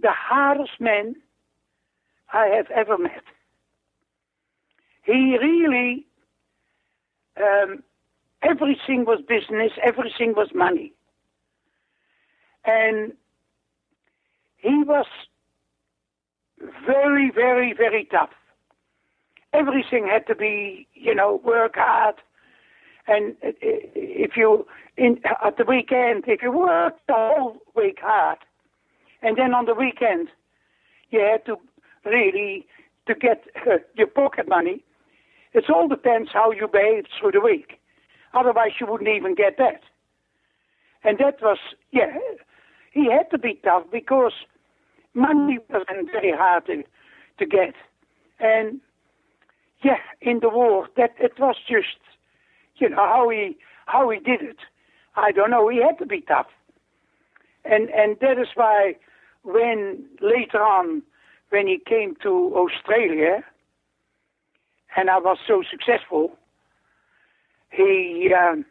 the 0.02 0.10
hardest 0.12 0.80
man 0.80 1.16
I 2.32 2.48
have 2.48 2.70
ever 2.70 2.98
met. 2.98 3.22
He 5.06 5.38
really, 5.40 6.04
um, 7.40 7.84
everything 8.42 9.04
was 9.04 9.20
business, 9.26 9.70
everything 9.82 10.34
was 10.36 10.48
money. 10.52 10.92
And 12.64 13.12
he 14.56 14.82
was 14.82 15.06
very, 16.84 17.30
very, 17.32 17.72
very 17.72 18.04
tough. 18.06 18.30
Everything 19.52 20.08
had 20.12 20.26
to 20.26 20.34
be, 20.34 20.88
you 20.94 21.14
know, 21.14 21.40
work 21.44 21.76
hard. 21.76 22.16
And 23.06 23.36
uh, 23.44 23.52
if 23.62 24.36
you, 24.36 24.66
in, 24.96 25.20
at 25.44 25.56
the 25.56 25.64
weekend, 25.64 26.24
if 26.26 26.42
you 26.42 26.50
worked 26.50 27.06
the 27.06 27.14
whole 27.14 27.58
week 27.76 27.98
hard, 28.02 28.38
and 29.22 29.36
then 29.36 29.54
on 29.54 29.66
the 29.66 29.74
weekend, 29.74 30.28
you 31.10 31.20
had 31.20 31.46
to 31.46 31.56
really, 32.04 32.66
to 33.06 33.14
get 33.14 33.44
uh, 33.70 33.76
your 33.94 34.08
pocket 34.08 34.48
money, 34.48 34.82
it 35.56 35.70
all 35.70 35.88
depends 35.88 36.30
how 36.32 36.52
you 36.52 36.68
behaved 36.68 37.08
through 37.18 37.32
the 37.32 37.40
week. 37.40 37.80
Otherwise, 38.34 38.72
you 38.78 38.86
wouldn't 38.86 39.08
even 39.08 39.34
get 39.34 39.56
that. 39.56 39.80
And 41.02 41.18
that 41.18 41.40
was, 41.40 41.58
yeah, 41.92 42.12
he 42.92 43.10
had 43.10 43.30
to 43.30 43.38
be 43.38 43.58
tough 43.64 43.84
because 43.90 44.32
money 45.14 45.58
wasn't 45.70 46.12
very 46.12 46.32
hard 46.32 46.66
to, 46.66 46.82
to 47.38 47.46
get. 47.46 47.74
And 48.38 48.80
yeah, 49.82 49.98
in 50.20 50.40
the 50.40 50.50
war, 50.50 50.88
that 50.98 51.14
it 51.18 51.32
was 51.38 51.56
just, 51.66 52.00
you 52.76 52.90
know, 52.90 52.96
how 52.96 53.28
he 53.30 53.56
how 53.86 54.10
he 54.10 54.18
did 54.18 54.42
it. 54.42 54.58
I 55.14 55.32
don't 55.32 55.50
know. 55.50 55.68
He 55.68 55.80
had 55.80 55.98
to 55.98 56.06
be 56.06 56.20
tough, 56.20 56.48
and 57.64 57.88
and 57.90 58.16
that 58.20 58.38
is 58.38 58.48
why 58.54 58.96
when 59.42 60.04
later 60.20 60.60
on, 60.60 61.02
when 61.50 61.66
he 61.66 61.78
came 61.78 62.16
to 62.22 62.52
Australia, 62.56 63.44
and 64.96 65.10
I 65.10 65.18
was 65.18 65.38
so 65.46 65.62
successful, 65.70 66.32
he 67.70 68.32
um, 68.34 68.64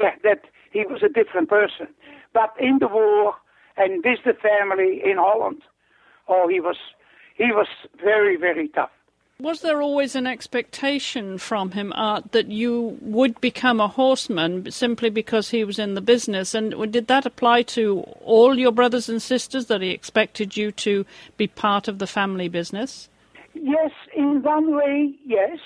yeah 0.00 0.14
that 0.24 0.42
he 0.72 0.84
was 0.84 1.02
a 1.02 1.08
different 1.08 1.48
person. 1.48 1.88
But 2.32 2.54
in 2.58 2.78
the 2.80 2.88
war 2.88 3.34
and 3.76 4.04
with 4.04 4.20
the 4.24 4.34
family 4.34 5.00
in 5.04 5.16
Holland, 5.18 5.62
oh, 6.28 6.48
he 6.48 6.60
was 6.60 6.76
he 7.36 7.52
was 7.52 7.68
very 8.02 8.36
very 8.36 8.68
tough. 8.68 8.90
Was 9.40 9.60
there 9.62 9.82
always 9.82 10.14
an 10.14 10.26
expectation 10.26 11.36
from 11.36 11.72
him, 11.72 11.92
Art, 11.96 12.30
that 12.30 12.46
you 12.46 12.96
would 13.00 13.40
become 13.40 13.80
a 13.80 13.88
horseman 13.88 14.70
simply 14.70 15.10
because 15.10 15.50
he 15.50 15.64
was 15.64 15.80
in 15.80 15.94
the 15.94 16.00
business? 16.00 16.54
And 16.54 16.92
did 16.92 17.08
that 17.08 17.26
apply 17.26 17.62
to 17.62 18.02
all 18.20 18.56
your 18.56 18.70
brothers 18.70 19.08
and 19.08 19.20
sisters, 19.20 19.66
that 19.66 19.82
he 19.82 19.90
expected 19.90 20.56
you 20.56 20.70
to 20.72 21.04
be 21.36 21.48
part 21.48 21.88
of 21.88 21.98
the 21.98 22.06
family 22.06 22.48
business? 22.48 23.08
Yes, 23.54 23.90
in 24.16 24.42
one 24.42 24.74
way, 24.74 25.14
yes. 25.24 25.58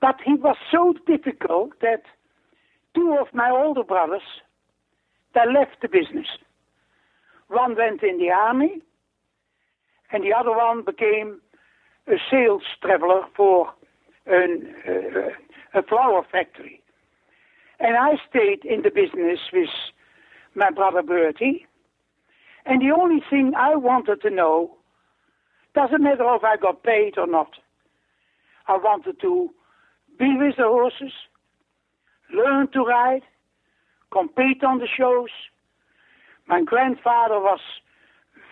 But 0.00 0.16
he 0.24 0.34
was 0.34 0.56
so 0.70 0.94
difficult 1.06 1.72
that 1.80 2.02
two 2.94 3.16
of 3.20 3.28
my 3.34 3.50
older 3.50 3.82
brothers, 3.84 4.22
they 5.34 5.42
left 5.52 5.82
the 5.82 5.88
business. 5.88 6.26
One 7.48 7.76
went 7.76 8.02
in 8.02 8.18
the 8.18 8.30
army, 8.30 8.82
and 10.12 10.24
the 10.24 10.32
other 10.32 10.52
one 10.52 10.84
became 10.84 11.40
a 12.06 12.16
sales 12.30 12.62
traveler 12.82 13.22
for 13.36 13.72
an, 14.26 14.74
uh, 14.86 15.78
a 15.78 15.82
flower 15.82 16.24
factory. 16.30 16.82
And 17.80 17.96
I 17.96 18.16
stayed 18.28 18.64
in 18.64 18.82
the 18.82 18.90
business 18.90 19.38
with 19.52 19.68
my 20.54 20.70
brother 20.70 21.02
Bertie. 21.02 21.66
And 22.66 22.82
the 22.82 22.90
only 22.94 23.22
thing 23.30 23.52
I 23.56 23.76
wanted 23.76 24.20
to 24.22 24.30
know 24.30 24.77
doesn't 25.74 26.02
matter 26.02 26.24
if 26.34 26.44
I 26.44 26.56
got 26.56 26.82
paid 26.82 27.18
or 27.18 27.26
not. 27.26 27.50
I 28.66 28.76
wanted 28.76 29.20
to 29.20 29.50
be 30.18 30.36
with 30.36 30.56
the 30.56 30.64
horses, 30.64 31.12
learn 32.34 32.68
to 32.72 32.80
ride, 32.80 33.22
compete 34.10 34.64
on 34.64 34.78
the 34.78 34.88
shows. 34.88 35.30
My 36.46 36.62
grandfather 36.62 37.38
was 37.38 37.60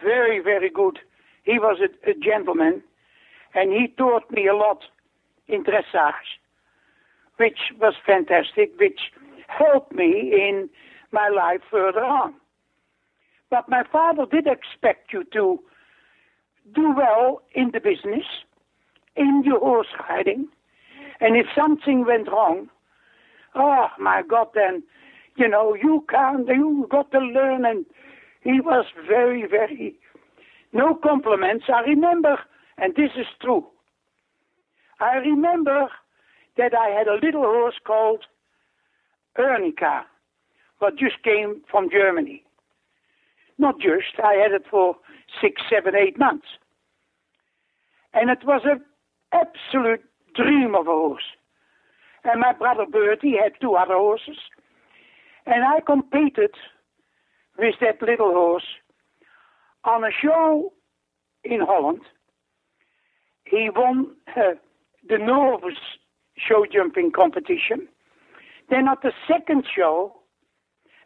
very, 0.02 0.40
very 0.40 0.70
good. 0.70 0.98
He 1.44 1.58
was 1.58 1.78
a, 1.80 2.10
a 2.10 2.14
gentleman, 2.14 2.82
and 3.54 3.72
he 3.72 3.88
taught 3.96 4.30
me 4.30 4.46
a 4.46 4.54
lot 4.54 4.80
in 5.48 5.64
dressage, 5.64 6.38
which 7.36 7.58
was 7.80 7.94
fantastic, 8.04 8.72
which 8.78 9.00
helped 9.48 9.92
me 9.92 10.32
in 10.32 10.68
my 11.12 11.28
life 11.28 11.60
further 11.70 12.04
on. 12.04 12.34
But 13.50 13.68
my 13.68 13.84
father 13.90 14.26
did 14.30 14.46
expect 14.46 15.12
you 15.12 15.24
to 15.32 15.60
do 16.74 16.92
well 16.96 17.42
in 17.54 17.70
the 17.72 17.80
business, 17.80 18.24
in 19.16 19.42
your 19.44 19.60
horse 19.60 19.88
riding, 20.08 20.48
and 21.20 21.36
if 21.36 21.46
something 21.54 22.04
went 22.04 22.28
wrong, 22.28 22.68
oh 23.54 23.88
my 23.98 24.22
God, 24.28 24.48
then, 24.54 24.82
you 25.36 25.48
know, 25.48 25.74
you 25.74 26.04
can't, 26.10 26.46
you 26.48 26.86
got 26.90 27.10
to 27.12 27.18
learn. 27.18 27.64
And 27.64 27.86
he 28.42 28.60
was 28.60 28.86
very, 29.08 29.46
very, 29.46 29.94
no 30.72 30.94
compliments. 30.94 31.66
I 31.68 31.80
remember, 31.80 32.38
and 32.78 32.94
this 32.94 33.10
is 33.16 33.26
true, 33.40 33.66
I 35.00 35.16
remember 35.16 35.88
that 36.56 36.72
I 36.74 36.88
had 36.88 37.06
a 37.06 37.14
little 37.14 37.42
horse 37.42 37.74
called 37.86 38.24
Ernica, 39.38 40.02
but 40.80 40.96
just 40.96 41.22
came 41.22 41.62
from 41.70 41.90
Germany. 41.90 42.45
Not 43.58 43.80
just, 43.80 44.20
I 44.22 44.34
had 44.34 44.52
it 44.52 44.64
for 44.70 44.96
six, 45.40 45.62
seven, 45.70 45.94
eight 45.94 46.18
months. 46.18 46.46
And 48.12 48.30
it 48.30 48.44
was 48.44 48.62
an 48.64 48.82
absolute 49.32 50.04
dream 50.34 50.74
of 50.74 50.86
a 50.86 50.90
horse. 50.90 51.24
And 52.24 52.40
my 52.40 52.52
brother 52.52 52.84
Bertie 52.90 53.36
had 53.42 53.52
two 53.60 53.74
other 53.74 53.94
horses. 53.94 54.38
And 55.46 55.64
I 55.64 55.80
competed 55.80 56.50
with 57.58 57.76
that 57.80 58.02
little 58.02 58.32
horse 58.32 58.66
on 59.84 60.04
a 60.04 60.10
show 60.10 60.72
in 61.44 61.60
Holland. 61.60 62.00
He 63.44 63.70
won 63.74 64.08
uh, 64.36 64.54
the 65.08 65.18
novice 65.18 65.78
show 66.36 66.66
jumping 66.70 67.12
competition. 67.12 67.88
Then 68.68 68.88
at 68.88 69.02
the 69.02 69.12
second 69.28 69.64
show, 69.74 70.14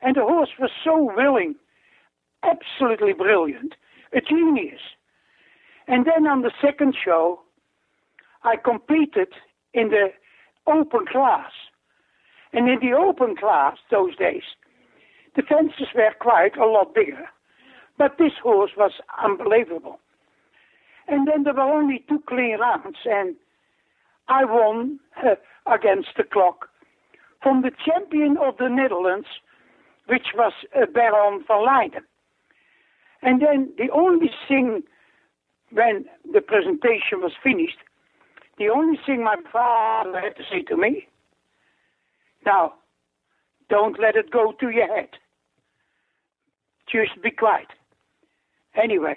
and 0.01 0.17
the 0.17 0.23
horse 0.23 0.51
was 0.59 0.71
so 0.83 1.13
willing, 1.15 1.57
absolutely 2.43 3.13
brilliant, 3.13 3.75
a 4.13 4.21
genius. 4.21 4.81
And 5.87 6.07
then 6.07 6.27
on 6.27 6.43
the 6.43 6.53
second 6.61 6.95
show, 7.03 7.41
I 8.43 8.57
competed 8.57 9.29
in 9.75 9.91
the 9.91 10.09
open 10.67 11.07
class. 11.07 11.51
And 12.53 12.69
in 12.69 12.81
the 12.81 12.97
open 12.97 13.37
class 13.37 13.77
those 13.91 14.17
days, 14.17 14.43
the 15.37 15.43
fences 15.43 15.89
were 15.95 16.15
quite 16.19 16.57
a 16.57 16.67
lot 16.67 16.95
bigger. 16.95 17.29
But 17.99 18.19
this 18.19 18.33
horse 18.43 18.73
was 18.77 18.93
unbelievable. 19.23 20.01
And 21.07 21.29
then 21.29 21.45
there 21.45 21.55
were 21.55 21.61
only 21.61 22.05
two 22.09 22.23
clean 22.29 22.59
rounds, 22.59 22.99
and 23.05 23.37
I 24.29 24.45
won 24.45 25.01
uh, 25.23 25.35
against 25.67 26.11
the 26.17 26.25
clock 26.25 26.69
from 27.43 27.63
the 27.63 27.73
champion 27.85 28.37
of 28.37 28.57
the 28.59 28.69
Netherlands, 28.69 29.27
which 30.07 30.29
was 30.35 30.53
uh, 30.75 30.87
Baron 30.87 31.45
van 31.47 31.67
Leyden. 31.67 32.05
And 33.23 33.41
then 33.41 33.73
the 33.77 33.91
only 33.93 34.31
thing 34.49 34.83
when 35.73 36.05
the 36.33 36.41
presentation 36.41 37.21
was 37.21 37.33
finished, 37.43 37.79
the 38.59 38.69
only 38.69 38.99
thing 39.07 39.25
my 39.25 39.37
father 39.53 40.21
had 40.21 40.37
to 40.37 40.43
say 40.51 40.63
to 40.63 40.77
me, 40.77 41.07
now, 42.45 42.75
don't 43.69 44.01
let 44.01 44.17
it 44.17 44.31
go 44.31 44.53
to 44.59 44.71
your 44.71 44.95
head. 44.95 45.11
Just 46.91 47.23
be 47.23 47.31
quiet. 47.31 47.69
Anyway, 48.81 49.17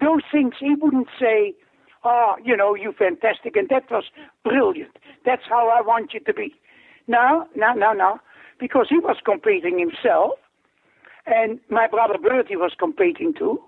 those 0.00 0.22
things 0.30 0.54
he 0.58 0.74
wouldn't 0.74 1.08
say, 1.18 1.54
oh, 2.04 2.34
you 2.44 2.56
know, 2.56 2.74
you 2.74 2.92
fantastic, 2.92 3.56
and 3.56 3.68
that 3.68 3.90
was 3.90 4.04
brilliant. 4.44 4.96
That's 5.24 5.42
how 5.48 5.68
I 5.68 5.80
want 5.80 6.12
you 6.12 6.20
to 6.20 6.34
be. 6.34 6.54
No, 7.06 7.46
no, 7.54 7.72
no, 7.72 7.92
no, 7.92 8.18
because 8.58 8.86
he 8.88 8.98
was 8.98 9.16
competing 9.24 9.78
himself, 9.78 10.32
and 11.26 11.60
my 11.70 11.86
brother 11.86 12.18
Bertie 12.18 12.56
was 12.56 12.72
competing 12.78 13.34
too, 13.34 13.60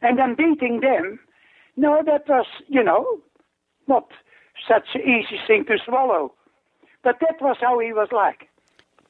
and 0.00 0.18
then 0.18 0.34
beating 0.34 0.80
them. 0.80 1.18
No, 1.76 2.02
that 2.04 2.28
was, 2.28 2.46
you 2.68 2.82
know, 2.82 3.18
not 3.88 4.08
such 4.68 4.88
an 4.94 5.00
easy 5.02 5.38
thing 5.46 5.64
to 5.66 5.78
swallow. 5.84 6.34
But 7.02 7.16
that 7.20 7.40
was 7.40 7.56
how 7.60 7.78
he 7.78 7.92
was 7.92 8.08
like. 8.12 8.48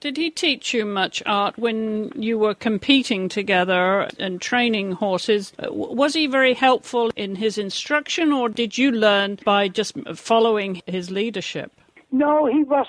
Did 0.00 0.16
he 0.16 0.30
teach 0.30 0.74
you 0.74 0.84
much 0.84 1.22
art 1.26 1.56
when 1.56 2.10
you 2.16 2.36
were 2.36 2.54
competing 2.54 3.28
together 3.28 4.08
and 4.18 4.40
training 4.40 4.92
horses? 4.92 5.52
Was 5.70 6.14
he 6.14 6.26
very 6.26 6.54
helpful 6.54 7.12
in 7.14 7.36
his 7.36 7.56
instruction, 7.56 8.32
or 8.32 8.48
did 8.48 8.76
you 8.76 8.90
learn 8.90 9.38
by 9.44 9.68
just 9.68 9.96
following 10.16 10.82
his 10.86 11.12
leadership? 11.12 11.70
No, 12.10 12.46
he 12.46 12.64
was, 12.64 12.86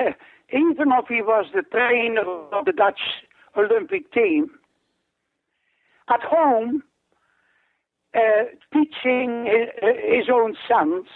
even 0.52 0.92
if 0.92 1.06
he 1.08 1.22
was 1.22 1.46
the 1.54 1.62
trainer 1.62 2.22
of 2.52 2.64
the 2.64 2.72
Dutch 2.72 3.00
Olympic 3.56 4.12
team, 4.12 4.50
at 6.08 6.22
home, 6.22 6.82
uh, 8.14 8.44
teaching 8.72 9.46
his, 9.46 10.28
own 10.32 10.56
sons, 10.66 11.06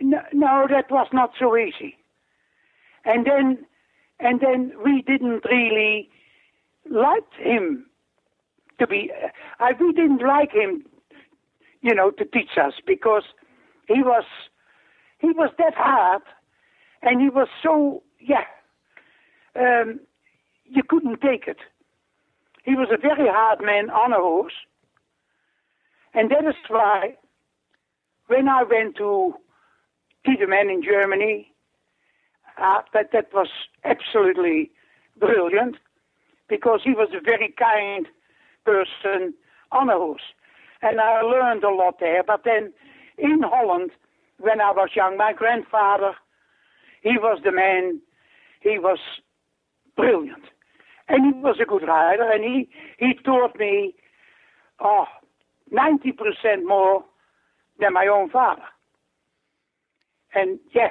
no, 0.00 0.18
no, 0.32 0.66
that 0.68 0.90
was 0.90 1.06
not 1.12 1.30
so 1.38 1.56
easy. 1.56 1.96
And 3.04 3.24
then, 3.24 3.64
and 4.18 4.40
then 4.40 4.72
we 4.84 5.02
didn't 5.02 5.44
really 5.44 6.10
like 6.90 7.22
him 7.38 7.86
to 8.80 8.86
be. 8.86 9.10
Uh, 9.60 9.68
we 9.80 9.92
didn't 9.92 10.22
like 10.26 10.52
him, 10.52 10.84
you 11.80 11.94
know, 11.94 12.10
to 12.10 12.24
teach 12.24 12.58
us 12.60 12.74
because 12.86 13.22
he 13.86 14.02
was 14.02 14.24
he 15.18 15.28
was 15.28 15.50
that 15.58 15.74
hard, 15.74 16.22
and 17.02 17.20
he 17.20 17.28
was 17.28 17.48
so 17.62 18.02
yeah. 18.20 18.44
Um, 19.56 20.00
you 20.64 20.82
couldn't 20.86 21.20
take 21.20 21.48
it. 21.48 21.58
He 22.64 22.74
was 22.74 22.88
a 22.92 22.98
very 22.98 23.28
hard 23.28 23.60
man 23.60 23.90
on 23.90 24.12
a 24.12 24.16
horse, 24.16 24.52
and 26.14 26.30
that 26.30 26.44
is 26.44 26.54
why 26.68 27.16
when 28.28 28.48
I 28.48 28.62
went 28.62 28.96
to 28.96 29.34
Thiedemann 30.24 30.70
in 30.70 30.82
Germany, 30.82 31.52
uh, 32.58 32.82
that, 32.92 33.12
that 33.12 33.32
was 33.32 33.48
absolutely 33.84 34.70
brilliant 35.18 35.76
because 36.48 36.80
he 36.84 36.92
was 36.92 37.08
a 37.14 37.20
very 37.20 37.54
kind 37.58 38.06
person 38.64 39.34
on 39.72 39.88
a 39.88 39.94
horse. 39.94 40.22
And 40.82 41.00
I 41.00 41.22
learned 41.22 41.64
a 41.64 41.70
lot 41.70 41.98
there. 42.00 42.22
But 42.22 42.42
then 42.44 42.72
in 43.16 43.42
Holland, 43.42 43.90
when 44.38 44.60
I 44.60 44.70
was 44.70 44.90
young, 44.94 45.16
my 45.16 45.32
grandfather, 45.32 46.14
he 47.02 47.18
was 47.18 47.40
the 47.44 47.52
man, 47.52 48.00
he 48.60 48.78
was 48.78 48.98
brilliant. 49.96 50.44
And 51.08 51.34
he 51.34 51.40
was 51.40 51.56
a 51.60 51.64
good 51.64 51.86
rider, 51.88 52.30
and 52.30 52.44
he, 52.44 52.68
he 52.98 53.14
taught 53.24 53.58
me 53.58 53.94
oh, 54.80 55.06
90% 55.72 56.66
more 56.66 57.04
than 57.80 57.92
my 57.92 58.06
own 58.06 58.30
father. 58.30 58.62
And 60.34 60.58
yeah, 60.74 60.90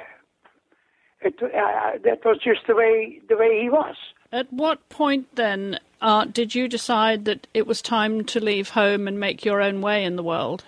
it, 1.20 1.34
uh, 1.42 1.98
that 2.04 2.24
was 2.24 2.38
just 2.42 2.66
the 2.66 2.74
way 2.74 3.20
the 3.28 3.36
way 3.36 3.60
he 3.62 3.70
was. 3.70 3.96
At 4.32 4.52
what 4.52 4.88
point 4.88 5.34
then 5.36 5.78
uh, 6.00 6.26
did 6.26 6.54
you 6.54 6.68
decide 6.68 7.24
that 7.24 7.46
it 7.54 7.66
was 7.66 7.80
time 7.80 8.24
to 8.26 8.40
leave 8.40 8.70
home 8.70 9.08
and 9.08 9.18
make 9.18 9.44
your 9.44 9.62
own 9.62 9.80
way 9.80 10.04
in 10.04 10.16
the 10.16 10.22
world? 10.22 10.64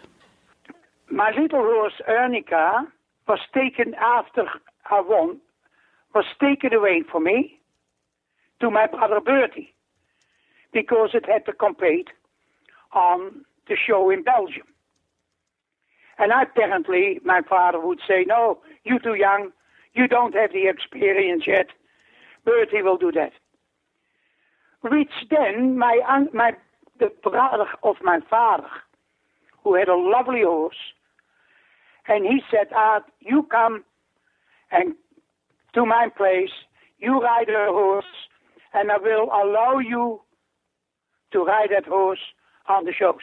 My 1.11 1.31
little 1.31 1.61
horse 1.61 2.01
Ernica 2.09 2.87
was 3.29 3.41
taken 3.53 3.95
after 3.95 4.45
I 4.91 5.01
won, 5.01 5.41
was 6.15 6.25
taken 6.41 6.73
away 6.75 7.03
from 7.11 7.25
me 7.25 7.61
to 8.61 8.71
my 8.71 8.87
brother 8.87 9.21
Bertie 9.21 9.75
because 10.73 11.11
it 11.15 11.27
had 11.27 11.47
to 11.47 11.53
compete 11.53 12.09
on 12.93 13.45
the 13.69 13.77
show 13.77 14.11
in 14.11 14.23
Belgium. 14.23 14.67
And 16.19 16.33
apparently, 16.33 17.21
my 17.25 17.41
father 17.49 17.81
would 17.81 18.01
say, 18.07 18.25
No, 18.27 18.59
you're 18.85 18.99
too 18.99 19.15
young, 19.15 19.51
you 19.95 20.07
don't 20.09 20.35
have 20.35 20.53
the 20.53 20.69
experience 20.69 21.45
yet. 21.47 21.69
Bertie 22.45 22.83
will 22.83 22.99
do 22.99 23.13
that. 23.13 23.33
Which 24.83 25.11
then, 25.31 25.79
my, 25.79 26.01
my, 26.33 26.53
the 26.99 27.11
brother 27.23 27.67
of 27.83 27.97
my 28.03 28.21
father, 28.29 28.69
who 29.65 29.75
had 29.75 29.89
a 29.89 29.97
lovely 29.97 30.43
horse, 30.43 30.77
and 32.09 32.25
he 32.27 32.43
said, 32.51 32.73
Art, 32.75 33.05
you 33.21 33.45
come 33.45 33.85
and 34.71 34.95
to 35.75 35.87
my 35.87 36.09
place, 36.17 36.51
you 36.99 37.21
ride 37.21 37.49
a 37.49 37.73
horse, 37.73 38.05
and 38.75 38.91
I 38.91 38.99
will 38.99 39.25
allow 39.33 39.79
you 39.79 40.21
to 41.33 41.45
ride 41.45 41.71
that 41.71 41.87
horse 41.87 42.21
on 42.69 42.85
the 42.85 42.93
shows. 42.93 43.23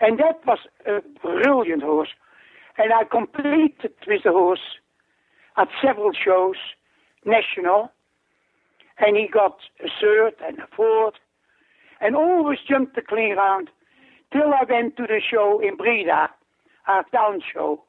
And 0.00 0.18
that 0.18 0.46
was 0.46 0.58
a 0.86 1.00
brilliant 1.22 1.82
horse. 1.82 2.10
And 2.76 2.92
I 2.92 3.04
completed 3.04 3.94
with 4.06 4.22
the 4.22 4.30
horse 4.30 4.78
at 5.56 5.68
several 5.82 6.12
shows, 6.12 6.56
national, 7.24 7.90
and 8.98 9.16
he 9.16 9.28
got 9.28 9.58
a 9.80 9.88
third 10.00 10.34
and 10.46 10.58
a 10.58 10.66
fourth 10.76 11.14
and 12.00 12.14
always 12.14 12.58
jumped 12.68 12.94
the 12.94 13.02
clean 13.02 13.36
round 13.36 13.70
till 14.32 14.52
I 14.54 14.64
went 14.68 14.96
to 14.96 15.02
the 15.02 15.20
show 15.20 15.60
in 15.60 15.76
Breda, 15.76 16.30
our 16.86 17.04
town 17.12 17.40
show. 17.52 17.82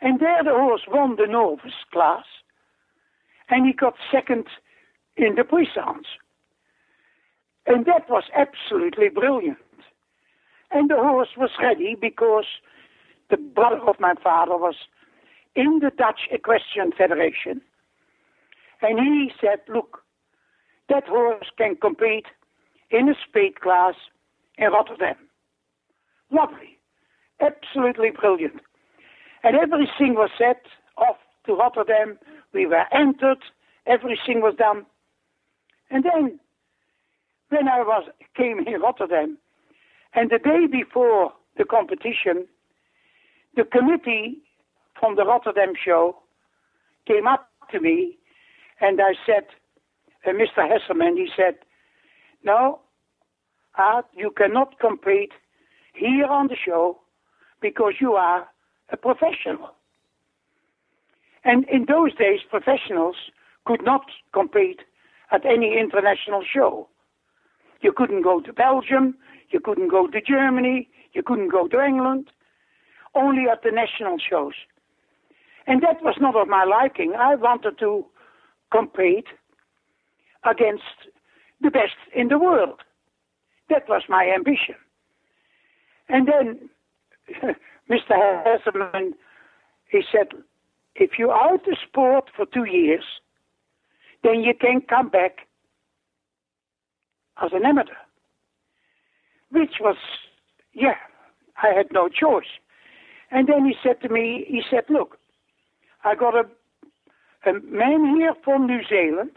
And 0.00 0.20
there 0.20 0.42
the 0.44 0.50
horse 0.50 0.82
won 0.88 1.16
the 1.16 1.26
novice 1.26 1.84
class, 1.92 2.24
and 3.48 3.66
he 3.66 3.72
got 3.72 3.94
second 4.10 4.46
in 5.16 5.34
the 5.36 5.44
puissance. 5.44 6.06
And 7.66 7.86
that 7.86 8.08
was 8.08 8.24
absolutely 8.36 9.08
brilliant. 9.08 9.58
And 10.70 10.90
the 10.90 10.96
horse 10.96 11.30
was 11.36 11.50
ready 11.60 11.96
because 12.00 12.44
the 13.30 13.36
brother 13.36 13.80
of 13.86 13.98
my 13.98 14.14
father 14.22 14.56
was 14.56 14.76
in 15.54 15.80
the 15.80 15.90
Dutch 15.96 16.28
Equestrian 16.30 16.92
Federation. 16.92 17.60
And 18.82 18.98
he 18.98 19.32
said, 19.40 19.60
look, 19.68 20.02
that 20.88 21.08
horse 21.08 21.50
can 21.56 21.76
compete 21.76 22.26
in 22.90 23.08
a 23.08 23.14
speed 23.26 23.60
class 23.60 23.94
in 24.58 24.70
Rotterdam. 24.70 25.16
Lovely. 26.30 26.78
Absolutely 27.40 28.10
brilliant. 28.10 28.60
And 29.46 29.54
everything 29.54 30.16
was 30.16 30.30
set 30.36 30.62
off 30.98 31.18
to 31.46 31.54
Rotterdam. 31.54 32.18
We 32.52 32.66
were 32.66 32.82
entered. 32.92 33.38
Everything 33.86 34.40
was 34.40 34.56
done. 34.58 34.86
And 35.88 36.02
then, 36.02 36.40
when 37.50 37.68
I 37.68 37.78
was 37.82 38.08
came 38.36 38.58
in 38.66 38.80
Rotterdam, 38.80 39.38
and 40.14 40.30
the 40.30 40.38
day 40.38 40.66
before 40.66 41.32
the 41.56 41.64
competition, 41.64 42.48
the 43.54 43.62
committee 43.62 44.38
from 44.98 45.14
the 45.14 45.24
Rotterdam 45.24 45.74
show 45.80 46.16
came 47.06 47.28
up 47.28 47.48
to 47.70 47.78
me, 47.78 48.18
and 48.80 49.00
I 49.00 49.12
said, 49.24 49.44
uh, 50.26 50.30
Mr. 50.30 50.68
Hesselman, 50.68 51.14
he 51.14 51.28
said, 51.36 51.54
no, 52.42 52.80
Art, 53.78 54.06
you 54.12 54.32
cannot 54.36 54.80
compete 54.80 55.30
here 55.94 56.26
on 56.26 56.48
the 56.48 56.56
show 56.56 56.98
because 57.60 57.94
you 58.00 58.14
are 58.14 58.48
a 58.90 58.96
professional. 58.96 59.70
And 61.44 61.64
in 61.68 61.86
those 61.86 62.14
days, 62.14 62.40
professionals 62.48 63.16
could 63.64 63.82
not 63.84 64.06
compete 64.32 64.80
at 65.30 65.44
any 65.44 65.78
international 65.78 66.42
show. 66.44 66.88
You 67.82 67.92
couldn't 67.92 68.22
go 68.22 68.40
to 68.40 68.52
Belgium, 68.52 69.16
you 69.50 69.60
couldn't 69.60 69.88
go 69.88 70.06
to 70.06 70.20
Germany, 70.20 70.88
you 71.12 71.22
couldn't 71.22 71.50
go 71.50 71.68
to 71.68 71.80
England, 71.80 72.30
only 73.14 73.44
at 73.50 73.62
the 73.62 73.70
national 73.70 74.18
shows. 74.18 74.54
And 75.66 75.82
that 75.82 76.02
was 76.02 76.16
not 76.20 76.36
of 76.36 76.48
my 76.48 76.64
liking. 76.64 77.14
I 77.18 77.34
wanted 77.34 77.78
to 77.78 78.06
compete 78.70 79.26
against 80.48 81.08
the 81.60 81.70
best 81.70 81.96
in 82.14 82.28
the 82.28 82.38
world. 82.38 82.80
That 83.68 83.88
was 83.88 84.02
my 84.08 84.30
ambition. 84.34 84.76
And 86.08 86.28
then 86.28 86.68
Mr. 87.90 88.44
Hesselman, 88.44 89.12
he 89.90 90.02
said, 90.10 90.28
if 90.94 91.12
you're 91.18 91.32
out 91.32 91.66
of 91.68 91.78
sport 91.86 92.30
for 92.34 92.46
two 92.46 92.64
years, 92.64 93.04
then 94.24 94.42
you 94.42 94.54
can 94.54 94.80
come 94.80 95.08
back 95.08 95.46
as 97.42 97.50
an 97.52 97.64
amateur. 97.64 97.92
Which 99.50 99.74
was, 99.80 99.96
yeah, 100.72 100.96
I 101.62 101.68
had 101.76 101.86
no 101.92 102.08
choice. 102.08 102.46
And 103.30 103.48
then 103.48 103.64
he 103.64 103.74
said 103.82 104.00
to 104.02 104.08
me, 104.08 104.44
he 104.48 104.62
said, 104.68 104.84
look, 104.88 105.18
I 106.04 106.14
got 106.14 106.34
a, 106.34 106.44
a 107.48 107.52
man 107.60 108.16
here 108.16 108.34
from 108.44 108.66
New 108.66 108.80
Zealand, 108.88 109.32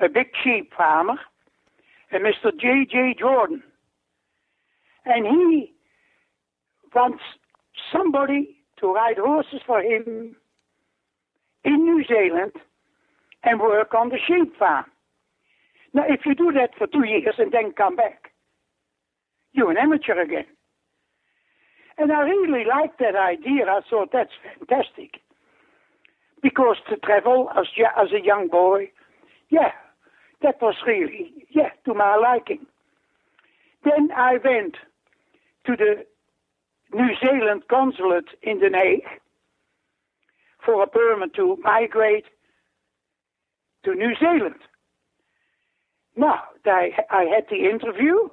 a 0.00 0.08
big 0.08 0.28
sheep 0.42 0.72
farmer, 0.76 1.18
and 2.10 2.24
Mr. 2.24 2.52
J.J. 2.52 3.16
Jordan. 3.18 3.62
And 5.04 5.26
he 5.26 5.72
wants 6.94 7.22
somebody 7.92 8.56
to 8.80 8.92
ride 8.92 9.18
horses 9.18 9.60
for 9.66 9.80
him 9.80 10.36
in 11.64 11.84
New 11.84 12.04
Zealand 12.04 12.52
and 13.42 13.60
work 13.60 13.94
on 13.94 14.08
the 14.08 14.18
sheep 14.18 14.56
farm. 14.58 14.86
Now, 15.94 16.04
if 16.08 16.20
you 16.26 16.34
do 16.34 16.52
that 16.52 16.70
for 16.76 16.86
two 16.86 17.06
years 17.06 17.34
and 17.38 17.52
then 17.52 17.72
come 17.72 17.96
back, 17.96 18.30
you're 19.52 19.70
an 19.70 19.78
amateur 19.78 20.20
again. 20.20 20.46
And 21.96 22.12
I 22.12 22.20
really 22.20 22.64
liked 22.64 23.00
that 23.00 23.16
idea. 23.16 23.66
I 23.66 23.80
thought 23.88 24.10
that's 24.12 24.30
fantastic. 24.42 25.20
Because 26.42 26.76
to 26.88 26.96
travel 26.96 27.50
as, 27.58 27.66
as 27.96 28.12
a 28.12 28.24
young 28.24 28.48
boy, 28.48 28.90
yeah, 29.50 29.72
that 30.42 30.62
was 30.62 30.76
really, 30.86 31.32
yeah, 31.50 31.70
to 31.84 31.94
my 31.94 32.16
liking. 32.16 32.66
Then 33.84 34.10
I 34.16 34.34
went 34.44 34.76
to 35.66 35.76
the 35.76 36.04
New 36.92 37.10
Zealand 37.20 37.62
consulate 37.68 38.28
in 38.42 38.60
Den 38.60 38.72
Haag 38.72 39.02
for 40.64 40.82
a 40.82 40.86
permit 40.86 41.34
to 41.34 41.56
migrate 41.62 42.24
to 43.84 43.94
New 43.94 44.14
Zealand. 44.18 44.60
Now, 46.16 46.42
I, 46.64 46.90
I 47.10 47.24
had 47.24 47.44
the 47.50 47.68
interview, 47.68 48.28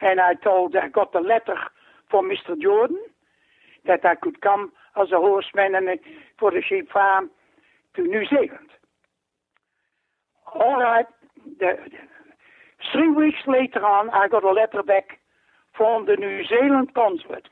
and 0.00 0.20
I 0.20 0.34
told, 0.34 0.76
I 0.76 0.88
got 0.88 1.12
the 1.12 1.20
letter 1.20 1.56
from 2.10 2.30
Mr. 2.30 2.60
Jordan 2.60 3.02
that 3.86 4.04
I 4.04 4.14
could 4.14 4.40
come 4.40 4.72
as 5.00 5.08
a 5.12 5.16
horseman 5.18 5.74
and 5.74 5.98
for 6.38 6.50
the 6.50 6.62
sheep 6.66 6.90
farm 6.90 7.30
to 7.96 8.02
New 8.02 8.24
Zealand. 8.28 8.70
All 10.54 10.80
right. 10.80 11.06
The, 11.60 11.74
three 12.92 13.10
weeks 13.10 13.40
later 13.46 13.84
on, 13.84 14.10
I 14.10 14.28
got 14.28 14.44
a 14.44 14.52
letter 14.52 14.82
back 14.82 15.20
from 15.76 16.06
the 16.06 16.16
New 16.16 16.44
Zealand 16.46 16.94
consulate 16.94 17.48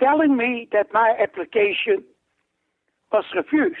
telling 0.00 0.36
me 0.36 0.68
that 0.72 0.88
my 0.92 1.14
application 1.20 2.04
was 3.12 3.24
refused. 3.34 3.76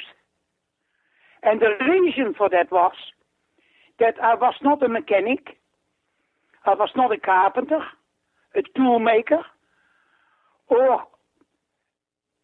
And 1.42 1.60
the 1.60 1.84
reason 1.84 2.34
for 2.36 2.48
that 2.50 2.70
was 2.72 2.94
that 3.98 4.14
I 4.22 4.34
was 4.34 4.54
not 4.62 4.82
a 4.82 4.88
mechanic, 4.88 5.58
I 6.64 6.74
was 6.74 6.90
not 6.96 7.12
a 7.12 7.18
carpenter, 7.18 7.80
a 8.54 8.62
toolmaker, 8.78 9.42
or 10.68 11.02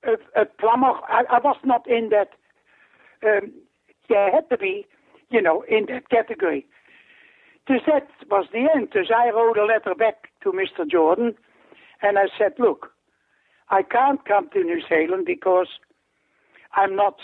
a, 0.04 0.40
a 0.40 0.44
plumber. 0.44 0.92
I, 1.08 1.24
I, 1.30 1.38
was 1.40 1.56
not 1.64 1.88
in 1.88 2.10
that. 2.10 2.30
Um, 3.26 3.52
there 4.08 4.30
had 4.30 4.48
to 4.50 4.58
be, 4.58 4.86
you 5.30 5.40
know, 5.40 5.64
in 5.68 5.86
that 5.86 6.10
category. 6.10 6.66
So 7.66 7.74
that 7.86 8.08
was 8.30 8.46
the 8.52 8.68
end. 8.74 8.88
So 8.92 9.00
I 9.14 9.30
wrote 9.30 9.56
a 9.56 9.64
letter 9.64 9.94
back 9.94 10.28
to 10.42 10.52
Mr. 10.52 10.88
Jordan, 10.88 11.34
and 12.02 12.18
I 12.18 12.24
said, 12.38 12.52
look, 12.58 12.93
I 13.70 13.82
can't 13.82 14.24
come 14.24 14.48
to 14.50 14.62
New 14.62 14.80
Zealand 14.88 15.26
because 15.26 15.68
I'm 16.74 16.94
not 16.94 17.16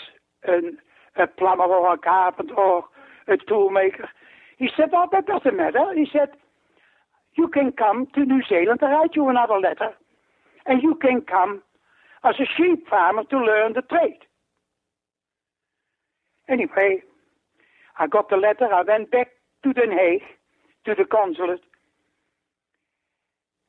an, 0.45 0.77
a 1.17 1.27
plumber 1.27 1.63
or 1.63 1.93
a 1.93 1.97
carpenter 1.97 2.55
or 2.55 2.85
a 3.27 3.37
toolmaker. 3.37 4.07
He 4.57 4.69
said, 4.75 4.89
oh, 4.93 5.07
that 5.11 5.27
doesn't 5.27 5.57
matter. 5.57 5.93
He 5.95 6.07
said, 6.11 6.29
you 7.35 7.47
can 7.47 7.71
come 7.71 8.07
to 8.13 8.25
New 8.25 8.41
Zealand. 8.47 8.79
I 8.81 8.91
write 8.91 9.15
you 9.15 9.29
another 9.29 9.59
letter. 9.59 9.91
And 10.65 10.83
you 10.83 10.95
can 10.95 11.21
come 11.21 11.61
as 12.23 12.35
a 12.39 12.45
sheep 12.57 12.87
farmer 12.87 13.23
to 13.25 13.37
learn 13.37 13.73
the 13.73 13.81
trade. 13.81 14.19
Anyway, 16.49 17.01
I 17.97 18.07
got 18.07 18.29
the 18.29 18.35
letter. 18.35 18.71
I 18.71 18.83
went 18.83 19.11
back 19.11 19.29
to 19.63 19.73
Den 19.73 19.89
Haag, 19.91 20.21
to 20.85 20.95
the 20.95 21.05
consulate. 21.05 21.61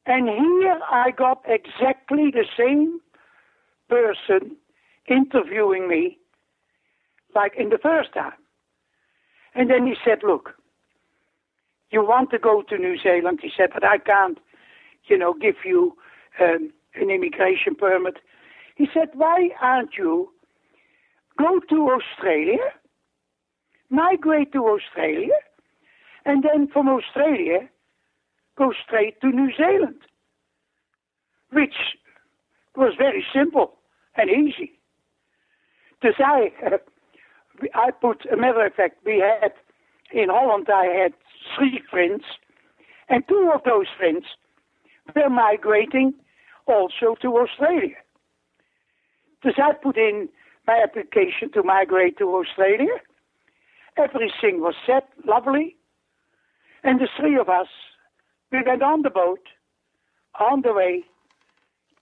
And 0.07 0.29
here 0.29 0.81
I 0.91 1.11
got 1.11 1.43
exactly 1.47 2.31
the 2.33 2.45
same 2.59 3.01
person 3.89 4.57
interviewing 5.09 5.89
me 5.89 6.19
like 7.35 7.53
in 7.57 7.71
the 7.71 7.79
first 7.79 8.13
time. 8.13 8.33
And 9.55 9.71
then 9.71 9.87
he 9.87 9.95
said, 10.05 10.19
look, 10.23 10.55
you 11.91 12.03
want 12.03 12.31
to 12.31 12.39
go 12.39 12.63
to 12.63 12.79
New 12.79 12.97
Zealand? 12.99 13.41
He 13.43 13.51
said, 13.57 13.71
but 13.73 13.85
I 13.85 13.99
can't, 13.99 14.39
you 15.09 15.19
know, 15.19 15.35
give 15.35 15.57
you 15.65 15.97
um, 16.41 16.73
an 16.95 17.11
immigration 17.11 17.75
permit. 17.75 18.19
He 18.77 18.87
said, 18.93 19.11
why 19.15 19.51
aren't 19.61 19.97
you 19.97 20.31
go 21.39 21.61
to 21.69 21.91
Australia, 21.91 22.65
migrate 23.91 24.53
to 24.53 24.67
Australia, 24.67 25.35
and 26.25 26.43
then 26.43 26.69
from 26.69 26.89
Australia 26.89 27.69
go 28.57 28.73
straight 28.85 29.21
to 29.21 29.29
New 29.29 29.51
Zealand, 29.57 30.01
which 31.51 31.75
was 32.77 32.95
very 32.97 33.25
simple 33.35 33.75
and 34.17 34.31
easy. 34.31 34.79
Dus 36.03 36.15
I, 36.19 36.51
uh, 36.67 36.79
I 37.75 37.91
put, 37.91 38.27
a 38.33 38.37
matter 38.37 38.67
of 38.67 38.75
fact, 38.75 38.99
we 39.05 39.19
had, 39.21 39.53
in 40.13 40.29
Holland 40.29 40.69
I 40.69 40.87
had 40.87 41.13
three 41.57 41.81
friends, 41.91 42.25
and 43.09 43.27
two 43.29 43.51
of 43.55 43.63
those 43.65 43.87
friends 43.97 44.25
were 45.15 45.31
migrating 45.31 46.15
also 46.67 47.17
to 47.23 47.39
Australia. 47.39 47.97
Dus 49.43 49.55
I 49.59 49.73
put 49.73 49.97
in 49.97 50.29
my 50.67 50.81
application 50.83 51.51
to 51.53 51.63
migrate 51.63 52.19
to 52.19 52.35
Australia. 52.37 52.95
Everything 53.97 54.61
was 54.61 54.75
set, 54.87 55.09
lovely. 55.27 55.77
And 56.85 57.01
the 57.01 57.09
three 57.19 57.37
of 57.37 57.49
us, 57.49 57.69
we 58.53 58.63
went 58.63 58.83
on 58.83 59.03
the 59.03 59.11
boat 59.11 59.41
on 60.39 60.63
the 60.63 60.73
way 60.73 61.05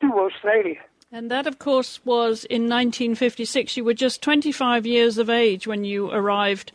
to 0.01 0.07
Australia. 0.07 0.81
And 1.13 1.31
that, 1.31 1.47
of 1.47 1.59
course, 1.59 2.05
was 2.05 2.45
in 2.45 2.63
1956. 2.63 3.77
You 3.77 3.85
were 3.85 3.95
just 3.95 4.23
25 4.23 4.87
years 4.87 5.19
of 5.19 5.29
age 5.29 5.67
when 5.67 5.85
you 5.85 6.11
arrived 6.11 6.73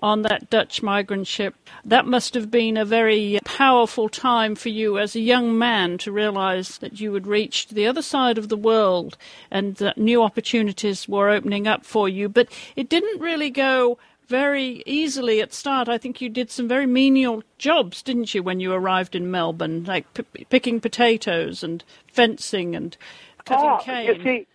on 0.00 0.22
that 0.22 0.48
Dutch 0.50 0.82
migrant 0.82 1.26
ship. 1.26 1.54
That 1.84 2.06
must 2.06 2.34
have 2.34 2.50
been 2.50 2.76
a 2.76 2.84
very 2.84 3.38
powerful 3.44 4.08
time 4.08 4.54
for 4.54 4.68
you 4.68 4.98
as 4.98 5.16
a 5.16 5.20
young 5.20 5.58
man 5.58 5.98
to 5.98 6.12
realize 6.12 6.78
that 6.78 7.00
you 7.00 7.14
had 7.14 7.26
reached 7.26 7.70
the 7.70 7.86
other 7.86 8.02
side 8.02 8.38
of 8.38 8.48
the 8.48 8.56
world 8.56 9.16
and 9.50 9.74
that 9.76 9.98
new 9.98 10.22
opportunities 10.22 11.08
were 11.08 11.30
opening 11.30 11.66
up 11.66 11.84
for 11.84 12.08
you. 12.08 12.28
But 12.28 12.48
it 12.76 12.88
didn't 12.88 13.20
really 13.20 13.50
go 13.50 13.98
very 14.28 14.82
easily 14.86 15.40
at 15.40 15.52
start. 15.52 15.88
I 15.88 15.98
think 15.98 16.20
you 16.20 16.28
did 16.28 16.50
some 16.50 16.68
very 16.68 16.86
menial 16.86 17.42
jobs, 17.56 18.02
didn't 18.02 18.34
you, 18.34 18.42
when 18.42 18.60
you 18.60 18.72
arrived 18.72 19.14
in 19.14 19.30
Melbourne, 19.30 19.84
like 19.84 20.12
p- 20.14 20.44
picking 20.44 20.80
potatoes 20.80 21.64
and 21.64 21.82
fencing 22.12 22.76
and 22.76 22.96
cutting 23.44 23.70
oh, 23.70 23.78
cane. 23.82 24.06
You 24.06 24.22
see, 24.22 24.46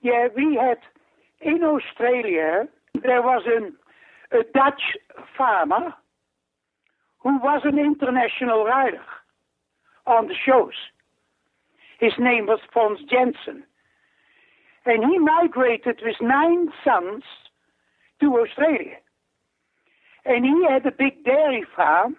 yeah, 0.00 0.28
we 0.34 0.54
had 0.54 0.78
in 1.40 1.62
Australia 1.62 2.68
there 3.02 3.22
was 3.22 3.42
an 3.46 3.74
a 4.32 4.42
Dutch 4.52 4.96
farmer 5.36 5.94
who 7.20 7.38
was 7.38 7.62
an 7.64 7.78
international 7.78 8.64
rider 8.64 9.04
on 10.06 10.28
the 10.28 10.34
shows. 10.34 10.74
His 11.98 12.12
name 12.18 12.46
was 12.46 12.60
Fons 12.72 12.98
Jensen. 13.10 13.64
And 14.84 15.04
he 15.10 15.18
migrated 15.18 16.00
with 16.02 16.16
nine 16.20 16.68
sons 16.84 17.22
to 18.24 18.38
Australia. 18.38 18.96
And 20.24 20.44
he 20.44 20.66
had 20.68 20.86
a 20.86 20.90
big 20.90 21.24
dairy 21.24 21.64
farm 21.76 22.16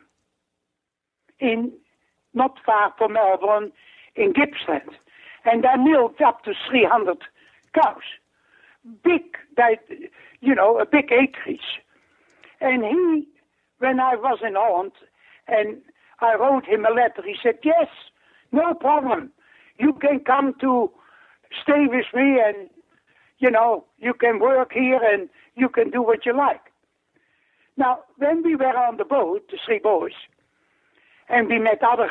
in 1.40 1.72
not 2.34 2.58
far 2.66 2.94
from 2.98 3.14
Melbourne 3.14 3.72
in 4.16 4.34
Gippsland. 4.34 4.92
And 5.46 5.64
they 5.64 5.78
milked 5.78 6.22
up 6.22 6.44
to 6.44 6.54
300 6.70 7.18
cows. 7.74 7.98
Big, 9.04 9.24
you 10.42 10.54
know, 10.54 10.80
a 10.80 10.86
big 10.86 11.12
acreage. 11.12 11.82
And 12.62 12.84
he, 12.84 13.28
when 13.80 14.00
I 14.00 14.16
was 14.16 14.40
in 14.46 14.54
Holland, 14.56 14.92
and 15.48 15.82
I 16.20 16.36
wrote 16.36 16.66
him 16.66 16.86
a 16.86 16.94
letter, 16.94 17.24
he 17.26 17.36
said, 17.42 17.60
Yes, 17.64 17.88
no 18.52 18.74
problem. 18.74 19.32
You 19.80 19.94
can 19.94 20.20
come 20.20 20.54
to 20.62 20.92
stay 21.62 21.86
with 21.88 22.06
me, 22.14 22.40
and, 22.40 22.70
you 23.40 23.52
know, 23.52 23.86
you 23.98 24.14
can 24.14 24.40
work 24.40 24.72
here 24.74 25.00
and 25.04 25.30
you 25.56 25.70
can 25.70 25.90
do 25.90 26.02
what 26.02 26.26
you 26.26 26.36
like. 26.36 26.72
Now, 27.78 28.00
when 28.18 28.44
we 28.44 28.56
were 28.56 28.78
on 28.78 28.98
the 28.98 29.06
boat, 29.06 29.50
the 29.50 29.58
three 29.66 29.80
boys, 29.80 30.14
and 31.28 31.48
we 31.48 31.60
met 31.60 31.84
other 31.84 32.10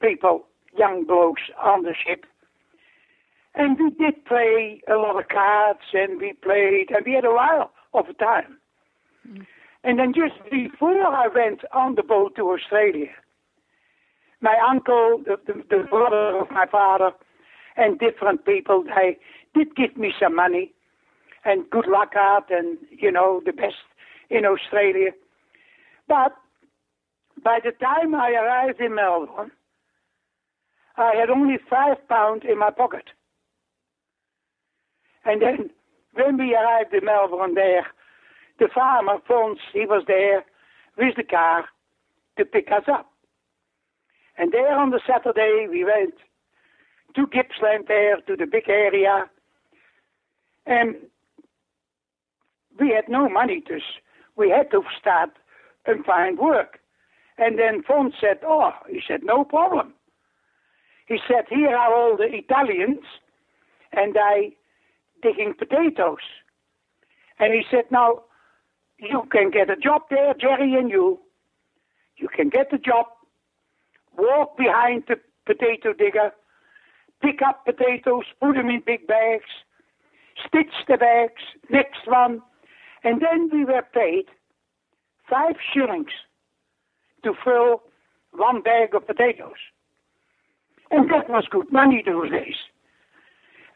people, 0.00 0.46
young 0.78 1.04
blokes 1.04 1.42
on 1.62 1.82
the 1.82 1.94
ship, 1.94 2.24
and 3.54 3.78
we 3.78 3.90
did 3.90 4.24
play 4.24 4.80
a 4.88 4.94
lot 4.94 5.18
of 5.18 5.28
cards, 5.28 5.80
and 5.92 6.20
we 6.20 6.32
played, 6.32 6.90
and 6.90 7.04
we 7.04 7.12
had 7.12 7.24
a 7.24 7.32
while 7.32 7.72
of 7.92 8.06
time. 8.18 8.58
Mm. 9.28 9.46
And 9.84 9.98
then 9.98 10.14
just 10.14 10.34
before 10.50 11.02
I 11.04 11.28
went 11.28 11.62
on 11.72 11.96
the 11.96 12.02
boat 12.02 12.36
to 12.36 12.50
Australia, 12.50 13.10
my 14.40 14.56
uncle, 14.68 15.22
the, 15.24 15.36
the, 15.46 15.62
the 15.68 15.82
brother 15.84 16.38
of 16.38 16.50
my 16.50 16.66
father, 16.66 17.12
and 17.76 17.98
different 17.98 18.44
people, 18.44 18.84
they 18.84 19.18
did 19.54 19.76
give 19.76 19.96
me 19.96 20.12
some 20.20 20.34
money 20.34 20.72
and 21.44 21.68
good 21.70 21.86
luck 21.86 22.12
out 22.16 22.50
and, 22.50 22.78
you 22.90 23.10
know, 23.10 23.40
the 23.44 23.52
best 23.52 23.74
in 24.30 24.44
Australia. 24.44 25.10
But 26.08 26.32
by 27.42 27.58
the 27.62 27.72
time 27.72 28.14
I 28.14 28.30
arrived 28.30 28.80
in 28.80 28.94
Melbourne, 28.94 29.50
I 30.96 31.14
had 31.18 31.30
only 31.30 31.58
five 31.68 31.96
pounds 32.08 32.42
in 32.48 32.58
my 32.58 32.70
pocket. 32.70 33.10
And 35.24 35.40
then 35.40 35.70
when 36.14 36.36
we 36.36 36.54
arrived 36.54 36.92
in 36.92 37.04
Melbourne 37.04 37.54
there, 37.54 37.86
the 38.58 38.68
farmer, 38.72 39.18
Fons, 39.26 39.58
he 39.72 39.86
was 39.86 40.04
there 40.06 40.44
with 40.98 41.16
the 41.16 41.24
car 41.24 41.64
to 42.36 42.44
pick 42.44 42.68
us 42.70 42.84
up. 42.86 43.10
And 44.36 44.52
there 44.52 44.78
on 44.78 44.90
the 44.90 45.00
Saturday, 45.06 45.66
we 45.70 45.84
went 45.84 46.14
to 47.14 47.26
Gippsland 47.26 47.88
there, 47.88 48.16
to 48.26 48.36
the 48.36 48.46
big 48.46 48.68
area. 48.68 49.30
And 50.66 50.96
we 52.78 52.90
had 52.94 53.08
no 53.08 53.28
money 53.28 53.62
to, 53.68 53.78
we 54.36 54.50
had 54.50 54.70
to 54.70 54.82
start 54.98 55.30
and 55.86 56.04
find 56.04 56.38
work. 56.38 56.78
And 57.38 57.58
then 57.58 57.82
Fons 57.82 58.14
said, 58.20 58.38
oh, 58.46 58.72
he 58.88 59.00
said, 59.06 59.20
no 59.22 59.44
problem. 59.44 59.94
He 61.06 61.18
said, 61.26 61.44
here 61.48 61.74
are 61.76 61.92
all 61.92 62.16
the 62.16 62.28
Italians, 62.32 63.04
and 63.92 64.16
I 64.18 64.52
digging 65.22 65.54
potatoes. 65.58 66.24
And 67.38 67.52
he 67.52 67.62
said, 67.70 67.84
now, 67.90 68.22
you 68.98 69.24
can 69.30 69.50
get 69.50 69.70
a 69.70 69.76
job 69.76 70.02
there, 70.10 70.34
Jerry 70.40 70.74
and 70.74 70.90
you. 70.90 71.18
You 72.16 72.28
can 72.34 72.48
get 72.50 72.70
the 72.70 72.78
job, 72.78 73.06
walk 74.16 74.56
behind 74.56 75.04
the 75.08 75.16
potato 75.44 75.92
digger, 75.92 76.30
pick 77.20 77.40
up 77.46 77.64
potatoes, 77.64 78.24
put 78.40 78.54
them 78.54 78.68
in 78.68 78.82
big 78.86 79.06
bags, 79.06 79.50
stitch 80.46 80.72
the 80.88 80.96
bags, 80.96 81.42
next 81.70 82.06
one, 82.06 82.42
and 83.04 83.20
then 83.20 83.48
we 83.52 83.64
were 83.64 83.84
paid 83.94 84.26
five 85.28 85.56
shillings 85.72 86.12
to 87.24 87.34
fill 87.44 87.82
one 88.32 88.62
bag 88.62 88.94
of 88.94 89.06
potatoes. 89.06 89.60
And 90.90 91.10
that 91.10 91.28
was 91.30 91.44
good 91.50 91.72
money 91.72 92.02
those 92.04 92.30
days. 92.30 92.56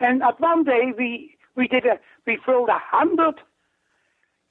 And 0.00 0.22
at 0.22 0.40
one 0.40 0.64
day 0.64 0.92
we, 0.96 1.36
we 1.56 1.66
did 1.66 1.86
a, 1.86 1.98
we 2.26 2.38
filled 2.44 2.68
a 2.68 2.78
hundred 2.78 3.36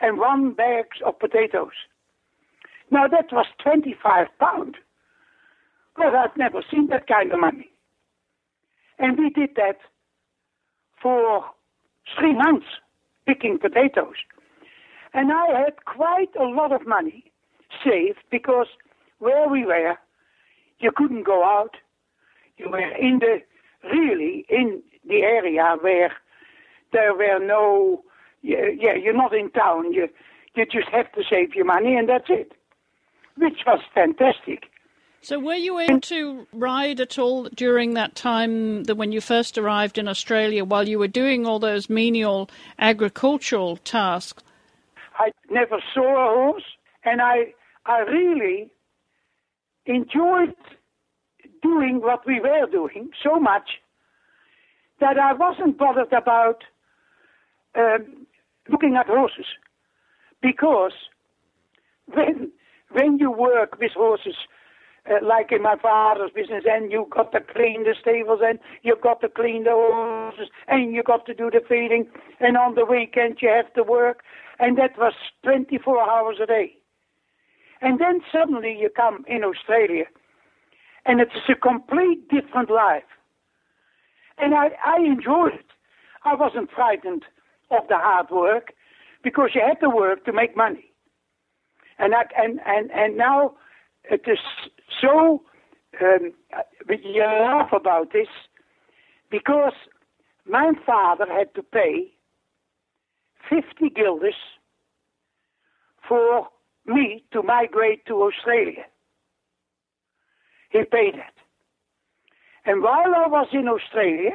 and 0.01 0.18
one 0.18 0.53
bags 0.53 0.97
of 1.06 1.20
potatoes. 1.20 1.74
Now 2.91 3.08
that 3.08 3.32
was 3.32 3.45
25 3.64 4.28
pounds. 4.39 4.76
Well, 5.97 6.16
I've 6.16 6.36
never 6.38 6.62
seen 6.70 6.88
that 6.88 7.08
kind 7.08 7.32
of 7.32 7.39
money. 7.39 7.70
And 8.99 9.18
we 9.18 9.30
did 9.30 9.51
that 9.56 9.78
for 11.01 11.45
three 12.18 12.34
months, 12.34 12.68
picking 13.26 13.58
potatoes. 13.60 14.16
And 15.14 15.32
I 15.32 15.47
had 15.60 15.86
quite 15.86 16.36
a 16.39 16.43
lot 16.43 16.72
of 16.72 16.86
money 16.88 17.32
saved 17.84 18.20
because 18.32 18.68
where 19.20 19.47
we 19.47 19.66
were, 19.66 19.95
you 20.80 20.91
couldn't 20.95 21.24
go 21.24 21.43
out. 21.43 21.76
You 22.58 22.70
were 22.70 22.80
in 22.80 23.20
the, 23.20 23.41
really 23.84 24.45
in 24.49 24.82
the 25.08 25.22
area 25.22 25.76
where 25.82 26.12
there 26.91 27.14
were 27.14 27.39
no 27.39 28.03
yeah, 28.45 28.93
you're 28.95 29.14
not 29.16 29.34
in 29.34 29.49
town. 29.51 29.91
You, 29.93 30.08
you 30.56 30.66
just 30.66 30.89
have 30.89 31.12
to 31.14 31.24
save 31.30 31.56
your 31.56 31.66
money, 31.66 31.95
and 31.95 32.08
that's 32.08 32.30
it. 32.30 32.53
Which 33.38 33.60
was 33.66 33.80
fantastic. 33.93 34.66
So, 35.26 35.39
were 35.39 35.55
you 35.55 35.80
able 35.80 36.01
to 36.01 36.45
ride 36.53 36.99
at 36.99 37.17
all 37.17 37.45
during 37.45 37.95
that 37.95 38.13
time 38.13 38.84
that 38.84 38.93
when 38.93 39.11
you 39.11 39.21
first 39.21 39.57
arrived 39.57 39.97
in 39.97 40.07
Australia, 40.07 40.63
while 40.63 40.88
you 40.88 40.99
were 40.99 41.07
doing 41.07 41.47
all 41.47 41.57
those 41.57 41.89
menial 41.89 42.47
agricultural 42.78 43.78
tasks? 43.78 44.43
I 45.17 45.32
never 45.49 45.82
saw 45.95 46.03
a 46.03 46.36
horse, 46.36 46.78
and 47.03 47.23
I, 47.23 47.55
I 47.88 48.01
really 48.01 48.69
enjoyed 49.88 50.53
doing 51.63 52.01
what 52.01 52.23
we 52.28 52.39
were 52.39 52.67
doing 52.71 53.09
so 53.23 53.39
much 53.39 53.82
that 54.99 55.17
I 55.17 55.34
wasn't 55.34 55.80
bothered 55.80 56.13
about 56.13 56.63
um, 57.73 58.28
looking 58.69 58.95
at 58.95 59.07
horses 59.07 59.47
because 60.43 60.93
when 62.13 62.51
when 62.91 63.17
you 63.17 63.32
work 63.32 63.80
with 63.80 63.93
horses 63.93 64.36
uh, 65.10 65.24
like 65.24 65.51
in 65.51 65.62
my 65.62 65.76
father's 65.82 66.32
business 66.32 66.64
and 66.68 66.91
you've 66.91 67.10
got 67.10 67.32
to 67.32 67.39
clean 67.39 67.84
the 67.84 67.95
stables 67.99 68.39
and 68.43 68.60
you've 68.82 69.01
got 69.01 69.22
to 69.22 69.30
clean 69.30 69.64
the 69.64 69.72
horses 69.72 70.49
and 70.68 70.93
you've 70.93 71.06
got 71.06 71.26
to 71.26 71.34
do 71.34 71.49
the 71.51 71.62
feeding 71.68 72.08
and 72.39 72.58
on 72.58 72.76
the 72.76 72.86
weekend 72.86 73.38
you 73.41 73.49
have 73.49 73.72
to 73.74 73.84
work 73.84 74.24
and 74.60 74.78
that 74.78 74.97
was 74.97 75.14
24 75.43 76.10
hours 76.10 76.38
a 76.41 76.45
day. 76.45 76.74
And 77.82 77.99
then 77.99 78.22
suddenly 78.32 78.76
you 78.80 78.89
come 78.89 79.24
in 79.28 79.43
Australia 79.43 80.06
and 81.06 81.22
it's 81.22 81.34
a 81.49 81.56
complete 81.56 82.28
different 82.30 82.70
life. 82.70 83.03
And 84.38 84.53
I, 84.53 84.70
I 84.86 84.97
enjoyed 84.97 85.53
it. 85.53 85.66
I 86.24 86.36
wasn't 86.36 86.72
frightened 86.72 87.24
of 87.70 87.88
the 87.89 87.97
hard 87.97 88.32
work 88.32 88.74
because 89.24 89.51
you 89.53 89.62
had 89.66 89.80
to 89.82 89.89
work 89.89 90.26
to 90.26 90.34
make 90.34 90.58
money. 90.58 90.91
And 91.99 92.12
that, 92.14 92.32
and, 92.38 92.60
and, 92.66 92.91
and 92.91 93.18
now 93.18 93.53
it 94.10 94.22
is 94.28 94.39
so, 95.02 95.43
um, 96.02 96.34
you 96.89 97.24
laugh 97.24 97.72
about 97.74 98.12
this 98.14 98.28
because 99.30 99.74
my 100.48 100.74
father 100.86 101.26
had 101.28 101.54
to 101.56 101.64
pay 101.64 102.12
50 103.50 103.89
guilders 103.89 104.36
for 106.08 106.48
me 106.86 107.24
to 107.32 107.41
migrate 107.41 108.06
to 108.06 108.14
Australia. 108.24 108.86
He 110.70 110.84
paid 110.84 111.16
that. 111.16 111.34
And 112.66 112.82
while 112.82 113.14
I 113.16 113.28
was 113.28 113.48
in 113.54 113.68
Australia, 113.68 114.32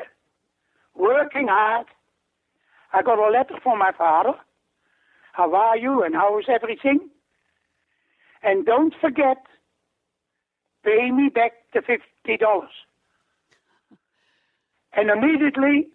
working 0.94 1.48
hard, 1.48 1.86
I 2.92 3.02
got 3.02 3.18
a 3.18 3.30
letter 3.30 3.54
from 3.62 3.78
my 3.78 3.92
father. 3.96 4.34
How 5.32 5.54
are 5.54 5.76
you 5.76 6.02
and 6.02 6.14
how 6.14 6.38
is 6.38 6.46
everything? 6.48 7.08
And 8.42 8.64
don't 8.64 8.94
forget, 9.00 9.38
pay 10.84 11.10
me 11.10 11.28
back 11.28 11.52
the 11.72 11.80
$50. 11.80 12.62
And 14.92 15.10
immediately, 15.10 15.88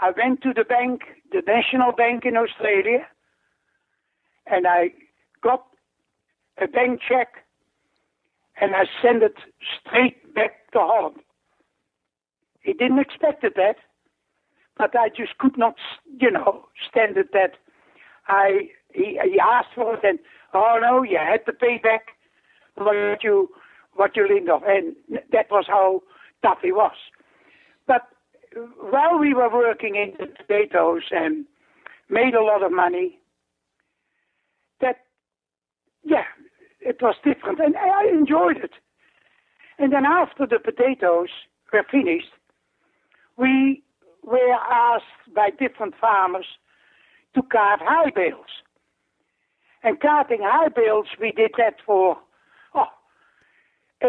I 0.00 0.12
went 0.16 0.42
to 0.42 0.52
the 0.54 0.64
bank, 0.64 1.02
the 1.32 1.42
National 1.46 1.92
Bank 1.92 2.24
in 2.24 2.36
Australia, 2.36 3.06
and 4.46 4.66
I 4.66 4.92
got 5.42 5.64
a 6.60 6.66
bank 6.66 7.00
check 7.06 7.28
and 8.60 8.74
I 8.74 8.84
sent 9.02 9.22
it 9.22 9.36
straight 9.80 10.34
back 10.34 10.70
to 10.72 10.78
Holland. 10.78 11.20
He 12.60 12.72
didn't 12.72 12.98
expect 12.98 13.44
it 13.44 13.54
that, 13.56 13.76
but 14.76 14.96
I 14.98 15.08
just 15.08 15.38
could 15.38 15.56
not, 15.56 15.76
you 16.20 16.30
know, 16.30 16.66
stand 16.88 17.16
it 17.16 17.32
that 17.32 17.52
I 18.28 18.70
he, 18.92 19.20
he 19.22 19.38
asked 19.38 19.74
for 19.74 19.94
it 19.94 20.00
and 20.02 20.18
oh 20.52 20.78
no, 20.80 21.02
you 21.02 21.18
had 21.18 21.44
to 21.46 21.52
pay 21.52 21.78
back 21.78 22.15
what 22.76 23.22
you 23.22 23.50
what 23.94 24.16
you 24.16 24.28
leaned 24.28 24.50
off, 24.50 24.62
and 24.66 24.94
that 25.32 25.46
was 25.50 25.64
how 25.68 26.02
tough 26.42 26.58
he 26.62 26.70
was. 26.72 26.92
But 27.86 28.02
while 28.78 29.18
we 29.18 29.32
were 29.32 29.50
working 29.50 29.96
in 29.96 30.12
the 30.18 30.26
potatoes 30.26 31.02
and 31.10 31.46
made 32.10 32.34
a 32.34 32.42
lot 32.42 32.62
of 32.62 32.72
money, 32.72 33.18
that 34.80 34.96
yeah, 36.04 36.24
it 36.80 37.00
was 37.00 37.16
different, 37.24 37.58
and 37.60 37.74
I 37.76 38.08
enjoyed 38.08 38.58
it. 38.58 38.72
And 39.78 39.92
then 39.92 40.04
after 40.06 40.46
the 40.46 40.58
potatoes 40.58 41.28
were 41.72 41.84
finished, 41.90 42.32
we 43.36 43.82
were 44.22 44.54
asked 44.70 45.34
by 45.34 45.50
different 45.50 45.94
farmers 46.00 46.46
to 47.34 47.42
cart 47.42 47.80
high 47.82 48.10
bales. 48.14 48.62
And 49.82 50.00
carting 50.00 50.40
high 50.42 50.68
bales, 50.68 51.06
we 51.20 51.32
did 51.32 51.52
that 51.58 51.76
for 51.84 52.16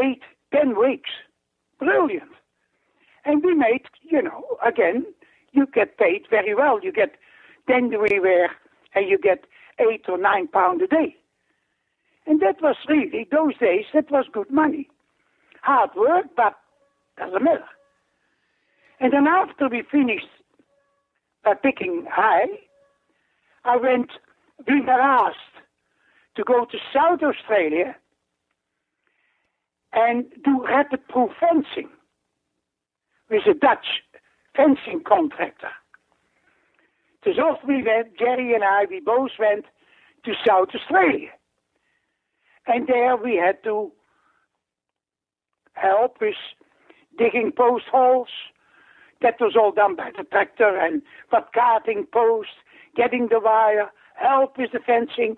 eight, 0.04 0.22
ten 0.54 0.80
weeks. 0.80 1.10
Brilliant. 1.80 2.32
And 3.26 3.44
we 3.44 3.54
made, 3.54 3.84
you 4.02 4.22
know, 4.22 4.58
again, 4.66 5.06
you 5.52 5.68
get 5.74 5.98
paid 5.98 6.24
very 6.30 6.56
well. 6.56 6.80
You 6.82 6.92
get 6.92 7.16
ten 7.68 7.94
everywhere, 7.94 8.52
and 8.96 9.10
you 9.10 9.18
get 9.18 9.46
eight 9.80 10.06
or 10.08 10.18
nine 10.18 10.48
pound 10.48 10.82
a 10.82 10.88
day. 10.88 11.16
And 12.26 12.42
that 12.42 12.62
was 12.62 12.76
really, 12.90 13.28
those 13.32 13.58
days, 13.58 13.86
that 13.94 14.12
was 14.12 14.26
good 14.32 14.52
money. 14.52 14.90
Hard 15.62 15.92
work, 15.96 16.26
but 16.36 16.56
doesn't 17.18 17.44
matter. 17.44 17.66
And 19.00 19.14
then 19.14 19.28
after 19.28 19.70
we 19.70 19.84
finished 19.90 20.28
by 21.44 21.54
picking 21.54 22.06
high, 22.10 22.48
I 23.64 23.78
went, 23.78 24.10
we 24.68 24.82
were 24.82 24.92
asked 24.92 25.38
to 26.36 26.44
go 26.44 26.66
to 26.66 26.78
South 26.94 27.22
Australia 27.22 27.96
and 29.94 30.26
do 30.44 30.64
rabbit 30.66 31.08
proof 31.08 31.32
fencing 31.40 31.90
with 33.30 33.44
a 33.48 33.54
Dutch 33.54 33.86
fencing 34.56 35.02
contractor. 35.06 35.72
So 37.24 37.32
off 37.42 37.60
we 37.68 37.84
went, 37.84 38.18
Jerry 38.18 38.54
and 38.54 38.64
I, 38.64 38.86
we 38.90 39.00
both 39.00 39.32
went 39.40 39.66
to 40.26 40.34
South 40.46 40.70
Australia. 40.74 41.30
And 42.66 42.88
there 42.88 43.16
we 43.16 43.36
had 43.36 43.64
to 43.64 43.92
help 45.74 46.18
with 46.22 46.36
digging 47.18 47.52
post 47.52 47.86
holes. 47.92 48.30
That 49.22 49.36
was 49.40 49.56
all 49.56 49.72
done 49.72 49.96
by 49.96 50.12
the 50.16 50.24
tractor 50.24 50.78
and 50.78 51.02
but 51.32 51.50
carting 51.54 52.06
posts, 52.12 52.54
getting 52.96 53.28
the 53.30 53.40
wire, 53.40 53.92
help 54.16 54.58
with 54.58 54.72
the 54.74 54.80
fencing. 54.80 55.38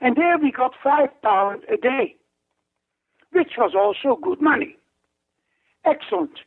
And 0.00 0.16
there 0.16 0.38
we 0.38 0.52
got 0.52 0.72
five 0.82 1.10
pounds 1.22 1.62
a 1.72 1.76
day, 1.76 2.16
which 3.32 3.52
was 3.58 3.72
also 3.74 4.18
good 4.20 4.40
money. 4.40 4.76
Excellent. 5.84 6.38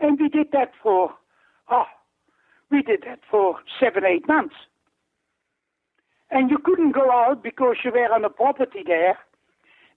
And 0.00 0.18
we 0.20 0.28
did 0.28 0.48
that 0.52 0.72
for, 0.82 1.14
oh, 1.70 1.84
we 2.70 2.82
did 2.82 3.02
that 3.06 3.20
for 3.30 3.56
seven, 3.80 4.04
eight 4.04 4.26
months. 4.26 4.54
And 6.30 6.50
you 6.50 6.58
couldn't 6.58 6.92
go 6.92 7.10
out 7.10 7.42
because 7.42 7.76
you 7.84 7.92
were 7.92 8.12
on 8.12 8.24
a 8.24 8.30
property 8.30 8.82
there. 8.84 9.18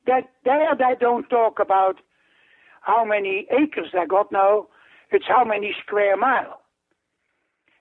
That 0.05 0.29
there 0.45 0.75
they 0.77 0.95
don't 0.99 1.29
talk 1.29 1.59
about 1.59 1.95
how 2.81 3.03
many 3.03 3.47
acres 3.51 3.87
they 3.93 4.05
got 4.05 4.31
now. 4.31 4.67
It's 5.11 5.25
how 5.27 5.43
many 5.43 5.75
square 5.85 6.15
mile. 6.15 6.61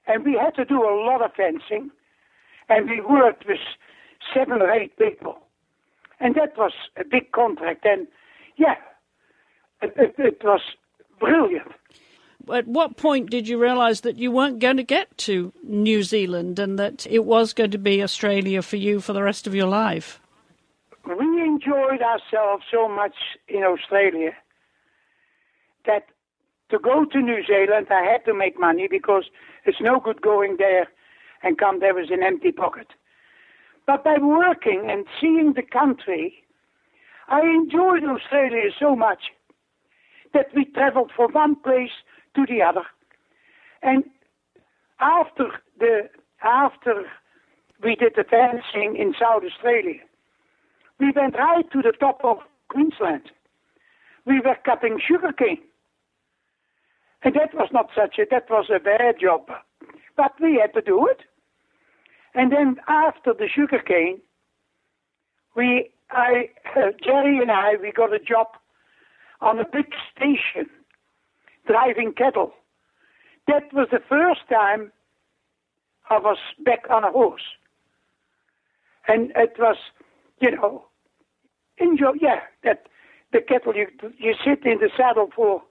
And 0.07 0.25
we 0.25 0.39
had 0.41 0.55
to 0.55 0.65
do 0.65 0.83
a 0.83 0.95
lot 1.05 1.23
of 1.23 1.33
fencing, 1.37 1.91
and 2.69 2.89
we 2.89 3.01
worked 3.01 3.45
with 3.49 3.59
seven 4.33 4.63
or 4.63 4.71
eight 4.71 4.97
people. 4.97 5.39
And 6.21 6.35
that 6.35 6.57
was 6.57 6.73
a 6.97 7.05
big 7.05 7.33
contract. 7.33 7.85
And 7.85 8.07
yeah, 8.57 8.77
it, 9.83 9.93
it, 9.97 10.15
it 10.19 10.45
was 10.45 10.61
brilliant. 11.21 11.73
At 12.53 12.69
what 12.69 12.97
point 12.97 13.31
did 13.31 13.49
you 13.49 13.59
realise 13.59 14.01
that 14.01 14.19
you 14.19 14.31
weren't 14.31 14.61
going 14.61 14.77
to 14.77 14.85
get 14.85 15.17
to 15.19 15.53
New 15.65 16.03
Zealand 16.03 16.59
and 16.59 16.79
that 16.79 17.07
it 17.11 17.25
was 17.25 17.53
going 17.53 17.73
to 17.73 17.79
be 17.79 18.03
Australia 18.03 18.63
for 18.63 18.77
you 18.77 19.01
for 19.01 19.13
the 19.13 19.23
rest 19.23 19.47
of 19.47 19.55
your 19.55 19.67
life? 19.67 20.21
We 21.07 21.43
enjoyed 21.43 22.03
ourselves 22.03 22.65
so 22.71 22.89
much 22.89 23.15
in 23.49 23.63
Australia 23.63 24.33
that 25.87 26.07
to 26.71 26.79
go 26.79 27.05
to 27.05 27.21
New 27.21 27.45
Zealand, 27.47 27.87
I 27.91 28.03
had 28.03 28.25
to 28.25 28.35
make 28.35 28.59
money 28.59 28.89
because 28.89 29.25
it's 29.65 29.81
no 29.81 30.01
good 30.01 30.21
going 30.21 30.57
there 30.59 30.89
and 31.43 31.59
come 31.59 31.81
there 31.81 31.95
with 31.95 32.11
an 32.11 32.23
empty 32.23 32.53
pocket. 32.53 32.89
But 33.87 34.05
by 34.05 34.17
working 34.21 34.89
and 34.91 35.07
seeing 35.21 35.53
the 35.55 35.63
country, 35.63 36.35
I 37.29 37.41
enjoyed 37.43 38.05
Australia 38.05 38.71
so 38.79 38.97
much 38.97 39.31
that 40.35 40.47
we 40.55 40.65
traveled 40.65 41.13
from 41.15 41.33
one 41.33 41.57
place 41.57 41.91
to 42.35 42.45
the 42.47 42.63
other. 42.63 42.85
And 43.83 44.05
after 45.01 45.51
the 45.79 46.09
after 46.43 47.05
we 47.83 47.95
did 47.97 48.13
the 48.17 48.25
fencing 48.25 48.97
in 48.97 49.15
South 49.19 49.43
Australia, 49.45 50.01
we 50.99 51.13
went 51.15 51.37
right 51.37 51.71
to 51.73 51.83
the 51.83 51.93
top 51.93 52.21
of 52.25 52.39
Queensland. 52.69 53.31
We 54.25 54.41
were 54.41 54.57
cutting 54.65 54.99
sugarcane. 55.07 55.63
And 57.23 57.35
that 57.35 57.55
was 57.55 57.69
not 57.73 57.91
such 57.95 58.19
a, 58.19 58.27
that 58.31 58.49
was 58.51 58.67
a 58.75 58.79
bad 58.79 59.17
job. 59.21 59.47
But 60.17 60.33
we 60.41 60.61
had 60.61 60.75
to 60.75 60.81
do 60.81 61.07
it. 61.07 61.23
And 62.37 62.53
then 62.53 62.77
after 62.87 63.33
the 63.33 63.49
sugarcane, 63.49 64.21
we, 65.57 65.91
I, 66.11 66.51
uh, 66.77 66.91
Jerry 67.03 67.39
and 67.39 67.51
I, 67.51 67.77
we 67.81 67.91
got 67.91 68.13
a 68.13 68.19
job 68.19 68.49
on 69.41 69.59
a 69.59 69.65
big 69.65 69.87
station 70.15 70.69
driving 71.67 72.13
cattle. 72.13 72.53
That 73.49 73.73
was 73.73 73.89
the 73.91 74.01
first 74.07 74.41
time 74.51 74.93
I 76.11 76.19
was 76.19 76.37
back 76.63 76.85
on 76.91 77.05
a 77.05 77.11
horse. 77.11 77.57
And 79.09 79.33
it 79.35 79.55
was, 79.59 79.77
you 80.41 80.51
know, 80.51 80.85
enjoy, 81.79 82.13
yeah, 82.21 82.41
that 82.65 82.87
the 83.33 83.41
cattle, 83.41 83.75
you, 83.75 83.87
you 84.19 84.35
sit 84.45 84.67
in 84.67 84.79
the 84.79 84.91
saddle 84.95 85.31
for 85.35 85.63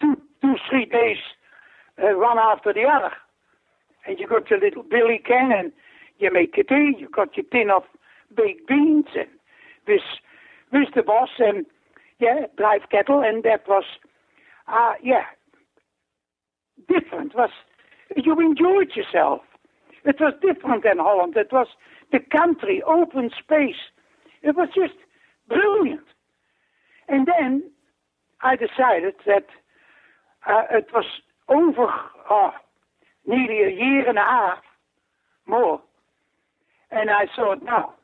two, 0.00 0.16
two, 0.40 0.54
three 0.70 0.86
days, 0.86 1.18
uh, 1.98 2.16
one 2.16 2.38
after 2.38 2.72
the 2.72 2.84
other. 2.84 3.12
And 4.06 4.18
you 4.18 4.26
got 4.26 4.48
your 4.48 4.58
little 4.58 4.84
billy 4.84 5.20
can 5.24 5.52
and 5.52 5.72
you 6.22 6.32
make 6.32 6.56
a 6.56 6.62
day. 6.62 6.94
You've 6.98 7.12
got 7.12 7.36
your 7.36 7.46
tin 7.52 7.70
of 7.70 7.82
baked 8.34 8.68
beans 8.68 9.06
and 9.14 9.28
this 9.86 10.00
with 10.72 10.88
the 10.94 11.02
boss 11.02 11.28
and, 11.38 11.66
yeah, 12.18 12.46
drive 12.56 12.82
cattle. 12.90 13.20
And 13.20 13.42
that 13.42 13.68
was, 13.68 13.84
uh, 14.68 14.92
yeah, 15.02 15.24
different. 16.88 17.34
Was, 17.34 17.50
you 18.16 18.38
enjoyed 18.40 18.94
yourself. 18.94 19.40
It 20.04 20.16
was 20.20 20.34
different 20.40 20.84
than 20.84 20.98
Holland. 20.98 21.36
It 21.36 21.52
was 21.52 21.68
the 22.10 22.20
country, 22.20 22.82
open 22.86 23.30
space. 23.30 23.82
It 24.42 24.56
was 24.56 24.68
just 24.74 24.94
brilliant. 25.48 26.06
And 27.08 27.26
then 27.26 27.70
I 28.40 28.56
decided 28.56 29.14
that 29.26 29.46
uh, 30.48 30.64
it 30.70 30.88
was 30.92 31.04
over 31.48 31.88
uh, 32.30 32.50
nearly 33.26 33.62
a 33.62 33.70
year 33.70 34.08
and 34.08 34.18
a 34.18 34.22
half 34.22 34.58
more. 35.46 35.80
And 36.92 37.10
I 37.10 37.26
thought, 37.34 37.62
now, 37.64 37.94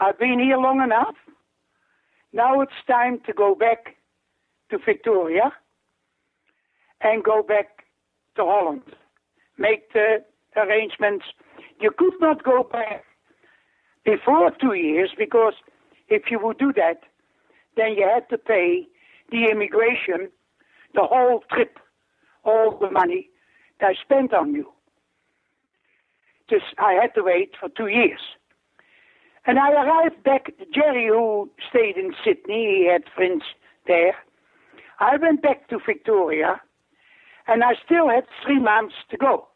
I've 0.00 0.18
been 0.18 0.38
here 0.38 0.56
long 0.56 0.80
enough. 0.82 1.16
Now 2.32 2.60
it's 2.60 2.72
time 2.86 3.20
to 3.26 3.32
go 3.32 3.54
back 3.54 3.96
to 4.70 4.78
Victoria 4.84 5.52
and 7.00 7.22
go 7.22 7.42
back 7.42 7.84
to 8.36 8.44
Holland. 8.44 8.82
Make 9.58 9.92
the 9.92 10.24
arrangements. 10.56 11.26
You 11.80 11.90
could 11.96 12.14
not 12.20 12.42
go 12.44 12.62
back 12.62 13.04
before 14.04 14.52
two 14.60 14.74
years 14.74 15.10
because 15.18 15.54
if 16.08 16.30
you 16.30 16.38
would 16.42 16.58
do 16.58 16.72
that, 16.76 17.00
then 17.76 17.94
you 17.96 18.08
had 18.08 18.28
to 18.30 18.38
pay 18.38 18.86
the 19.30 19.46
immigration 19.50 20.30
the 20.94 21.02
whole 21.02 21.42
trip, 21.50 21.78
all 22.44 22.78
the 22.78 22.90
money 22.90 23.30
they 23.80 23.96
spent 24.02 24.34
on 24.34 24.54
you. 24.54 24.70
Just 26.52 26.74
I 26.76 26.92
had 27.00 27.14
to 27.14 27.22
wait 27.22 27.52
for 27.58 27.70
two 27.70 27.86
years. 27.86 28.20
And 29.46 29.58
I 29.58 29.70
arrived 29.72 30.22
back, 30.22 30.52
Jerry, 30.74 31.08
who 31.08 31.50
stayed 31.70 31.96
in 31.96 32.12
Sydney, 32.22 32.80
he 32.80 32.88
had 32.92 33.04
friends 33.16 33.42
there. 33.86 34.14
I 35.00 35.16
went 35.16 35.40
back 35.40 35.68
to 35.70 35.78
Victoria, 35.84 36.60
and 37.48 37.64
I 37.64 37.72
still 37.82 38.10
had 38.10 38.24
three 38.44 38.60
months 38.60 38.94
to 39.10 39.16
go. 39.16 39.48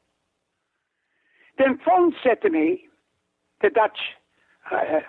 Then 1.58 1.78
Fons 1.84 2.14
said 2.24 2.40
to 2.42 2.50
me, 2.50 2.88
the 3.60 3.68
Dutch 3.68 3.98
uh, 4.72 5.00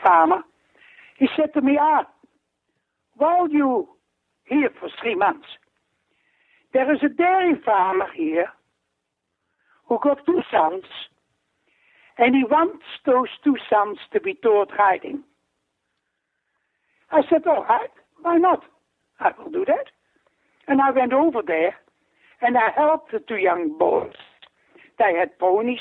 farmer, 0.00 0.42
he 1.18 1.26
said 1.36 1.52
to 1.54 1.60
me, 1.60 1.76
ah, 1.80 2.06
while 3.16 3.50
you 3.50 3.88
here 4.44 4.70
for 4.78 4.88
three 5.02 5.16
months, 5.16 5.48
there 6.72 6.92
is 6.94 7.00
a 7.04 7.08
dairy 7.08 7.54
farmer 7.64 8.06
here 8.14 8.46
who 9.88 9.98
got 10.02 10.24
two 10.24 10.40
sons, 10.50 10.84
and 12.18 12.34
he 12.34 12.44
wants 12.44 12.84
those 13.06 13.28
two 13.42 13.56
sons 13.70 13.98
to 14.12 14.20
be 14.20 14.34
taught 14.34 14.70
riding. 14.78 15.22
I 17.10 17.22
said, 17.28 17.46
all 17.46 17.64
right, 17.64 17.90
why 18.22 18.36
not? 18.38 18.62
I 19.20 19.32
will 19.38 19.50
do 19.50 19.64
that. 19.66 19.86
And 20.68 20.80
I 20.80 20.90
went 20.90 21.12
over 21.12 21.40
there, 21.46 21.74
and 22.40 22.56
I 22.56 22.70
helped 22.74 23.12
the 23.12 23.18
two 23.18 23.36
young 23.36 23.76
boys. 23.78 24.14
They 24.98 25.14
had 25.18 25.38
ponies, 25.38 25.80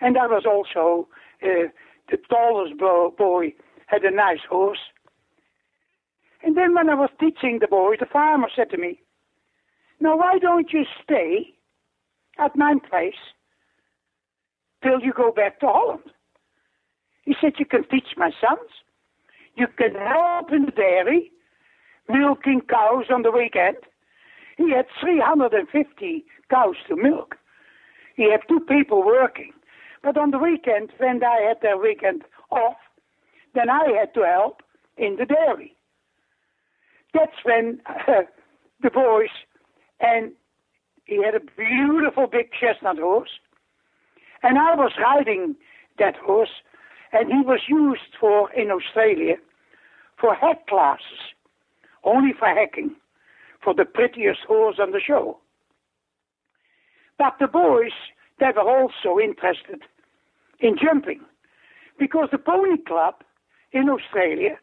and 0.00 0.16
I 0.16 0.26
was 0.26 0.44
also 0.46 1.08
uh, 1.42 1.68
the 2.10 2.18
tallest 2.28 2.78
boy 2.78 3.54
had 3.86 4.04
a 4.04 4.10
nice 4.10 4.40
horse. 4.48 4.78
And 6.42 6.56
then 6.56 6.74
when 6.74 6.88
I 6.88 6.94
was 6.94 7.10
teaching 7.18 7.58
the 7.60 7.66
boy, 7.66 7.96
the 7.98 8.06
farmer 8.06 8.48
said 8.54 8.70
to 8.70 8.78
me, 8.78 9.00
now 10.00 10.16
why 10.16 10.38
don't 10.38 10.72
you 10.72 10.84
stay 11.02 11.52
at 12.38 12.56
my 12.56 12.76
place 12.88 13.20
till 14.82 15.00
you 15.00 15.12
go 15.12 15.32
back 15.32 15.60
to 15.60 15.66
Holland? 15.66 16.02
He 17.24 17.34
said, 17.40 17.54
you 17.58 17.66
can 17.66 17.84
teach 17.88 18.16
my 18.16 18.30
sons. 18.40 18.70
You 19.56 19.66
can 19.66 19.94
help 19.94 20.52
in 20.52 20.66
the 20.66 20.72
dairy, 20.72 21.30
milking 22.08 22.62
cows 22.62 23.06
on 23.10 23.22
the 23.22 23.30
weekend. 23.30 23.76
He 24.56 24.70
had 24.70 24.86
350 25.00 26.24
cows 26.50 26.76
to 26.88 26.96
milk. 26.96 27.36
He 28.16 28.30
had 28.30 28.40
two 28.48 28.60
people 28.60 29.04
working. 29.04 29.52
But 30.02 30.16
on 30.16 30.30
the 30.30 30.38
weekend, 30.38 30.92
when 30.98 31.22
I 31.22 31.40
had 31.46 31.58
their 31.62 31.76
weekend 31.76 32.22
off, 32.50 32.76
then 33.54 33.68
I 33.68 33.88
had 33.98 34.14
to 34.14 34.22
help 34.22 34.62
in 34.96 35.16
the 35.16 35.26
dairy. 35.26 35.76
That's 37.12 37.44
when 37.44 37.80
uh, 37.86 38.22
the 38.82 38.90
boys, 38.90 39.30
and 40.00 40.32
he 41.04 41.22
had 41.22 41.34
a 41.34 41.40
beautiful 41.40 42.26
big 42.26 42.50
chestnut 42.52 42.98
horse, 42.98 43.30
and 44.42 44.58
I 44.58 44.74
was 44.74 44.92
riding 44.98 45.56
that 45.98 46.16
horse, 46.16 46.62
and 47.12 47.28
he 47.28 47.40
was 47.40 47.60
used 47.68 48.14
for, 48.18 48.52
in 48.52 48.70
Australia, 48.70 49.36
for 50.18 50.34
hack 50.34 50.66
classes, 50.66 51.34
only 52.04 52.32
for 52.38 52.48
hacking, 52.48 52.94
for 53.62 53.74
the 53.74 53.84
prettiest 53.84 54.40
horse 54.46 54.76
on 54.80 54.92
the 54.92 55.00
show. 55.00 55.38
But 57.18 57.34
the 57.38 57.48
boys, 57.48 57.92
they 58.38 58.50
were 58.54 58.68
also 58.68 59.18
interested 59.18 59.82
in 60.60 60.76
jumping, 60.82 61.20
because 61.98 62.28
the 62.32 62.38
pony 62.38 62.78
club 62.86 63.16
in 63.72 63.88
Australia, 63.88 64.58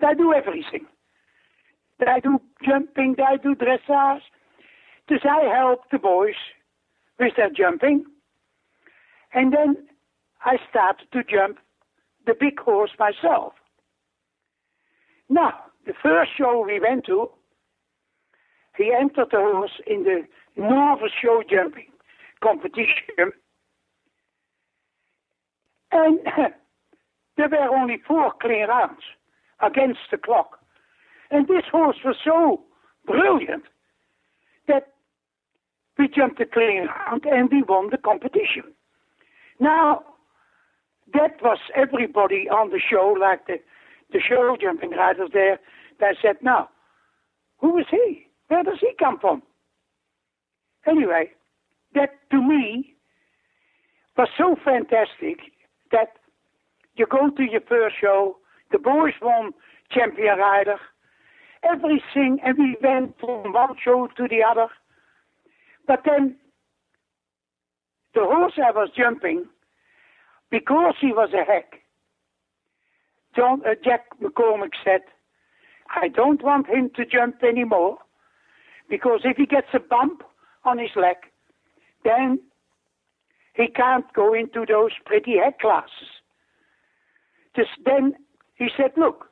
they 0.00 0.14
do 0.16 0.32
everything. 0.32 0.86
They 1.98 2.20
do 2.22 2.40
jumping, 2.64 3.16
they 3.16 3.36
do 3.42 3.54
dressage. 3.54 4.22
Dus 5.08 5.20
I 5.24 5.44
help 5.54 5.90
the 5.90 5.98
boys 5.98 6.36
with 7.18 7.34
their 7.36 7.50
jumping. 7.50 8.04
And 9.32 9.52
then 9.52 9.76
I 10.44 10.56
started 10.68 11.06
to 11.12 11.22
jump 11.22 11.58
the 12.26 12.34
big 12.38 12.58
horse 12.58 12.90
myself. 12.98 13.52
Now, 15.28 15.54
the 15.86 15.94
first 16.02 16.32
show 16.36 16.64
we 16.66 16.80
went 16.80 17.06
to, 17.06 17.30
he 18.76 18.92
entered 18.98 19.28
the 19.30 19.38
horse 19.38 19.80
in 19.86 20.04
the 20.04 20.22
Northern 20.56 21.08
Show 21.22 21.42
jumping 21.48 21.90
competition. 22.42 23.32
And 25.92 26.18
there 27.36 27.48
were 27.48 27.76
only 27.76 27.98
four 28.06 28.32
clean 28.40 28.66
rounds 28.68 29.02
against 29.60 30.00
the 30.10 30.18
clock. 30.18 30.58
And 31.30 31.46
this 31.46 31.64
horse 31.70 31.96
was 32.04 32.16
so 32.24 32.64
brilliant 33.06 33.64
that 34.66 34.88
we 35.98 36.08
jumped 36.08 36.38
the 36.38 36.46
clean 36.46 36.86
round 36.86 37.24
and 37.24 37.50
we 37.50 37.62
won 37.62 37.90
the 37.90 37.98
competition. 37.98 38.64
Now, 39.60 40.02
that 41.12 41.42
was 41.42 41.58
everybody 41.76 42.48
on 42.48 42.70
the 42.70 42.80
show, 42.80 43.14
like 43.20 43.46
the, 43.46 43.56
the 44.12 44.20
show 44.26 44.56
jumping 44.60 44.90
riders 44.90 45.30
there, 45.32 45.60
that 46.00 46.16
said, 46.22 46.36
now, 46.42 46.70
who 47.58 47.78
is 47.78 47.86
he? 47.90 48.26
Where 48.48 48.62
does 48.62 48.78
he 48.80 48.92
come 48.98 49.18
from? 49.20 49.42
Anyway, 50.86 51.30
that 51.94 52.10
to 52.30 52.42
me 52.42 52.94
was 54.16 54.28
so 54.36 54.56
fantastic 54.64 55.38
that 55.92 56.08
you 56.96 57.06
go 57.06 57.30
to 57.30 57.42
your 57.42 57.60
first 57.68 57.96
show, 58.00 58.36
the 58.72 58.78
boys 58.78 59.14
won 59.20 59.52
champion 59.90 60.38
rider, 60.38 60.76
everything, 61.62 62.38
and 62.44 62.56
we 62.58 62.76
went 62.82 63.18
from 63.20 63.52
one 63.52 63.74
show 63.82 64.08
to 64.16 64.26
the 64.28 64.42
other. 64.42 64.68
But 65.86 66.00
then 66.04 66.36
the 68.14 68.22
horse 68.22 68.54
I 68.56 68.70
was 68.72 68.90
jumping, 68.96 69.46
because 70.50 70.94
he 71.00 71.12
was 71.12 71.30
a 71.32 71.44
hack, 71.44 71.80
John, 73.36 73.62
uh, 73.64 73.74
Jack 73.84 74.06
McCormick 74.20 74.72
said, 74.84 75.02
I 75.94 76.08
don't 76.08 76.42
want 76.42 76.68
him 76.68 76.90
to 76.96 77.04
jump 77.04 77.42
anymore 77.42 77.98
because 78.88 79.20
if 79.24 79.36
he 79.36 79.46
gets 79.46 79.68
a 79.72 79.78
bump 79.78 80.22
on 80.64 80.78
his 80.78 80.90
leg, 80.96 81.16
then 82.04 82.40
he 83.54 83.68
can't 83.68 84.12
go 84.14 84.34
into 84.34 84.64
those 84.66 84.90
pretty 85.04 85.36
hack 85.42 85.60
classes. 85.60 86.08
Just 87.54 87.70
then 87.84 88.14
he 88.56 88.68
said, 88.76 88.92
look, 88.96 89.26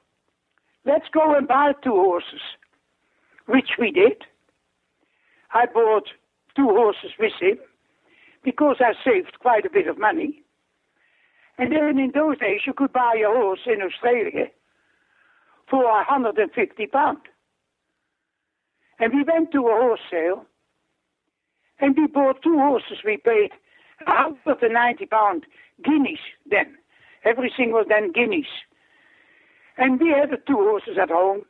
let's 0.85 1.07
go 1.13 1.35
and 1.37 1.47
buy 1.47 1.73
two 1.83 1.91
horses, 1.91 2.41
which 3.47 3.71
we 3.79 3.91
did. 3.91 4.23
I 5.53 5.67
bought 5.67 6.09
two 6.57 6.69
horses 6.69 7.11
with 7.19 7.33
him 7.41 7.59
because 8.49 8.77
I 8.81 8.95
saved 9.05 9.39
quite 9.41 9.67
a 9.67 9.71
bit 9.71 9.89
of 9.89 9.99
money. 9.99 10.43
And 11.59 11.71
then 11.71 11.99
in 11.99 12.13
those 12.15 12.39
days, 12.39 12.61
you 12.67 12.73
could 12.73 12.95
buy 12.95 13.15
a 13.23 13.29
horse 13.29 13.61
in 13.67 13.83
Australia 13.83 14.47
for 15.69 15.85
150 15.85 16.87
pounds. 16.87 17.21
And 18.99 19.13
we 19.13 19.23
went 19.23 19.53
to 19.53 19.59
a 19.59 19.77
horse 19.83 20.01
sale 20.11 20.47
and 21.79 21.95
we 21.95 22.07
bought 22.07 22.43
two 22.43 22.57
horses. 22.57 22.99
We 23.05 23.19
paid 23.19 23.51
190 24.07 25.05
pound 25.07 25.45
guineas 25.85 26.25
then. 26.49 26.75
Everything 27.27 27.73
was 27.73 27.85
then 27.91 28.13
guineas. 28.13 28.47
And 29.77 30.01
we 30.01 30.09
had 30.09 30.31
the 30.31 30.43
two 30.47 30.57
horses 30.57 30.97
at 31.01 31.11
home. 31.11 31.43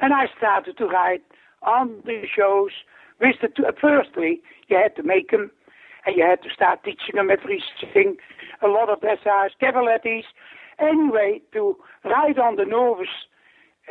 And 0.00 0.14
I 0.14 0.26
started 0.38 0.78
to 0.78 0.86
ride 0.86 1.22
on 1.62 2.00
the 2.06 2.22
shows 2.32 2.70
with 3.20 3.36
the 3.42 3.48
two. 3.48 3.66
Uh, 3.66 3.72
firstly, 3.78 4.40
you 4.68 4.76
had 4.76 4.96
to 4.96 5.02
make 5.02 5.30
them, 5.30 5.50
and 6.06 6.16
you 6.16 6.24
had 6.24 6.42
to 6.42 6.50
start 6.54 6.84
teaching 6.84 7.14
them 7.14 7.30
everything, 7.30 8.16
a 8.62 8.68
lot 8.68 8.88
of 8.88 9.00
dressage, 9.00 9.50
cavalettes. 9.60 10.24
Anyway, 10.78 11.40
to 11.52 11.76
ride 12.04 12.38
on 12.38 12.56
the 12.56 12.64
Novice 12.64 13.08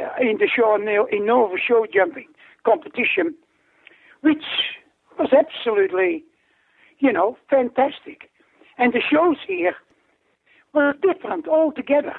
uh, 0.02 0.22
in 0.22 0.38
the 0.38 0.48
show 0.48 0.76
in 0.76 1.26
Novice 1.26 1.62
show 1.68 1.86
jumping 1.94 2.28
competition, 2.66 3.36
which 4.22 4.44
was 5.18 5.30
absolutely, 5.34 6.24
you 7.00 7.12
know, 7.12 7.38
fantastic. 7.50 8.30
And 8.78 8.94
the 8.94 9.02
shows 9.02 9.38
here 9.48 9.76
were 10.74 10.94
different 10.94 11.48
altogether. 11.48 12.16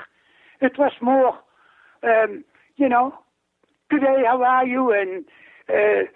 It 0.61 0.72
was 0.78 0.93
more, 1.01 1.38
um, 2.03 2.45
you 2.76 2.88
know, 2.88 3.14
today 3.91 4.22
how 4.26 4.43
are 4.43 4.66
you? 4.66 4.93
And 4.93 5.24
uh, 5.68 6.07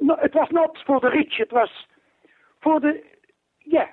no, 0.00 0.16
it 0.22 0.34
was 0.34 0.48
not 0.52 0.70
for 0.86 1.00
the 1.00 1.10
rich. 1.10 1.34
It 1.38 1.52
was 1.52 1.68
for 2.62 2.80
the, 2.80 3.00
yeah, 3.64 3.86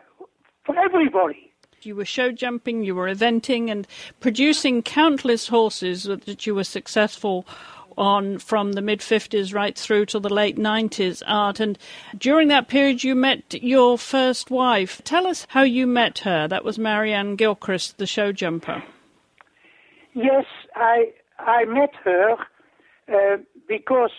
for 0.65 0.77
everybody. 0.77 1.51
You 1.81 1.95
were 1.95 2.05
show 2.05 2.31
jumping, 2.31 2.83
you 2.83 2.95
were 2.95 3.07
eventing, 3.07 3.69
and 3.69 3.87
producing 4.19 4.81
countless 4.81 5.47
horses 5.47 6.03
that 6.03 6.47
you 6.47 6.55
were 6.55 6.63
successful 6.63 7.45
on 7.97 8.39
from 8.39 8.73
the 8.73 8.81
mid 8.81 8.99
50s 8.99 9.53
right 9.53 9.77
through 9.77 10.05
to 10.07 10.19
the 10.19 10.33
late 10.33 10.57
90s, 10.57 11.21
Art. 11.25 11.59
And 11.59 11.77
during 12.17 12.47
that 12.49 12.67
period, 12.67 13.03
you 13.03 13.15
met 13.15 13.53
your 13.61 13.97
first 13.97 14.51
wife. 14.51 15.01
Tell 15.03 15.27
us 15.27 15.47
how 15.49 15.63
you 15.63 15.87
met 15.87 16.19
her. 16.19 16.47
That 16.47 16.63
was 16.63 16.77
Marianne 16.77 17.35
Gilchrist, 17.35 17.97
the 17.97 18.07
show 18.07 18.31
jumper. 18.31 18.83
Yes, 20.13 20.45
I 20.75 21.11
I 21.39 21.65
met 21.65 21.93
her 22.03 22.35
uh, 23.13 23.37
because 23.67 24.11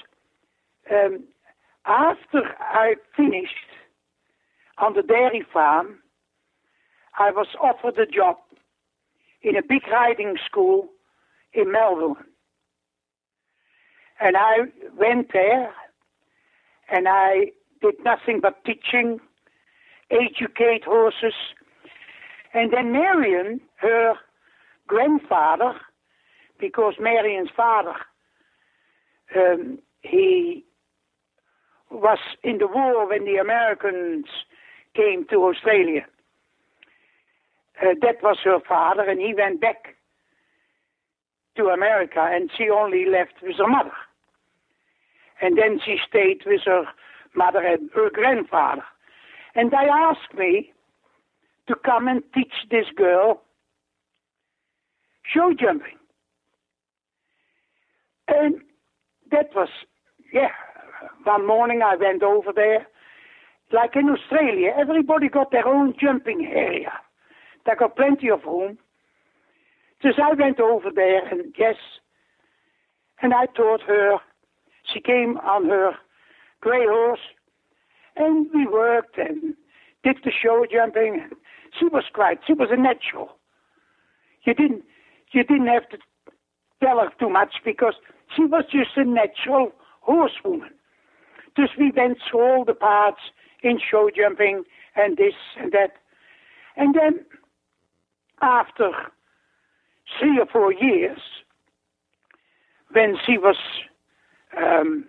um, 0.90 1.24
after 1.86 2.42
I 2.60 2.94
finished 3.16 3.54
on 4.78 4.94
the 4.94 5.02
dairy 5.02 5.44
farm, 5.52 5.98
I 7.18 7.30
was 7.30 7.46
offered 7.62 7.98
a 7.98 8.06
job 8.06 8.36
in 9.42 9.56
a 9.56 9.62
big 9.62 9.86
riding 9.90 10.36
school 10.44 10.88
in 11.52 11.72
Melbourne. 11.72 12.24
And 14.20 14.36
I 14.36 14.58
went 14.96 15.32
there 15.32 15.72
and 16.90 17.06
I 17.08 17.52
did 17.80 17.94
nothing 18.04 18.40
but 18.40 18.64
teaching, 18.64 19.20
educate 20.10 20.84
horses. 20.84 21.34
And 22.54 22.72
then 22.72 22.92
Marion, 22.92 23.60
her 23.76 24.14
grandfather, 24.86 25.74
because 26.58 26.94
Marion's 26.98 27.50
father, 27.54 27.94
um, 29.36 29.78
he 30.00 30.64
was 31.90 32.18
in 32.42 32.58
the 32.58 32.66
war 32.66 33.08
when 33.08 33.24
the 33.24 33.36
Americans 33.36 34.26
came 34.96 35.26
to 35.30 35.44
Australia. 35.44 36.06
Uh, 37.80 37.94
that 38.00 38.22
was 38.22 38.38
her 38.44 38.58
father, 38.66 39.02
and 39.02 39.20
he 39.20 39.34
went 39.34 39.60
back 39.60 39.96
to 41.56 41.66
America, 41.66 42.20
and 42.20 42.50
she 42.56 42.70
only 42.70 43.04
left 43.06 43.34
with 43.42 43.56
her 43.58 43.68
mother. 43.68 43.92
And 45.40 45.58
then 45.58 45.80
she 45.84 45.98
stayed 46.08 46.42
with 46.46 46.62
her 46.64 46.84
mother 47.34 47.60
and 47.60 47.90
her 47.94 48.10
grandfather. 48.10 48.84
And 49.54 49.70
they 49.70 49.88
asked 49.90 50.34
me 50.36 50.72
to 51.68 51.74
come 51.74 52.08
and 52.08 52.22
teach 52.34 52.52
this 52.70 52.86
girl 52.96 53.42
show 55.22 55.52
jumping. 55.58 55.98
And 58.28 58.60
that 59.30 59.54
was, 59.54 59.68
yeah, 60.32 60.50
one 61.24 61.46
morning 61.46 61.82
I 61.82 61.96
went 61.96 62.22
over 62.22 62.52
there. 62.54 62.86
Like 63.72 63.96
in 63.96 64.08
Australia, 64.08 64.72
everybody 64.76 65.28
got 65.28 65.50
their 65.50 65.66
own 65.66 65.94
jumping 66.00 66.46
area. 66.46 66.92
They 67.64 67.72
got 67.78 67.96
plenty 67.96 68.30
of 68.30 68.44
room. 68.44 68.78
So 70.02 70.10
I 70.22 70.34
went 70.34 70.60
over 70.60 70.90
there 70.94 71.26
and 71.26 71.52
yes, 71.58 71.76
and 73.22 73.34
I 73.34 73.46
taught 73.46 73.82
her. 73.82 74.18
She 74.92 75.00
came 75.00 75.38
on 75.38 75.68
her 75.68 75.92
grey 76.60 76.86
horse 76.86 77.20
and 78.14 78.46
we 78.54 78.66
worked 78.66 79.18
and 79.18 79.54
did 80.04 80.18
the 80.24 80.30
show 80.30 80.64
jumping. 80.70 81.28
She 81.78 81.86
was 81.86 82.04
quite, 82.12 82.38
she 82.46 82.52
was 82.52 82.68
a 82.70 82.76
natural. 82.76 83.36
You 84.44 84.54
didn't, 84.54 84.84
you 85.32 85.42
didn't 85.42 85.66
have 85.66 85.88
to 85.88 85.98
tell 86.82 87.00
her 87.00 87.10
too 87.18 87.30
much 87.30 87.54
because 87.64 87.94
she 88.34 88.44
was 88.44 88.64
just 88.70 88.96
a 88.96 89.04
natural 89.04 89.72
horsewoman. 90.02 90.70
Dus 91.56 91.70
we 91.78 91.90
went 91.96 92.18
through 92.30 92.40
all 92.40 92.64
the 92.64 92.74
parts 92.74 93.20
in 93.62 93.78
show 93.78 94.10
jumping 94.14 94.64
and 94.94 95.16
this 95.16 95.34
and 95.58 95.72
that. 95.72 95.92
And 96.76 96.94
then 96.94 97.24
after 98.40 98.90
three 100.18 100.38
or 100.38 100.46
four 100.46 100.72
years, 100.72 101.18
when 102.92 103.16
she 103.24 103.38
was 103.38 103.56
um, 104.56 105.04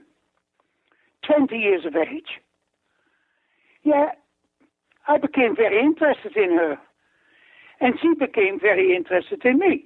20 1.25 1.55
years 1.57 1.85
of 1.85 1.95
age, 1.95 2.39
yeah, 3.83 4.11
I 5.07 5.17
became 5.17 5.55
very 5.55 5.79
interested 5.79 6.35
in 6.35 6.51
her. 6.57 6.77
And 7.79 7.93
she 8.01 8.13
became 8.15 8.59
very 8.59 8.95
interested 8.95 9.45
in 9.45 9.59
me. 9.59 9.85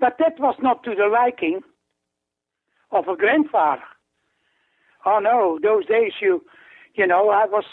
But 0.00 0.16
that 0.18 0.38
was 0.38 0.56
not 0.60 0.82
to 0.84 0.94
the 0.94 1.08
liking 1.08 1.60
of 2.90 3.06
her 3.06 3.16
grandfather. 3.16 3.82
Oh 5.04 5.18
no, 5.20 5.58
those 5.62 5.86
days 5.86 6.12
you, 6.20 6.42
you 6.98 7.06
know, 7.06 7.30
I 7.30 7.46
was, 7.46 7.64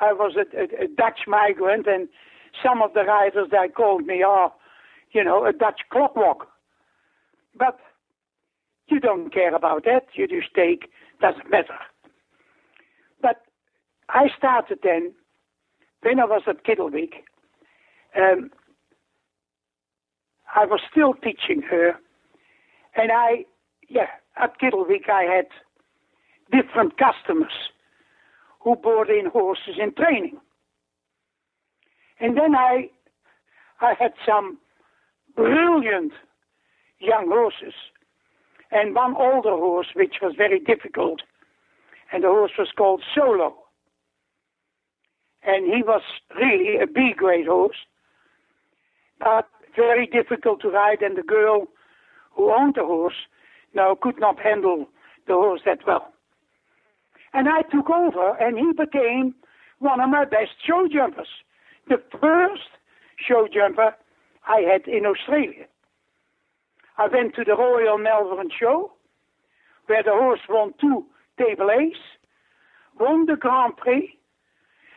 I 0.00 0.12
was 0.14 0.34
a, 0.36 0.56
a, 0.58 0.84
a 0.84 0.88
Dutch 0.88 1.20
migrant, 1.28 1.86
and 1.86 2.08
some 2.64 2.80
of 2.82 2.94
the 2.94 3.04
writers 3.04 3.48
they 3.50 3.68
called 3.68 4.06
me, 4.06 4.22
are, 4.22 4.52
you 5.12 5.22
know, 5.22 5.44
a 5.44 5.52
Dutch 5.52 5.82
clockwalk. 5.92 6.46
But 7.56 7.78
you 8.88 8.98
don't 8.98 9.32
care 9.32 9.54
about 9.54 9.84
that. 9.84 10.06
You 10.14 10.26
just 10.26 10.54
take, 10.54 10.90
doesn't 11.20 11.50
matter. 11.50 11.78
But 13.20 13.42
I 14.08 14.28
started 14.36 14.78
then, 14.82 15.12
when 16.02 16.18
I 16.18 16.24
was 16.24 16.42
at 16.48 16.64
Kittelbeek, 16.64 17.12
um, 18.16 18.50
I 20.56 20.64
was 20.64 20.80
still 20.90 21.12
teaching 21.12 21.62
her, 21.70 21.92
and 22.96 23.12
I, 23.12 23.44
yeah, 23.88 24.08
at 24.42 24.58
Kittelbeek 24.58 25.10
I 25.10 25.24
had 25.24 25.46
different 26.50 26.94
customers 26.96 27.52
who 28.60 28.76
brought 28.76 29.08
in 29.10 29.26
horses 29.26 29.76
in 29.80 29.92
training. 29.94 30.38
And 32.20 32.36
then 32.36 32.54
I, 32.54 32.90
I 33.80 33.94
had 33.98 34.12
some 34.26 34.58
brilliant 35.34 36.12
young 36.98 37.28
horses 37.28 37.74
and 38.70 38.94
one 38.94 39.16
older 39.16 39.50
horse 39.50 39.88
which 39.94 40.16
was 40.22 40.34
very 40.36 40.60
difficult 40.60 41.22
and 42.12 42.24
the 42.24 42.28
horse 42.28 42.52
was 42.58 42.68
called 42.76 43.02
Solo. 43.14 43.54
And 45.42 45.64
he 45.72 45.82
was 45.82 46.02
really 46.36 46.76
a 46.82 46.86
B 46.86 47.14
grade 47.16 47.46
horse, 47.46 47.76
but 49.18 49.48
very 49.74 50.06
difficult 50.06 50.60
to 50.60 50.68
ride 50.68 51.00
and 51.00 51.16
the 51.16 51.22
girl 51.22 51.68
who 52.32 52.52
owned 52.52 52.74
the 52.76 52.84
horse 52.84 53.26
now 53.74 53.96
could 54.00 54.18
not 54.18 54.38
handle 54.38 54.88
the 55.26 55.34
horse 55.34 55.62
that 55.64 55.86
well. 55.86 56.12
And 57.32 57.48
I 57.48 57.62
took 57.62 57.90
over 57.90 58.36
and 58.40 58.58
he 58.58 58.72
became 58.72 59.34
one 59.78 60.00
of 60.00 60.10
my 60.10 60.24
best 60.24 60.52
show 60.66 60.88
jumpers. 60.92 61.28
The 61.88 62.02
first 62.20 62.68
show 63.16 63.48
jumper 63.52 63.94
I 64.46 64.60
had 64.60 64.86
in 64.86 65.06
Australia. 65.06 65.66
I 66.98 67.08
went 67.08 67.34
to 67.36 67.44
the 67.44 67.56
Royal 67.56 67.98
Melbourne 67.98 68.50
Show, 68.58 68.92
where 69.86 70.02
the 70.02 70.10
horse 70.10 70.40
won 70.48 70.74
two 70.80 71.06
table 71.38 71.70
A's, 71.70 71.96
won 72.98 73.26
the 73.26 73.36
Grand 73.36 73.76
Prix, 73.76 74.18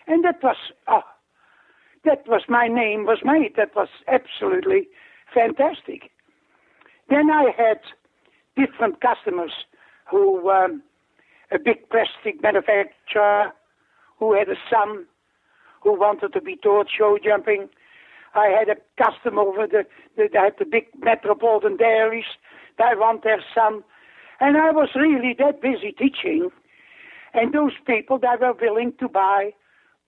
and 0.07 0.23
that 0.25 0.43
was, 0.43 0.57
oh, 0.87 1.03
that 2.03 2.27
was 2.27 2.41
my 2.49 2.67
name 2.67 3.05
was 3.05 3.19
made. 3.23 3.55
That 3.55 3.73
was 3.75 3.87
absolutely 4.07 4.87
fantastic. 5.33 6.11
Then 7.09 7.29
I 7.31 7.51
had 7.55 7.79
different 8.57 8.99
customers 8.99 9.53
who, 10.09 10.49
um, 10.49 10.83
a 11.51 11.59
big 11.59 11.89
plastic 11.89 12.41
manufacturer 12.41 13.51
who 14.19 14.33
had 14.33 14.49
a 14.49 14.55
son 14.69 15.05
who 15.81 15.99
wanted 15.99 16.33
to 16.33 16.41
be 16.41 16.55
taught 16.55 16.87
show 16.89 17.17
jumping. 17.23 17.69
I 18.35 18.47
had 18.47 18.69
a 18.69 18.77
customer 19.01 19.41
over 19.41 19.67
the, 19.67 19.85
the, 20.15 20.29
had 20.33 20.53
the 20.57 20.65
big 20.65 20.87
metropolitan 20.97 21.77
dairies. 21.77 22.25
They 22.77 22.95
want 22.95 23.23
their 23.23 23.43
son. 23.53 23.83
And 24.39 24.57
I 24.57 24.71
was 24.71 24.89
really 24.95 25.35
that 25.39 25.61
busy 25.61 25.91
teaching. 25.91 26.49
And 27.33 27.53
those 27.53 27.73
people, 27.85 28.19
they 28.19 28.27
were 28.39 28.53
willing 28.53 28.93
to 28.99 29.07
buy 29.07 29.51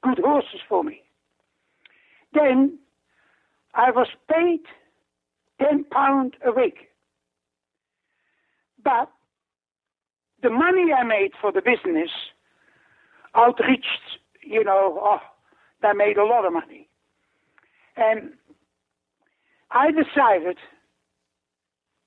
good 0.01 0.19
horses 0.19 0.61
for 0.67 0.83
me. 0.83 1.01
Then 2.33 2.79
I 3.73 3.91
was 3.91 4.07
paid 4.31 4.61
10 5.61 5.85
pounds 5.85 6.33
a 6.45 6.51
week. 6.51 6.89
But 8.83 9.09
the 10.45 10.51
money 10.51 10.93
I 10.93 11.03
made 11.03 11.31
for 11.41 11.51
the 11.51 11.61
business 11.61 12.11
outreached, 13.35 14.19
you 14.43 14.63
know, 14.63 14.99
oh, 15.01 15.17
I 15.83 15.93
made 15.93 16.17
a 16.17 16.23
lot 16.23 16.45
of 16.45 16.53
money. 16.53 16.87
And 17.97 18.33
I 19.71 19.89
decided 19.89 20.57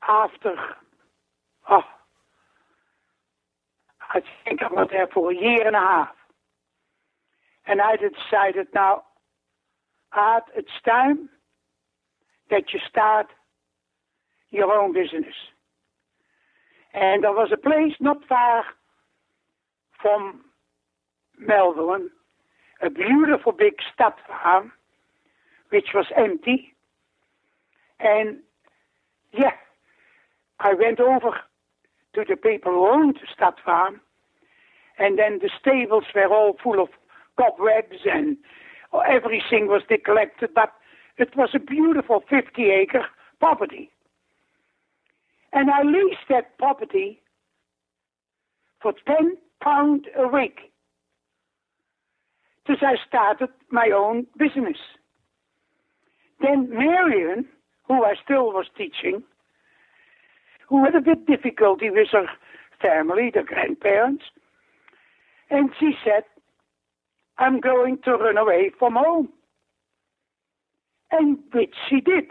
after, 0.08 0.54
oh, 1.68 1.82
I 4.14 4.20
think 4.44 4.62
I 4.62 4.72
was 4.72 4.88
there 4.92 5.08
for 5.12 5.32
a 5.32 5.34
year 5.34 5.66
and 5.66 5.74
a 5.74 5.80
half. 5.80 6.14
And 7.66 7.80
I 7.80 7.96
decided 7.96 8.68
now, 8.72 9.02
Art, 10.12 10.44
it's 10.56 10.68
time 10.84 11.28
that 12.50 12.72
you 12.72 12.78
start 12.88 13.26
your 14.50 14.72
own 14.72 14.92
business. 14.92 15.34
And 16.94 17.24
there 17.24 17.32
was 17.32 17.50
a 17.52 17.56
place 17.56 17.94
not 18.00 18.24
far 18.28 18.64
from 20.00 20.40
Melbourne, 21.38 22.10
a 22.82 22.90
beautiful 22.90 23.52
big 23.52 23.74
stud 23.92 24.14
farm, 24.26 24.72
which 25.70 25.88
was 25.94 26.06
empty. 26.16 26.74
And 28.00 28.38
yeah, 29.32 29.52
I 30.60 30.74
went 30.74 31.00
over 31.00 31.38
to 32.14 32.24
the 32.28 32.36
people 32.36 32.72
who 32.72 32.88
owned 32.88 33.16
the 33.16 33.26
stud 33.34 33.54
farm. 33.64 34.00
And 34.98 35.18
then 35.18 35.38
the 35.40 35.50
stables 35.60 36.04
were 36.14 36.32
all 36.32 36.56
full 36.62 36.80
of 36.82 36.88
cobwebs 37.36 37.98
and 38.04 38.36
everything 39.08 39.68
was 39.68 39.82
neglected, 39.88 40.50
but 40.54 40.72
it 41.18 41.36
was 41.36 41.50
a 41.54 41.58
beautiful 41.58 42.24
50 42.28 42.70
acre 42.70 43.06
property. 43.38 43.90
And 45.58 45.72
I 45.72 45.82
leased 45.82 46.28
that 46.28 46.56
property 46.56 47.20
for 48.80 48.92
10 49.08 49.36
pounds 49.60 50.04
a 50.16 50.28
week. 50.28 50.72
Because 52.64 52.80
I 52.80 52.94
started 53.08 53.48
my 53.68 53.90
own 53.92 54.28
business. 54.38 54.76
Then 56.40 56.70
Marion, 56.70 57.44
who 57.88 58.04
I 58.04 58.14
still 58.22 58.52
was 58.52 58.66
teaching, 58.76 59.24
who 60.68 60.84
had 60.84 60.94
a 60.94 61.00
bit 61.00 61.26
difficulty 61.26 61.90
with 61.90 62.06
her 62.12 62.28
family, 62.80 63.32
the 63.34 63.42
grandparents, 63.42 64.22
and 65.50 65.70
she 65.80 65.90
said, 66.04 66.22
I'm 67.36 67.58
going 67.58 67.98
to 68.04 68.12
run 68.12 68.38
away 68.38 68.70
from 68.78 68.94
home. 68.94 69.30
And 71.10 71.38
which 71.52 71.74
she 71.90 72.00
did. 72.00 72.26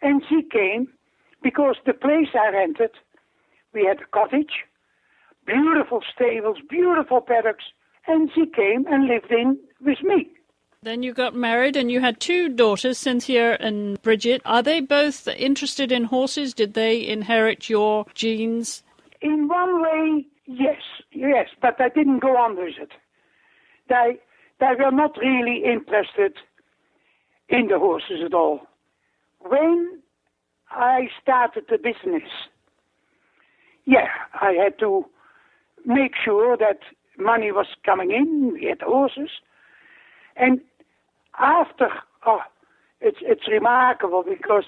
And 0.00 0.22
she 0.28 0.40
came 0.48 0.86
because 1.44 1.76
the 1.86 1.92
place 1.92 2.28
I 2.34 2.48
rented, 2.48 2.90
we 3.74 3.84
had 3.84 4.00
a 4.00 4.06
cottage, 4.06 4.64
beautiful 5.46 6.00
stables, 6.12 6.56
beautiful 6.68 7.20
paddocks, 7.20 7.64
and 8.08 8.30
she 8.34 8.46
came 8.46 8.86
and 8.88 9.06
lived 9.06 9.30
in 9.30 9.58
with 9.80 10.02
me. 10.02 10.30
Then 10.82 11.02
you 11.02 11.12
got 11.12 11.34
married 11.34 11.76
and 11.76 11.90
you 11.90 12.00
had 12.00 12.18
two 12.18 12.48
daughters, 12.48 12.98
Cynthia 12.98 13.56
and 13.60 14.00
Bridget. 14.02 14.42
Are 14.44 14.62
they 14.62 14.80
both 14.80 15.28
interested 15.28 15.92
in 15.92 16.04
horses? 16.04 16.52
Did 16.52 16.74
they 16.74 17.06
inherit 17.06 17.70
your 17.70 18.06
genes? 18.14 18.82
In 19.20 19.48
one 19.48 19.82
way, 19.82 20.26
yes, 20.46 20.80
yes, 21.12 21.48
but 21.62 21.80
I 21.80 21.88
didn't 21.88 22.18
go 22.20 22.36
on 22.36 22.56
with 22.56 22.74
it. 22.80 22.90
They, 23.88 24.18
they 24.60 24.74
were 24.78 24.90
not 24.90 25.16
really 25.18 25.62
interested 25.64 26.36
in 27.48 27.68
the 27.68 27.78
horses 27.78 28.20
at 28.24 28.34
all. 28.34 28.60
When 29.40 30.02
I 30.74 31.08
started 31.22 31.64
the 31.68 31.78
business, 31.78 32.28
yeah, 33.84 34.08
I 34.34 34.52
had 34.52 34.78
to 34.80 35.04
make 35.84 36.12
sure 36.22 36.56
that 36.56 36.80
money 37.18 37.52
was 37.52 37.66
coming 37.84 38.10
in, 38.10 38.54
we 38.54 38.66
had 38.66 38.82
horses. 38.82 39.30
And 40.36 40.60
after, 41.38 41.88
oh, 42.26 42.40
it's, 43.00 43.18
it's 43.20 43.46
remarkable 43.48 44.24
because 44.28 44.64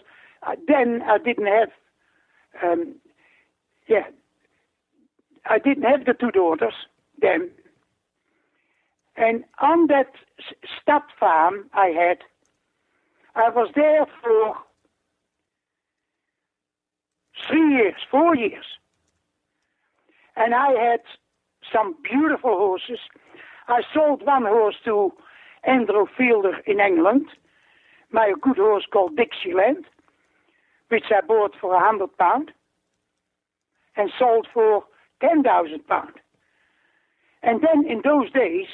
then 0.69 1.03
I 1.07 1.19
didn't 1.19 1.47
have, 1.47 1.71
um, 2.63 2.95
yeah, 3.89 4.07
I 5.49 5.59
didn't 5.59 5.85
have 5.85 6.05
the 6.05 6.15
two 6.15 6.31
daughters 6.31 6.75
then. 7.21 7.51
And 9.17 9.45
on 9.61 9.87
that 9.89 10.13
stud 10.81 11.03
farm 11.19 11.71
I 11.73 11.87
had, 11.87 12.19
I 13.35 13.49
was 13.49 13.71
there 13.75 14.07
for 14.23 14.57
three 17.49 17.75
years, 17.75 17.95
four 18.11 18.35
years. 18.35 18.65
And 20.37 20.55
I 20.55 20.73
had 20.73 21.01
some 21.73 21.97
beautiful 22.03 22.57
horses. 22.57 22.99
I 23.69 23.83
sold 23.93 24.25
one 24.25 24.45
horse 24.45 24.77
to 24.85 25.13
Andrew 25.65 26.07
Fielder 26.17 26.59
in 26.67 26.81
England, 26.81 27.27
my 28.13 28.33
good 28.41 28.57
horse 28.57 28.85
called 28.93 29.17
Dixieland, 29.17 29.85
which 30.89 31.07
I 31.11 31.21
bought 31.27 31.55
for 31.61 31.75
a 31.75 31.81
hundred 31.81 32.17
pound 32.19 32.53
and 33.97 34.11
sold 34.19 34.47
for 34.53 34.85
ten 35.21 35.43
thousand 35.43 35.87
pound. 35.89 36.13
And 37.43 37.61
then 37.63 37.91
in 37.91 38.03
those 38.05 38.31
days, 38.31 38.67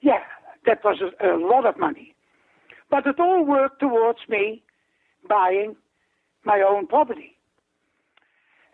yeah, 0.00 0.22
that 0.66 0.84
was 0.84 1.00
a, 1.00 1.34
a 1.34 1.36
lot 1.36 1.66
of 1.66 1.78
money. 1.78 2.14
But 2.90 3.06
it 3.06 3.18
all 3.18 3.44
worked 3.44 3.80
towards 3.80 4.20
me 4.28 4.62
buying 5.28 5.76
my 6.44 6.60
own 6.60 6.86
property. 6.86 7.36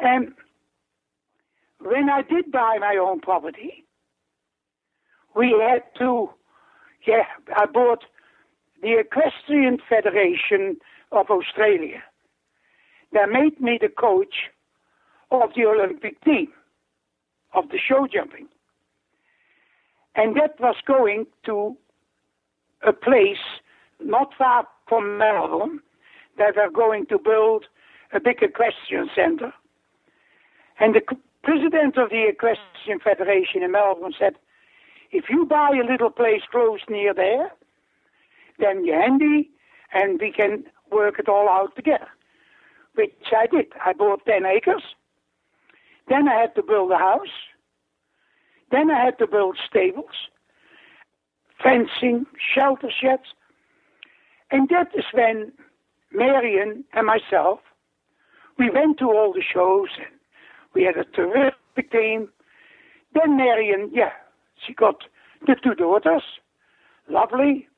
And 0.01 0.33
when 1.81 2.09
I 2.09 2.23
did 2.23 2.51
buy 2.53 2.79
my 2.81 2.97
own 2.97 3.21
property, 3.21 3.85
we 5.35 5.55
had 5.61 5.83
to, 5.99 6.31
yeah, 7.07 7.25
I 7.57 7.67
bought 7.67 8.05
the 8.83 8.99
Equestrian 8.99 9.79
Federation 9.89 10.77
of 11.13 11.31
Australia. 11.31 12.03
They 13.13 13.27
made 13.27 13.61
me 13.61 13.79
the 13.81 13.89
coach 13.89 14.51
of 15.31 15.51
the 15.57 15.65
Olympic 15.65 16.23
team 16.25 16.49
of 17.55 17.69
the 17.71 17.79
show 17.79 18.07
jumping. 18.13 18.49
And 20.15 20.37
that 20.37 20.59
was 20.61 20.77
going 20.87 21.27
to 21.47 21.77
a 22.87 22.93
place 22.93 23.61
not 24.01 24.33
far 24.37 24.67
from 24.89 25.19
Melbourne. 25.19 25.81
They 26.37 26.51
were 26.55 26.71
going 26.71 27.07
to 27.07 27.19
build 27.19 27.67
a 28.13 28.21
big 28.21 28.43
equestrian 28.43 29.09
center. 29.15 29.53
And 30.81 30.95
the 30.95 31.03
president 31.43 31.97
of 31.97 32.11
the 32.11 32.29
Equestrian 32.29 33.01
Federation 33.03 33.63
in 33.63 33.73
Melbourne 33.73 34.15
said, 34.19 34.35
if 35.11 35.25
you 35.31 35.47
buy 35.47 35.71
a 35.71 35.91
little 35.91 36.11
place 36.11 36.43
close 36.51 36.81
near 36.89 37.15
there, 37.15 37.51
then 38.59 38.85
you're 38.85 39.01
handy 39.01 39.51
and 39.93 40.21
we 40.21 40.33
can 40.33 40.65
work 40.91 41.19
it 41.19 41.29
all 41.29 41.49
out 41.49 41.75
together. 41.77 42.09
Which 42.95 43.33
I 43.37 43.47
did. 43.47 43.67
I 43.85 43.93
bought 43.93 44.27
10 44.27 44.45
acres. 44.45 44.83
Then 46.09 46.29
I 46.29 46.41
had 46.41 46.55
to 46.57 46.63
build 46.63 46.91
a 46.91 46.99
house. 46.99 47.29
Then 48.71 48.91
I 48.91 49.05
had 49.05 49.19
to 49.19 49.27
build 49.27 49.57
stables, 49.67 50.29
fencing, 51.63 52.27
shelter 52.55 52.91
sheds. 52.91 53.35
And 54.51 54.69
that 54.69 54.89
is 54.95 55.05
when 55.13 55.53
Marion 56.13 56.85
and 56.93 57.07
myself, 57.07 57.61
we 58.59 58.69
went 58.71 58.99
to 58.99 59.07
all 59.07 59.33
the 59.33 59.43
shows 59.43 59.89
and 59.97 60.18
we 60.75 60.85
had 60.85 60.97
a 60.97 61.05
terrific 61.05 61.91
team. 61.91 62.29
Then 63.15 63.37
Marion, 63.37 63.91
yeah, 63.93 64.11
she 64.67 64.75
got 64.75 64.97
the 65.47 65.57
two 65.63 65.75
daughters, 65.75 66.23
lovely. 67.09 67.69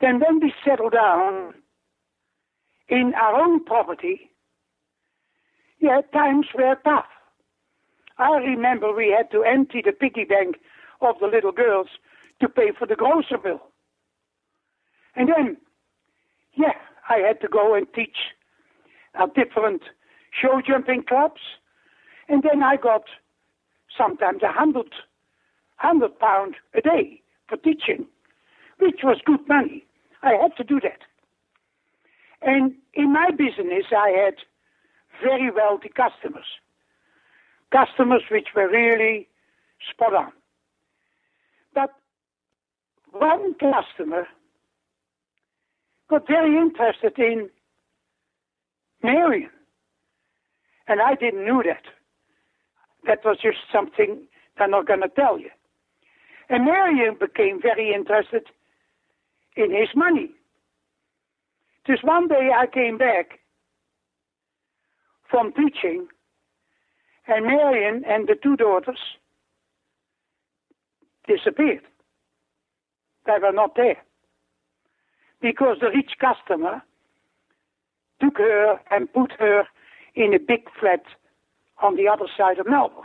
Then 0.00 0.20
when 0.20 0.40
we 0.40 0.52
settled 0.64 0.92
down 0.92 1.54
in 2.88 3.12
our 3.14 3.34
own 3.34 3.64
property, 3.64 4.30
yeah, 5.80 6.00
times 6.12 6.46
were 6.54 6.76
tough. 6.84 7.06
I 8.18 8.36
remember 8.36 8.92
we 8.92 9.14
had 9.16 9.30
to 9.32 9.42
empty 9.42 9.82
the 9.84 9.92
piggy 9.92 10.24
bank 10.24 10.56
of 11.00 11.16
the 11.20 11.26
little 11.26 11.52
girls 11.52 11.88
to 12.40 12.48
pay 12.48 12.70
for 12.76 12.86
the 12.86 12.96
grocery 12.96 13.38
bill. 13.42 13.60
And 15.16 15.28
then, 15.28 15.56
yeah, 16.54 16.74
I 17.08 17.18
had 17.18 17.40
to 17.40 17.48
go 17.48 17.74
and 17.74 17.86
teach 17.94 18.16
at 19.14 19.34
different 19.34 19.82
show 20.30 20.60
jumping 20.66 21.04
clubs. 21.06 21.40
And 22.28 22.42
then 22.42 22.62
I 22.62 22.76
got 22.76 23.04
sometimes 23.96 24.42
a 24.42 24.52
hundred, 24.52 24.92
hundred 25.76 26.18
pound 26.18 26.56
a 26.74 26.80
day 26.80 27.20
for 27.48 27.56
teaching, 27.56 28.06
which 28.78 29.00
was 29.02 29.18
good 29.24 29.46
money. 29.48 29.84
I 30.22 30.32
had 30.34 30.56
to 30.56 30.64
do 30.64 30.80
that. 30.80 31.00
And 32.42 32.74
in 32.94 33.12
my 33.12 33.30
business, 33.30 33.86
I 33.96 34.10
had 34.10 34.34
very 35.22 35.50
wealthy 35.50 35.90
customers 35.90 36.46
customers 37.74 38.22
which 38.30 38.48
were 38.54 38.68
really 38.68 39.28
spot 39.90 40.14
on. 40.14 40.32
But 41.74 41.90
one 43.10 43.54
customer 43.54 44.26
got 46.08 46.26
very 46.26 46.56
interested 46.56 47.18
in 47.18 47.50
Marion. 49.02 49.50
And 50.86 51.00
I 51.00 51.14
didn't 51.14 51.46
know 51.46 51.62
that. 51.64 51.82
That 53.06 53.24
was 53.24 53.38
just 53.42 53.58
something 53.72 54.26
I'm 54.58 54.70
not 54.70 54.86
going 54.86 55.00
to 55.02 55.08
tell 55.08 55.38
you. 55.38 55.50
And 56.48 56.64
Marion 56.64 57.16
became 57.18 57.60
very 57.60 57.92
interested 57.94 58.44
in 59.56 59.70
his 59.70 59.88
money. 59.94 60.30
Just 61.86 62.04
one 62.04 62.28
day 62.28 62.50
I 62.56 62.66
came 62.66 62.98
back 62.98 63.40
from 65.30 65.52
teaching 65.52 66.06
and 67.26 67.46
Marion 67.46 68.04
and 68.06 68.28
the 68.28 68.36
two 68.42 68.56
daughters 68.56 68.98
disappeared. 71.26 71.82
They 73.26 73.34
were 73.40 73.52
not 73.52 73.76
there. 73.76 74.02
Because 75.40 75.78
the 75.80 75.88
rich 75.88 76.12
customer 76.20 76.82
took 78.20 78.38
her 78.38 78.78
and 78.90 79.12
put 79.12 79.32
her 79.38 79.64
in 80.14 80.34
a 80.34 80.38
big 80.38 80.68
flat 80.78 81.02
on 81.82 81.96
the 81.96 82.08
other 82.08 82.26
side 82.36 82.58
of 82.58 82.66
Melbourne. 82.66 83.04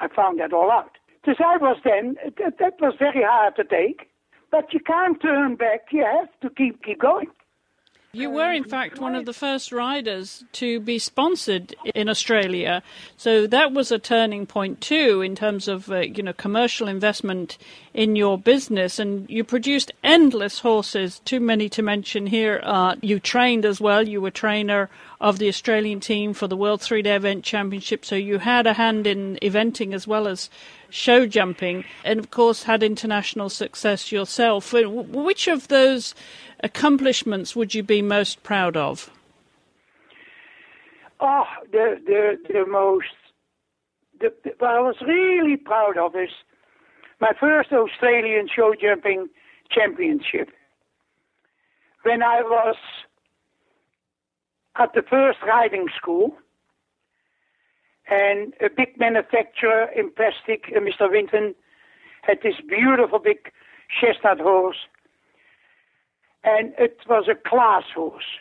I 0.00 0.08
found 0.08 0.40
that 0.40 0.52
all 0.52 0.70
out. 0.70 0.92
Because 1.22 1.42
I 1.44 1.56
was 1.56 1.78
then, 1.84 2.16
that, 2.38 2.58
that 2.58 2.74
was 2.80 2.94
very 2.98 3.22
hard 3.24 3.56
to 3.56 3.64
take, 3.64 4.10
but 4.50 4.72
you 4.72 4.80
can't 4.80 5.20
turn 5.20 5.56
back, 5.56 5.86
you 5.90 6.04
have 6.04 6.28
to 6.42 6.50
keep, 6.50 6.84
keep 6.84 7.00
going. 7.00 7.26
You 8.12 8.30
were, 8.30 8.50
in 8.50 8.64
fact, 8.64 8.98
one 8.98 9.14
of 9.14 9.26
the 9.26 9.34
first 9.34 9.72
riders 9.72 10.42
to 10.52 10.80
be 10.80 10.98
sponsored 10.98 11.74
in 11.94 12.08
Australia. 12.08 12.82
So 13.18 13.46
that 13.46 13.72
was 13.72 13.92
a 13.92 13.98
turning 13.98 14.46
point, 14.46 14.80
too, 14.80 15.20
in 15.20 15.34
terms 15.34 15.68
of, 15.68 15.90
uh, 15.90 15.98
you 15.98 16.22
know, 16.22 16.32
commercial 16.32 16.88
investment 16.88 17.58
in 17.92 18.16
your 18.16 18.38
business. 18.38 18.98
And 18.98 19.28
you 19.28 19.44
produced 19.44 19.92
endless 20.02 20.60
horses, 20.60 21.20
too 21.26 21.40
many 21.40 21.68
to 21.68 21.82
mention 21.82 22.26
here. 22.26 22.62
Uh, 22.62 22.96
you 23.02 23.20
trained 23.20 23.66
as 23.66 23.82
well. 23.82 24.08
You 24.08 24.22
were 24.22 24.30
trainer 24.30 24.88
of 25.20 25.38
the 25.38 25.48
Australian 25.48 26.00
team 26.00 26.34
for 26.34 26.46
the 26.46 26.56
World 26.56 26.82
Three 26.82 27.02
Day 27.02 27.16
Event 27.16 27.44
Championship. 27.44 28.04
So 28.04 28.16
you 28.16 28.38
had 28.38 28.66
a 28.66 28.74
hand 28.74 29.06
in 29.06 29.38
eventing 29.42 29.94
as 29.94 30.06
well 30.06 30.28
as 30.28 30.50
show 30.90 31.26
jumping, 31.26 31.84
and 32.04 32.18
of 32.18 32.30
course 32.30 32.64
had 32.64 32.82
international 32.82 33.48
success 33.48 34.12
yourself. 34.12 34.74
Uh, 34.74 34.88
which 34.88 35.48
of 35.48 35.68
those 35.68 36.14
accomplishments 36.60 37.56
would 37.56 37.74
you 37.74 37.82
be 37.82 38.02
most 38.02 38.42
proud 38.42 38.76
of? 38.76 39.10
Oh, 41.20 41.46
the 41.72 42.00
the 42.04 42.52
the 42.52 42.66
most 42.66 43.06
the, 44.20 44.32
the, 44.44 44.50
what 44.58 44.70
I 44.70 44.80
was 44.80 44.96
really 45.00 45.56
proud 45.56 45.96
of 45.96 46.14
is 46.14 46.30
my 47.20 47.32
first 47.38 47.72
Australian 47.72 48.48
show 48.54 48.74
jumping 48.78 49.28
championship. 49.70 50.50
When 52.02 52.22
I 52.22 52.42
was 52.42 52.76
at 54.78 54.92
the 54.94 55.02
first 55.02 55.38
riding 55.46 55.88
school, 55.96 56.36
and 58.08 58.54
a 58.60 58.68
big 58.68 58.98
manufacturer 58.98 59.88
in 59.96 60.10
plastic, 60.10 60.64
uh, 60.74 60.80
Mr. 60.80 61.10
Winton, 61.10 61.54
had 62.22 62.38
this 62.42 62.54
beautiful 62.68 63.18
big 63.18 63.50
chestnut 64.00 64.40
horse 64.40 64.76
and 66.46 66.72
it 66.78 66.98
was 67.08 67.28
a 67.28 67.48
class 67.48 67.82
horse. 67.94 68.38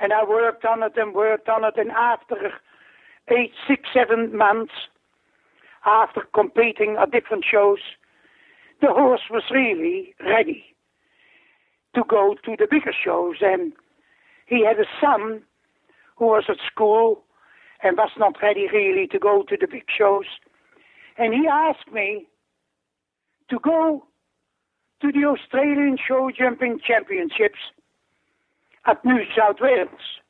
And 0.00 0.12
I 0.12 0.24
worked 0.24 0.64
on 0.64 0.82
it 0.82 0.92
and 0.96 1.14
worked 1.14 1.48
on 1.48 1.64
it, 1.64 1.74
and 1.76 1.90
after 1.92 2.52
eight, 3.28 3.52
six, 3.66 3.88
seven 3.94 4.36
months, 4.36 4.72
after 5.86 6.22
competing 6.34 6.96
at 7.00 7.12
different 7.12 7.44
shows, 7.50 7.78
the 8.80 8.88
horse 8.88 9.22
was 9.30 9.44
really 9.50 10.14
ready 10.20 10.64
to 11.94 12.02
go 12.08 12.36
to 12.44 12.56
the 12.58 12.66
bigger 12.70 12.92
shows. 12.92 13.36
And 13.40 13.72
he 14.48 14.64
had 14.64 14.80
a 14.80 14.88
son 15.00 15.42
who 16.16 16.26
was 16.26 16.44
at 16.48 16.56
school 16.70 17.22
and 17.82 17.96
was 17.96 18.10
not 18.18 18.36
ready 18.42 18.66
really 18.72 19.06
to 19.06 19.18
go 19.18 19.44
to 19.48 19.56
the 19.60 19.68
big 19.68 19.84
shows. 19.96 20.24
And 21.18 21.34
he 21.34 21.46
asked 21.46 21.92
me 21.92 22.26
to 23.50 23.58
go 23.60 24.04
to 25.00 25.12
the 25.12 25.24
Australian 25.26 25.96
Show 25.96 26.30
Jumping 26.36 26.80
Championships 26.84 27.58
at 28.86 29.04
New 29.04 29.22
South 29.36 29.56
Wales. 29.60 30.20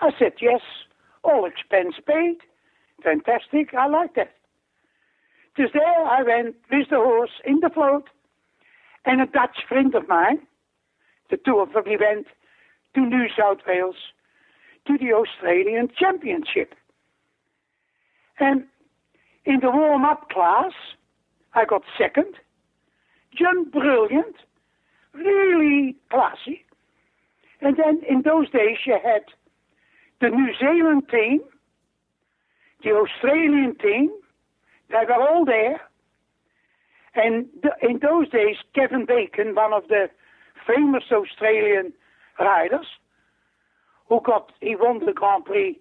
I 0.00 0.10
said, 0.18 0.34
yes, 0.40 0.60
all 1.24 1.44
expense 1.44 1.96
paid. 2.06 2.38
Fantastic, 3.02 3.74
I 3.74 3.86
like 3.88 4.14
that. 4.14 4.34
Dus 5.56 5.70
there 5.72 6.04
I 6.06 6.22
went 6.22 6.54
with 6.70 6.88
the 6.88 6.96
horse 6.96 7.42
in 7.44 7.58
the 7.60 7.70
float 7.70 8.08
and 9.04 9.20
a 9.20 9.26
Dutch 9.26 9.58
friend 9.68 9.92
of 9.96 10.08
mine. 10.08 10.38
The 11.30 11.36
two 11.36 11.58
of 11.58 11.72
them 11.72 11.82
we 11.84 11.96
went 11.96 12.28
to 12.98 13.06
New 13.06 13.28
South 13.38 13.58
Wales 13.66 13.94
to 14.86 14.98
the 14.98 15.12
Australian 15.12 15.88
Championship. 15.96 16.74
And 18.40 18.64
in 19.44 19.60
the 19.60 19.70
warm-up 19.70 20.30
class, 20.30 20.72
I 21.54 21.64
got 21.64 21.82
second 21.96 22.34
John 23.36 23.70
brilliant, 23.70 24.36
really 25.12 25.94
classy. 26.10 26.64
And 27.60 27.76
then 27.76 28.02
in 28.08 28.22
those 28.22 28.50
days 28.50 28.78
you 28.84 28.98
had 29.02 29.24
the 30.20 30.30
New 30.30 30.52
Zealand 30.58 31.04
team, 31.10 31.40
the 32.82 32.90
Australian 32.90 33.76
team, 33.76 34.10
they 34.88 35.04
were 35.06 35.22
all 35.22 35.44
there. 35.44 35.80
And 37.14 37.46
in 37.82 37.98
those 38.00 38.28
days, 38.30 38.56
Kevin 38.74 39.04
Bacon, 39.04 39.54
one 39.54 39.72
of 39.72 39.88
the 39.88 40.08
famous 40.66 41.04
Australian 41.12 41.92
riders, 42.38 42.86
who 44.08 44.20
got, 44.24 44.52
he 44.60 44.76
won 44.76 45.04
the 45.04 45.12
Grand 45.12 45.44
Prix 45.44 45.78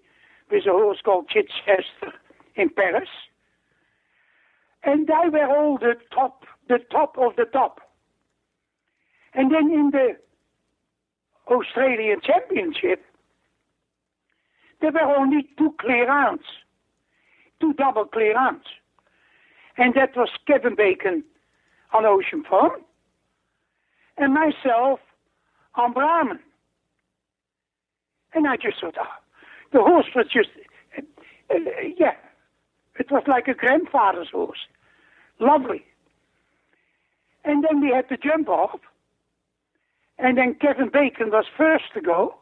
with 0.52 0.66
a 0.66 0.72
horse 0.72 1.00
called 1.04 1.30
Chichester 1.30 2.14
in 2.56 2.70
Paris. 2.70 3.10
And 4.84 5.08
they 5.08 5.30
were 5.30 5.48
all 5.48 5.78
the 5.78 5.96
top 6.14 6.46
the 6.68 6.80
top 6.92 7.18
of 7.18 7.36
the 7.36 7.46
top. 7.46 7.80
And 9.34 9.52
then 9.54 9.72
in 9.72 9.92
the 9.92 10.18
Australian 11.50 12.20
Championship, 12.22 13.04
there 14.82 14.92
were 14.92 15.02
only 15.02 15.48
two 15.58 15.74
clear 15.80 16.08
two 17.60 17.74
double 17.74 18.06
clear 18.06 18.36
And 19.78 19.94
that 19.96 20.16
was 20.16 20.30
Kevin 20.46 20.76
Bacon 20.76 21.24
on 21.94 22.06
Ocean 22.06 22.44
Farm 22.44 22.82
and 24.18 24.34
myself 24.34 25.00
on 25.76 25.94
Brahman. 25.94 26.40
And 28.34 28.48
I 28.48 28.56
just 28.58 28.80
thought, 28.82 28.96
oh, 29.00 29.06
the 29.72 29.82
horse 29.82 30.08
was 30.16 30.28
just, 30.32 30.50
uh, 30.98 31.02
uh, 31.54 31.58
yeah, 31.98 32.16
it 33.00 33.12
was 33.12 33.24
like 33.28 33.48
a 33.48 33.54
grandfather's 33.54 34.30
horse. 34.32 34.60
Lovely. 35.40 35.86
And 37.44 37.64
then 37.64 37.82
we 37.82 37.92
had 37.94 38.10
to 38.10 38.18
jump 38.18 38.50
off. 38.50 38.80
And 40.20 40.38
then 40.38 40.56
Kevin 40.56 40.90
Bacon 40.92 41.30
was 41.30 41.46
first 41.56 41.86
to 41.94 42.02
go. 42.02 42.36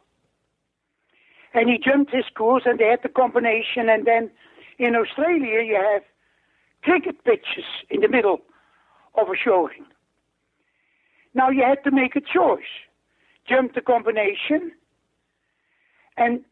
And 1.54 1.70
he 1.70 1.78
jumped 1.78 2.12
his 2.12 2.26
course 2.36 2.64
and 2.66 2.80
they 2.80 2.88
had 2.88 3.04
the 3.04 3.10
combination. 3.10 3.90
And 3.90 4.06
then 4.06 4.32
in 4.80 4.96
Australia, 4.96 5.62
you 5.62 5.76
have 5.76 6.04
cricket 6.84 7.24
pitches 7.24 7.66
in 7.90 8.02
the 8.02 8.08
middle 8.08 8.40
of 9.16 9.28
a 9.28 9.36
showing. 9.36 9.86
Now 11.34 11.50
you 11.50 11.64
had 11.64 11.84
to 11.84 11.92
make 11.92 12.16
a 12.16 12.22
choice. 12.22 12.64
Jump 13.48 13.76
the 13.76 13.82
combination 13.82 14.72
and 16.18 16.44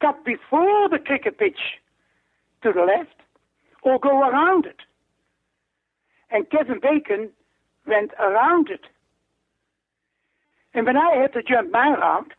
cut 0.00 0.24
before 0.24 0.88
the 0.88 0.98
cricket 0.98 1.38
pitch 1.38 1.58
to 2.62 2.72
the 2.72 2.82
left 2.82 3.14
or 3.82 3.98
go 3.98 4.20
around 4.20 4.66
it. 4.66 4.80
And 6.30 6.48
Kevin 6.50 6.80
Bacon 6.80 7.30
went 7.86 8.12
around 8.18 8.68
it. 8.70 8.82
And 10.74 10.86
when 10.86 10.96
I 10.96 11.14
had 11.14 11.32
to 11.32 11.42
jump 11.42 11.72
my 11.72 11.90
round, 11.90 12.32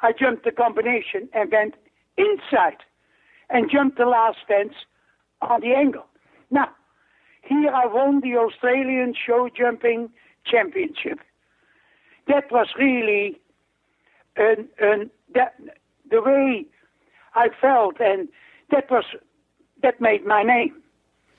I 0.00 0.12
jumped 0.18 0.44
the 0.44 0.52
combination 0.52 1.28
and 1.34 1.52
went 1.52 1.74
inside 2.16 2.78
and 3.50 3.70
jumped 3.70 3.98
the 3.98 4.06
last 4.06 4.38
fence 4.48 4.74
on 5.42 5.60
the 5.60 5.74
angle. 5.74 6.06
Now, 6.50 6.68
here 7.42 7.70
I 7.70 7.86
won 7.86 8.20
the 8.20 8.36
Australian 8.36 9.14
show 9.14 9.48
jumping 9.54 10.10
championship. 10.44 11.18
That 12.28 12.50
was 12.50 12.68
really 12.78 13.40
an, 14.36 14.68
an, 14.80 15.10
that, 15.34 15.54
the 16.10 16.22
way 16.22 16.66
I 17.34 17.48
felt, 17.60 18.00
and 18.00 18.28
that 18.70 18.90
was 18.90 19.04
that 19.82 20.00
made 20.00 20.26
my 20.26 20.42
name. 20.42 20.74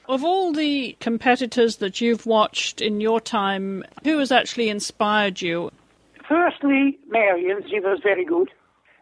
Of 0.08 0.24
all 0.24 0.52
the 0.52 0.98
competitors 1.00 1.78
that 1.78 2.02
you've 2.02 2.26
watched 2.26 2.82
in 2.82 3.02
your 3.02 3.22
time, 3.22 3.84
who 4.04 4.18
has 4.18 4.32
actually 4.32 4.70
inspired 4.70 5.42
you? 5.42 5.72
Firstly, 6.28 6.98
Marion, 7.08 7.64
she 7.70 7.80
was 7.80 8.00
very 8.02 8.26
good. 8.26 8.50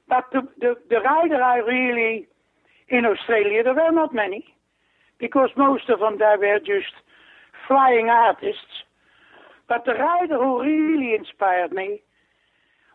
But 0.08 0.26
the, 0.34 0.42
the, 0.60 0.76
the 0.90 1.00
rider 1.00 1.42
I 1.42 1.58
really, 1.58 2.28
in 2.90 3.06
Australia, 3.06 3.64
there 3.64 3.74
were 3.74 3.92
not 3.92 4.14
many, 4.14 4.44
because 5.20 5.50
most 5.56 5.90
of 5.90 6.00
them 6.00 6.18
there 6.18 6.38
were 6.38 6.60
just 6.60 6.94
flying 7.68 8.10
artists. 8.10 8.84
But 9.68 9.86
the 9.86 9.94
rider 9.94 10.38
who 10.38 10.62
really 10.62 11.16
inspired 11.16 11.72
me 11.72 12.02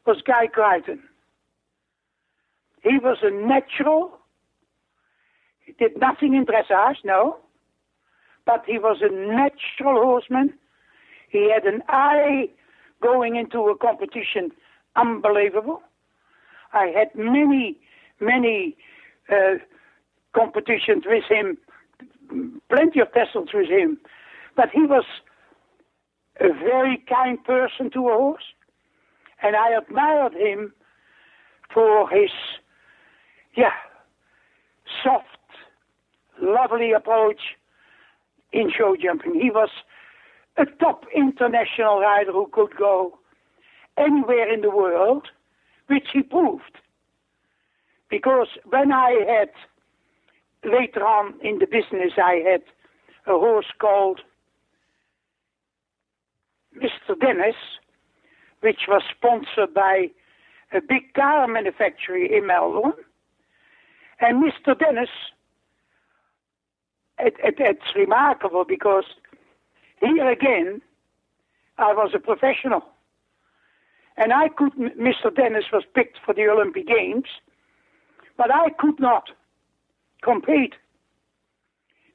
was 0.06 0.20
Guy 0.26 0.48
Creighton. 0.48 1.02
He 2.84 2.98
was 2.98 3.18
a 3.22 3.30
natural. 3.30 4.18
He 5.58 5.72
did 5.72 5.98
nothing 5.98 6.34
in 6.34 6.46
dressage, 6.46 6.98
no 7.04 7.38
but 8.46 8.64
he 8.66 8.78
was 8.78 8.98
a 9.00 9.12
natural 9.12 10.02
horseman. 10.02 10.54
He 11.28 11.50
had 11.50 11.64
an 11.64 11.82
eye 11.88 12.48
going 13.02 13.36
into 13.36 13.58
a 13.68 13.76
competition 13.76 14.50
unbelievable. 14.96 15.82
I 16.72 16.86
had 16.86 17.08
many, 17.14 17.78
many 18.20 18.76
uh, 19.30 19.58
competitions 20.34 21.04
with 21.06 21.24
him, 21.28 21.58
plenty 22.68 23.00
of 23.00 23.12
testles 23.12 23.48
with 23.52 23.68
him, 23.68 23.98
but 24.56 24.70
he 24.70 24.82
was 24.82 25.04
a 26.40 26.48
very 26.48 27.02
kind 27.08 27.42
person 27.44 27.90
to 27.92 28.08
a 28.08 28.14
horse, 28.14 28.44
and 29.42 29.56
I 29.56 29.76
admired 29.76 30.34
him 30.34 30.72
for 31.72 32.08
his, 32.08 32.30
yeah, 33.56 33.72
soft, 35.02 35.26
lovely 36.40 36.92
approach 36.92 37.40
in 38.52 38.70
show 38.70 38.96
jumping. 39.00 39.34
He 39.40 39.50
was 39.50 39.70
a 40.56 40.66
top 40.80 41.04
international 41.14 42.00
rider 42.00 42.32
who 42.32 42.48
could 42.52 42.76
go 42.76 43.18
anywhere 43.96 44.52
in 44.52 44.60
the 44.60 44.70
world, 44.70 45.28
which 45.88 46.08
he 46.12 46.22
proved. 46.22 46.78
Because 48.10 48.48
when 48.68 48.92
I 48.92 49.24
had, 49.26 49.50
later 50.70 51.04
on 51.04 51.34
in 51.42 51.58
the 51.58 51.66
business, 51.66 52.12
I 52.16 52.42
had 52.48 52.62
a 53.26 53.38
horse 53.38 53.66
called 53.80 54.20
Mr. 56.76 57.18
Dennis, 57.20 57.56
which 58.60 58.82
was 58.88 59.02
sponsored 59.16 59.74
by 59.74 60.10
a 60.72 60.80
big 60.80 61.12
car 61.14 61.46
manufacturer 61.46 62.24
in 62.24 62.46
Melbourne. 62.46 62.92
And 64.20 64.42
Mr. 64.42 64.78
Dennis, 64.78 65.08
it, 67.18 67.34
it, 67.42 67.56
it's 67.58 67.96
remarkable 67.96 68.64
because 68.66 69.04
here 70.00 70.30
again, 70.30 70.82
I 71.78 71.92
was 71.92 72.12
a 72.14 72.18
professional. 72.18 72.82
And 74.16 74.32
I 74.32 74.48
could, 74.48 74.72
Mr. 74.74 75.34
Dennis 75.34 75.64
was 75.72 75.82
picked 75.94 76.18
for 76.24 76.34
the 76.34 76.46
Olympic 76.46 76.86
Games, 76.86 77.26
but 78.36 78.54
I 78.54 78.70
could 78.78 79.00
not 79.00 79.30
compete. 80.22 80.74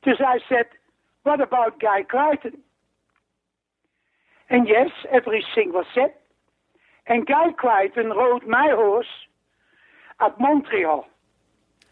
So 0.06 0.12
I 0.26 0.39
said, 0.47 0.66
what 1.24 1.41
about 1.41 1.82
Guy 1.82 2.04
Creighton? 2.04 2.60
And 4.50 4.68
yes, 4.68 4.89
everything 5.12 5.74
was 5.74 5.86
said. 5.93 6.14
And 7.06 7.26
Guy 7.26 7.52
Creighton 7.58 8.10
rode 8.12 8.47
my 8.47 8.70
horse 8.72 9.08
at 10.20 10.39
Montreal. 10.39 11.06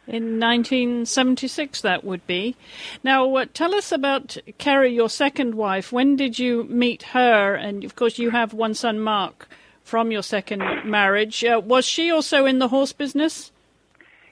In 0.08 0.40
1976, 0.40 1.82
that 1.82 2.06
would 2.06 2.26
be. 2.26 2.56
Now, 3.04 3.36
uh, 3.36 3.46
tell 3.54 3.76
us 3.76 3.92
about 3.92 4.38
Kerry, 4.58 4.94
your 4.94 5.10
second 5.10 5.56
wife. 5.56 5.92
When 5.92 6.16
did 6.16 6.40
you 6.40 6.64
meet 6.70 7.04
her? 7.04 7.56
And 7.56 7.84
of 7.84 7.98
course, 7.98 8.18
you 8.18 8.30
have 8.30 8.54
one 8.54 8.74
son, 8.74 9.02
Mark, 9.02 9.50
from 9.84 10.10
your 10.10 10.24
second 10.24 10.64
marriage. 10.86 11.44
Uh, 11.44 11.62
was 11.64 11.86
she 11.86 12.10
also 12.10 12.46
in 12.46 12.60
the 12.60 12.70
horse 12.70 12.94
business? 12.94 13.52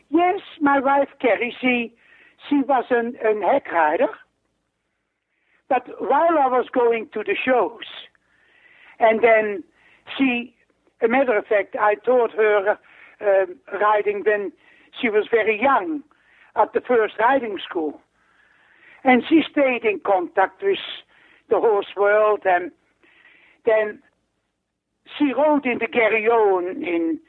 Yes, 0.10 0.40
my 0.62 0.80
wife 0.80 1.10
Kerry, 1.20 1.54
she, 1.60 1.94
she 2.48 2.62
was 2.62 2.86
an, 2.90 3.18
an 3.22 3.42
hack 3.42 3.70
rider. 3.70 4.08
But 5.68 5.90
while 6.00 6.38
I 6.40 6.48
was 6.48 6.68
going 6.72 7.10
to 7.14 7.24
the 7.24 7.36
shows, 7.36 7.84
and 9.00 9.22
then 9.22 9.64
she, 10.18 10.56
a 11.02 11.10
matter 11.10 11.38
of 11.38 11.48
fact, 11.48 11.76
I 11.78 11.96
taught 11.96 12.32
her 12.32 12.78
uh, 13.20 13.78
riding 13.78 14.24
when 14.26 14.54
she 15.02 15.10
was 15.10 15.28
very 15.30 15.62
young 15.62 16.04
at 16.56 16.74
the 16.74 16.82
first 16.82 17.16
riding 17.20 17.58
school. 17.68 18.02
And 19.04 19.24
she 19.28 19.42
stayed 19.50 19.84
in 19.84 20.00
contact 20.06 20.64
with 20.64 20.80
the 21.50 21.60
horse 21.60 21.94
world 21.96 22.42
and 22.46 22.72
then 23.66 24.00
she 25.18 25.34
rode 25.34 25.66
in 25.66 25.80
the 25.80 25.88
Garryowen 25.88 26.84
in 26.84 27.20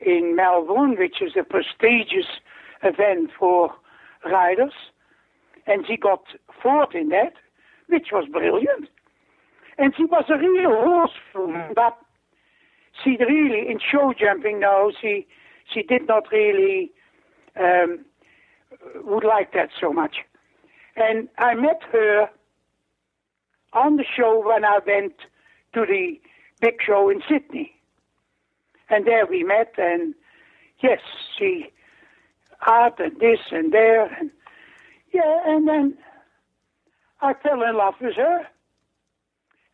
in 0.00 0.36
Melbourne, 0.36 0.96
which 0.98 1.22
is 1.22 1.32
a 1.38 1.44
prestigious 1.44 2.26
event 2.82 3.30
for 3.38 3.70
riders. 4.24 4.74
And 5.66 5.86
she 5.86 5.96
got 5.96 6.24
fourth 6.62 6.94
in 6.94 7.08
that, 7.08 7.34
which 7.88 8.08
was 8.12 8.28
brilliant. 8.30 8.88
And 9.78 9.94
she 9.96 10.04
was 10.04 10.24
a 10.28 10.36
real 10.36 10.70
horsewoman, 10.70 11.72
but 11.74 11.96
she 13.02 13.16
really, 13.18 13.68
in 13.70 13.78
show 13.78 14.12
jumping 14.18 14.60
now, 14.60 14.90
she, 15.00 15.26
she 15.72 15.82
did 15.82 16.06
not 16.06 16.24
really 16.30 16.92
um, 17.58 18.04
would 19.04 19.24
like 19.24 19.52
that 19.52 19.70
so 19.80 19.92
much. 19.92 20.16
And 20.96 21.28
I 21.38 21.54
met 21.54 21.80
her 21.92 22.28
on 23.72 23.96
the 23.96 24.04
show 24.16 24.42
when 24.44 24.64
I 24.64 24.78
went 24.86 25.14
to 25.74 25.84
the 25.86 26.20
big 26.60 26.74
show 26.84 27.10
in 27.10 27.22
Sydney. 27.28 27.72
And 28.88 29.06
there 29.06 29.26
we 29.26 29.42
met, 29.42 29.74
and 29.78 30.14
yes, 30.82 31.00
she 31.38 31.72
art 32.66 32.98
and 32.98 33.18
this 33.18 33.40
and 33.50 33.72
there, 33.72 34.04
and 34.04 34.30
yeah, 35.12 35.38
and 35.46 35.66
then 35.68 35.96
I 37.20 37.34
fell 37.34 37.62
in 37.62 37.76
love 37.76 37.94
with 38.00 38.16
her. 38.16 38.46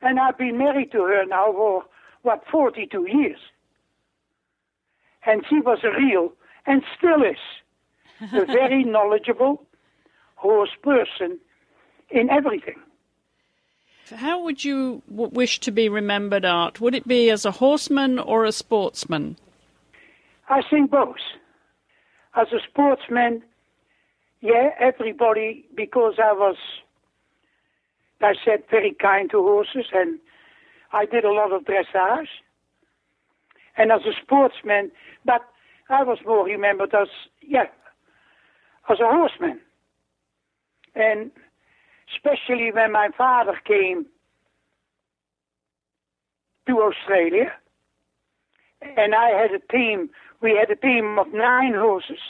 And 0.03 0.19
I've 0.19 0.39
been 0.39 0.57
married 0.57 0.93
to 0.93 1.03
her 1.03 1.25
now 1.27 1.53
for, 1.53 1.85
what, 2.23 2.43
42 2.51 3.07
years. 3.11 3.39
And 5.27 5.45
she 5.49 5.61
was 5.61 5.79
real, 5.83 6.33
and 6.67 6.83
still 6.97 7.23
is, 7.23 7.37
a 8.33 8.45
very 8.45 8.85
knowledgeable 8.85 9.67
horse 10.37 10.71
person 10.83 11.39
in 12.11 12.31
everything. 12.31 12.77
How 14.15 14.43
would 14.43 14.65
you 14.65 15.03
w- 15.09 15.31
wish 15.31 15.61
to 15.61 15.71
be 15.71 15.89
remembered, 15.89 16.45
Art? 16.45 16.81
Would 16.81 16.95
it 16.95 17.07
be 17.07 17.31
as 17.31 17.45
a 17.45 17.53
horseman 17.53 18.19
or 18.19 18.45
a 18.45 18.53
sportsman? 18.53 19.37
I 20.49 20.63
think 20.69 20.91
both. 20.91 21.17
As 22.35 22.49
a 22.53 22.59
sportsman, 22.69 23.43
yeah, 24.41 24.71
everybody, 24.79 25.67
because 25.75 26.15
I 26.19 26.33
was, 26.33 26.57
I 28.21 28.35
said, 28.45 28.65
very 28.71 28.93
kind 28.93 29.31
to 29.31 29.39
horses 29.39 29.87
and 29.93 30.19
I 30.93 31.07
did 31.07 31.25
a 31.25 31.33
lot 31.33 31.53
of 31.53 31.63
dressage. 31.65 32.29
And 33.77 33.93
as 33.93 34.01
a 34.03 34.13
sportsman, 34.21 34.91
but 35.25 35.43
I 35.89 36.03
was 36.03 36.19
more 36.27 36.45
remembered 36.45 36.95
as, 36.95 37.09
yeah, 37.41 37.67
as 38.91 39.01
a 39.01 39.11
horseman. 39.11 39.61
And 40.95 41.31
especially 42.15 42.73
when 42.73 42.93
my 42.93 43.09
father 43.17 43.59
came 43.65 44.07
to 46.67 46.79
Australia, 46.81 47.53
and 48.97 49.15
I 49.15 49.29
had 49.31 49.53
a 49.53 49.73
team, 49.73 50.11
we 50.41 50.57
had 50.59 50.71
a 50.71 50.77
team 50.77 51.19
of 51.19 51.33
nine 51.33 51.75
horses. 51.75 52.21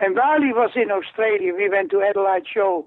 And 0.00 0.16
while 0.16 0.40
he 0.40 0.52
was 0.52 0.70
in 0.74 0.90
Australia, 0.90 1.54
we 1.54 1.68
went 1.68 1.90
to 1.90 2.02
Adelaide 2.02 2.46
Show, 2.52 2.86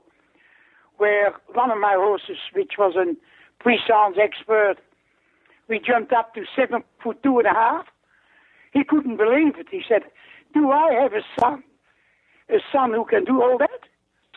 where 0.98 1.34
one 1.54 1.72
of 1.72 1.80
my 1.80 1.94
horses, 1.96 2.38
which 2.54 2.74
was 2.78 2.96
a 2.96 3.16
puissance 3.64 4.18
expert, 4.22 4.76
we 5.70 5.80
jumped 5.80 6.12
up 6.12 6.34
to 6.34 6.44
seven 6.56 6.84
foot 7.02 7.22
two 7.24 7.38
and 7.40 7.48
a 7.48 7.54
half. 7.54 7.86
He 8.72 8.84
couldn't 8.84 9.18
believe 9.18 9.58
it. 9.58 9.68
He 9.70 9.82
said, 9.88 10.04
Do 10.54 10.72
I 10.72 10.94
have 10.94 11.14
a 11.14 11.22
son? 11.40 11.64
A 12.50 12.60
son 12.72 12.92
who 12.94 13.06
can 13.06 13.24
do 13.24 13.42
all 13.42 13.58
that? 13.58 13.70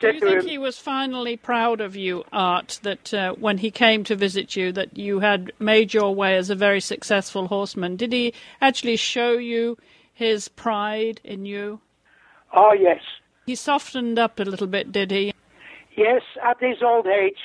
Do 0.00 0.12
you 0.12 0.20
think 0.20 0.42
he 0.44 0.58
was 0.58 0.78
finally 0.78 1.38
proud 1.38 1.80
of 1.80 1.96
you, 1.96 2.24
Art, 2.30 2.80
that 2.82 3.14
uh, 3.14 3.32
when 3.32 3.58
he 3.58 3.70
came 3.70 4.04
to 4.04 4.14
visit 4.14 4.54
you, 4.54 4.70
that 4.72 4.96
you 4.98 5.20
had 5.20 5.52
made 5.58 5.94
your 5.94 6.14
way 6.14 6.36
as 6.36 6.50
a 6.50 6.54
very 6.54 6.80
successful 6.80 7.48
horseman? 7.48 7.96
Did 7.96 8.12
he 8.12 8.34
actually 8.60 8.96
show 8.96 9.32
you 9.32 9.78
his 10.12 10.48
pride 10.48 11.20
in 11.24 11.46
you? 11.46 11.80
Oh, 12.52 12.74
yes. 12.74 13.00
He 13.46 13.54
softened 13.54 14.18
up 14.18 14.38
a 14.38 14.44
little 14.44 14.66
bit, 14.66 14.92
did 14.92 15.10
he? 15.10 15.32
Yes, 15.96 16.22
at 16.44 16.60
his 16.60 16.82
old 16.82 17.06
age. 17.06 17.38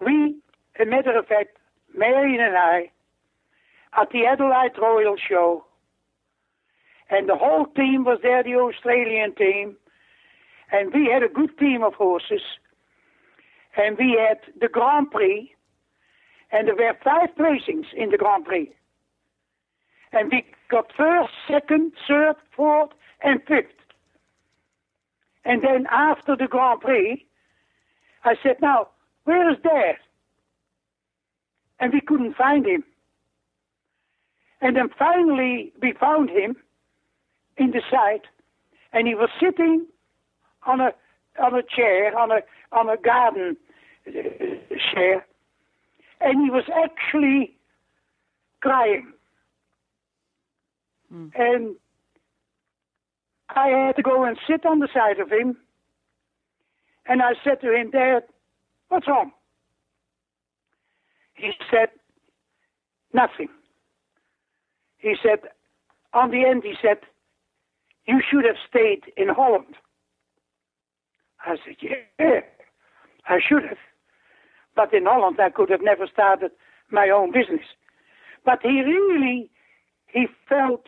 We, 0.00 0.36
a 0.78 0.84
matter 0.84 1.18
of 1.18 1.26
fact, 1.26 1.56
Marion 1.92 2.40
and 2.40 2.56
I, 2.56 2.90
at 4.00 4.10
the 4.10 4.26
Adelaide 4.26 4.78
Royal 4.80 5.16
Show, 5.16 5.64
and 7.10 7.28
the 7.28 7.36
whole 7.36 7.66
team 7.66 8.04
was 8.04 8.18
there, 8.22 8.42
the 8.42 8.54
Australian 8.54 9.34
team, 9.34 9.76
and 10.70 10.92
we 10.92 11.10
had 11.12 11.22
a 11.22 11.28
good 11.28 11.56
team 11.58 11.82
of 11.82 11.94
horses. 11.94 12.42
And 13.76 13.96
we 13.96 14.18
had 14.18 14.38
the 14.60 14.68
Grand 14.68 15.10
Prix. 15.10 15.52
And 16.50 16.68
there 16.68 16.74
were 16.74 16.96
five 17.04 17.30
placings 17.38 17.86
in 17.96 18.10
the 18.10 18.18
Grand 18.18 18.44
Prix. 18.44 18.70
And 20.12 20.30
we 20.30 20.44
got 20.70 20.92
first, 20.96 21.30
second, 21.46 21.92
third, 22.06 22.36
fourth, 22.54 22.90
and 23.22 23.40
fifth. 23.46 23.72
And 25.44 25.62
then 25.62 25.86
after 25.90 26.36
the 26.36 26.46
Grand 26.46 26.80
Prix, 26.80 27.24
I 28.24 28.34
said, 28.42 28.56
now, 28.60 28.88
where 29.24 29.50
is 29.50 29.58
Dad? 29.62 29.96
And 31.80 31.92
we 31.92 32.00
couldn't 32.00 32.36
find 32.36 32.66
him. 32.66 32.84
And 34.60 34.76
then 34.76 34.88
finally 34.98 35.72
we 35.80 35.92
found 35.92 36.30
him 36.30 36.56
in 37.58 37.70
the 37.72 37.82
side, 37.90 38.22
and 38.92 39.06
he 39.06 39.14
was 39.14 39.30
sitting 39.40 39.86
on 40.66 40.80
a 40.80 40.92
on 41.40 41.54
a 41.54 41.62
chair 41.62 42.16
on 42.18 42.30
a 42.30 42.40
on 42.72 42.88
a 42.88 42.96
garden 42.96 43.56
uh, 44.06 44.12
chair, 44.92 45.26
and 46.20 46.42
he 46.42 46.50
was 46.50 46.64
actually 46.84 47.56
crying. 48.60 49.12
Mm. 51.12 51.30
And 51.34 51.76
I 53.48 53.68
had 53.68 53.96
to 53.96 54.02
go 54.02 54.24
and 54.24 54.38
sit 54.46 54.66
on 54.66 54.78
the 54.78 54.88
side 54.92 55.20
of 55.20 55.30
him, 55.30 55.56
and 57.06 57.22
I 57.22 57.32
said 57.44 57.60
to 57.62 57.74
him, 57.74 57.90
"Dad, 57.90 58.24
what's 58.88 59.08
wrong?" 59.08 59.32
He 61.34 61.52
said, 61.70 61.88
"Nothing." 63.12 63.48
He 64.98 65.14
said, 65.22 65.38
on 66.12 66.30
the 66.30 66.44
end, 66.44 66.64
he 66.64 66.74
said, 66.82 66.98
"You 68.08 68.20
should 68.28 68.44
have 68.44 68.56
stayed 68.68 69.12
in 69.16 69.28
Holland." 69.28 69.76
I 71.44 71.56
said, 71.64 71.76
yeah, 71.80 72.40
I 73.28 73.38
should 73.46 73.62
have. 73.62 73.78
But 74.74 74.92
in 74.92 75.06
Holland, 75.06 75.38
I 75.40 75.50
could 75.50 75.70
have 75.70 75.82
never 75.82 76.06
started 76.06 76.50
my 76.90 77.10
own 77.10 77.32
business. 77.32 77.66
But 78.44 78.60
he 78.62 78.82
really, 78.82 79.50
he 80.06 80.26
felt, 80.48 80.86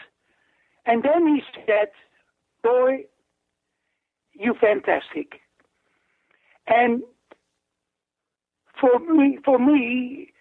and 0.86 1.02
then 1.02 1.26
he 1.26 1.42
said, 1.66 1.90
boy, 2.62 3.05
you 4.32 4.55
fantastic. 4.60 5.40
And 6.66 7.02
for 8.80 8.98
me, 8.98 9.38
for 9.44 9.59
me, 9.59 10.32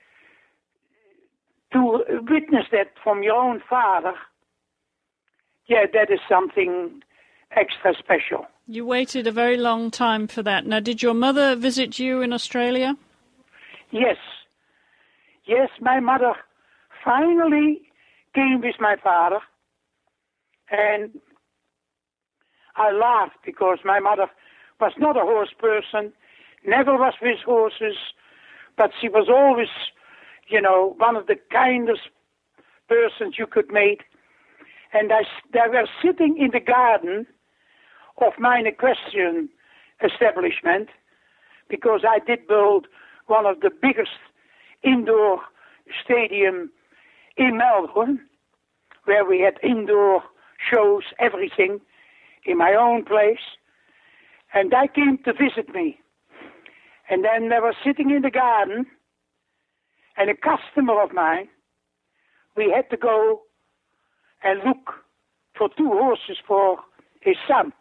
to 1.74 2.04
witness 2.30 2.66
that 2.72 2.94
from 3.04 3.22
your 3.24 3.36
own 3.36 3.62
father, 3.70 4.14
yeah, 5.70 5.86
that 5.94 6.12
is 6.12 6.20
something 6.28 7.02
extra 7.56 7.94
special. 7.98 8.48
You 8.68 8.86
waited 8.86 9.28
a 9.28 9.32
very 9.32 9.56
long 9.56 9.92
time 9.92 10.28
for 10.28 10.44
that. 10.44 10.66
Now, 10.66 10.80
did 10.80 11.02
your 11.02 11.14
mother 11.14 11.56
visit 11.56 12.00
you 12.00 12.22
in 12.22 12.34
Australia? 12.34 12.98
Yes. 13.92 14.18
Yes, 15.46 15.70
my 15.80 16.00
mother 16.00 16.34
finally 17.04 17.82
came 18.36 18.62
with 18.62 18.76
my 18.80 18.96
father. 19.02 19.40
And 20.72 21.20
I 22.76 22.92
laughed 22.92 23.38
because 23.46 23.80
my 23.84 24.00
mother 24.00 24.28
was 24.80 24.94
not 24.98 25.18
a 25.18 25.22
horse 25.22 25.54
person, 25.58 26.14
never 26.66 26.96
was 26.96 27.14
with 27.22 27.40
horses, 27.46 27.98
but 28.78 28.92
she 29.00 29.10
was 29.10 29.28
always, 29.30 29.70
you 30.48 30.62
know, 30.62 30.96
one 30.98 31.16
of 31.16 31.28
the 31.28 31.36
kindest 31.52 32.10
persons 32.88 33.36
you 33.38 33.46
could 33.46 33.72
meet. 33.72 34.02
And 34.94 35.12
I, 35.14 35.22
they 35.54 35.70
were 35.70 35.88
sitting 36.04 36.38
in 36.38 36.52
the 36.52 36.60
garden 36.60 37.28
of 38.18 38.34
my 38.40 38.60
equestrian 38.66 39.50
establishment 40.04 40.90
because 41.70 42.02
I 42.08 42.20
did 42.20 42.48
build 42.48 42.88
one 43.28 43.46
of 43.46 43.60
the 43.62 43.70
biggest 43.70 44.18
indoor 44.84 45.42
stadium 46.04 46.72
in 47.38 47.58
Melbourne 47.58 48.20
where 49.06 49.26
we 49.26 49.42
had 49.42 49.60
indoor 49.64 50.24
shows, 50.72 51.04
everything 51.20 51.80
in 52.46 52.58
my 52.58 52.74
own 52.74 53.06
place. 53.06 53.58
And 54.54 54.72
they 54.72 54.88
came 54.94 55.20
to 55.26 55.34
visit 55.34 55.74
me. 55.74 56.00
And 57.10 57.24
then 57.24 57.50
they 57.50 57.60
were 57.60 57.76
sitting 57.84 58.12
in 58.12 58.22
the 58.22 58.30
garden, 58.30 58.86
and 60.18 60.30
a 60.30 60.36
customer 60.36 61.02
of 61.02 61.12
mine, 61.12 61.48
we 62.56 62.72
had 62.76 62.90
to 62.92 62.98
go 62.98 63.42
and 64.44 64.60
look 64.66 64.94
for 65.58 65.70
two 65.78 65.90
horses 65.90 66.38
for 66.48 66.78
his 67.22 67.36
son. 67.48 67.74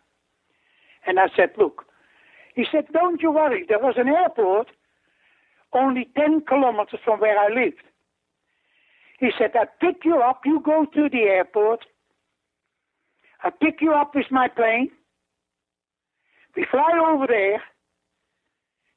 And 1.07 1.19
I 1.19 1.29
said, 1.37 1.51
Look, 1.57 1.85
he 2.55 2.65
said, 2.71 2.87
Don't 2.93 3.23
you 3.23 3.31
worry, 3.33 3.65
there 3.69 3.79
was 3.79 3.95
an 3.97 4.09
airport 4.09 4.69
only 5.73 6.09
10 6.17 6.43
kilometers 6.49 7.01
from 7.05 7.21
where 7.21 7.39
I 7.39 7.49
lived. 7.49 7.83
He 9.19 9.31
said, 9.37 9.51
I 9.55 9.67
pick 9.81 10.05
you 10.05 10.21
up, 10.21 10.43
you 10.45 10.61
go 10.65 10.87
to 10.95 11.09
the 11.11 11.23
airport, 11.23 11.85
I 13.43 13.51
pick 13.51 13.81
you 13.81 13.93
up 13.93 14.15
with 14.15 14.27
my 14.31 14.49
plane, 14.49 14.91
we 16.57 16.67
fly 16.71 16.91
over 17.07 17.27
there. 17.27 17.63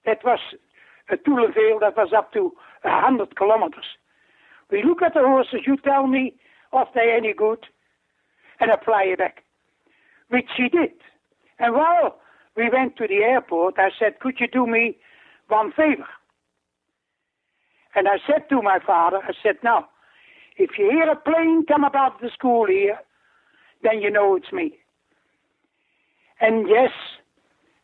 That 0.05 0.23
was 0.23 0.39
a 1.11 1.15
Toulonville 1.15 1.79
that 1.81 1.95
was 1.95 2.11
up 2.15 2.33
to 2.33 2.53
100 2.81 3.35
kilometers. 3.35 3.85
We 4.71 4.83
look 4.83 5.01
at 5.01 5.13
the 5.13 5.19
horses, 5.19 5.61
you 5.67 5.77
tell 5.77 6.07
me 6.07 6.35
if 6.73 6.87
they 6.93 7.13
any 7.15 7.33
good, 7.33 7.65
and 8.59 8.71
apply 8.71 9.03
it 9.03 9.19
back. 9.19 9.43
Which 10.29 10.47
she 10.55 10.69
did. 10.69 10.91
And 11.59 11.73
while 11.73 12.17
we 12.55 12.69
went 12.69 12.97
to 12.97 13.07
the 13.07 13.23
airport, 13.23 13.75
I 13.77 13.89
said, 13.97 14.19
could 14.19 14.39
you 14.39 14.47
do 14.47 14.65
me 14.65 14.97
one 15.47 15.71
favor? 15.71 16.07
And 17.95 18.07
I 18.07 18.17
said 18.25 18.47
to 18.49 18.61
my 18.61 18.79
father, 18.85 19.19
I 19.23 19.33
said, 19.43 19.57
now, 19.63 19.89
if 20.57 20.71
you 20.77 20.89
hear 20.89 21.09
a 21.09 21.15
plane 21.15 21.65
come 21.67 21.83
above 21.83 22.13
the 22.21 22.29
school 22.29 22.65
here, 22.67 22.99
then 23.83 24.01
you 24.01 24.09
know 24.09 24.35
it's 24.35 24.51
me. 24.51 24.77
And 26.39 26.67
yes, 26.67 26.91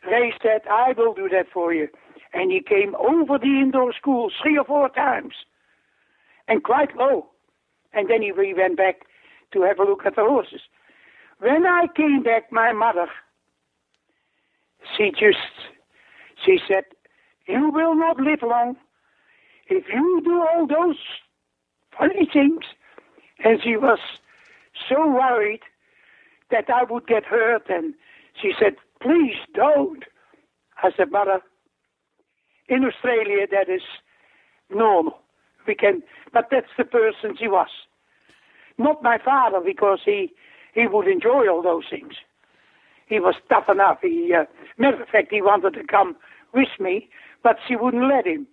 Ray 0.10 0.34
said, 0.42 0.62
I 0.70 0.94
will 0.98 1.14
do 1.14 1.30
that 1.30 1.48
for 1.54 1.74
you. 1.74 1.88
And 2.34 2.52
he 2.52 2.62
came 2.62 2.96
over 2.96 3.38
the 3.38 3.60
indoor 3.62 3.94
school 3.94 4.32
three 4.42 4.58
or 4.58 4.66
four 4.66 4.90
times, 4.90 5.34
and 6.48 6.64
quite 6.64 6.96
low. 6.96 7.28
And 7.94 8.10
then 8.10 8.22
he 8.22 8.32
went 8.32 8.78
back 8.78 9.02
to 9.54 9.62
have 9.62 9.80
a 9.80 9.84
look 9.84 10.06
at 10.06 10.16
the 10.16 10.24
horses. 10.24 10.62
When 11.40 11.66
I 11.66 11.86
came 11.96 12.24
back, 12.24 12.52
my 12.52 12.74
mother, 12.74 13.08
she 14.96 15.12
just, 15.12 15.38
she 16.44 16.60
said, 16.68 16.84
you 17.48 17.70
will 17.72 17.96
not 17.96 18.20
live 18.20 18.40
long 18.42 18.76
if 19.70 19.86
you 19.94 20.22
do 20.24 20.42
all 20.42 20.68
those 20.68 20.98
funny 21.98 22.28
things. 22.32 22.64
And 23.44 23.60
she 23.64 23.78
was 23.78 24.00
so 24.90 25.08
worried 25.08 25.62
that 26.52 26.70
I 26.70 26.84
would 26.84 27.08
get 27.08 27.24
hurt. 27.24 27.70
And 27.70 27.94
she 28.42 28.54
said, 28.60 28.76
please 29.02 29.36
don't. 29.54 30.04
I 30.82 30.92
said, 30.96 31.12
Mother, 31.12 31.42
in 32.68 32.84
Australia 32.84 33.48
that 33.52 33.70
is 33.70 33.82
normal. 34.70 35.20
We 35.68 35.76
can, 35.76 36.02
but 36.34 36.48
that's 36.50 36.72
the 36.78 36.86
person 36.86 37.36
she 37.38 37.48
was. 37.48 37.68
Not 38.78 39.04
my 39.04 39.18
father 39.24 39.60
because 39.64 40.00
he 40.06 40.32
he 40.74 40.88
would 40.88 41.08
enjoy 41.08 41.48
all 41.50 41.62
those 41.62 41.86
things. 41.90 42.14
He 43.08 43.20
was 43.20 43.36
tough 43.50 43.70
enough. 43.70 44.00
He, 44.02 44.34
uh, 44.34 44.46
matter 44.78 45.02
of 45.02 45.10
fact, 45.10 45.30
he 45.32 45.42
wanted 45.42 45.74
to 45.74 45.84
come 45.84 46.16
with 46.54 46.68
me, 46.80 47.10
but 47.42 47.58
she 47.68 47.76
wouldn't 47.76 48.08
let 48.08 48.28
him. 48.28 48.48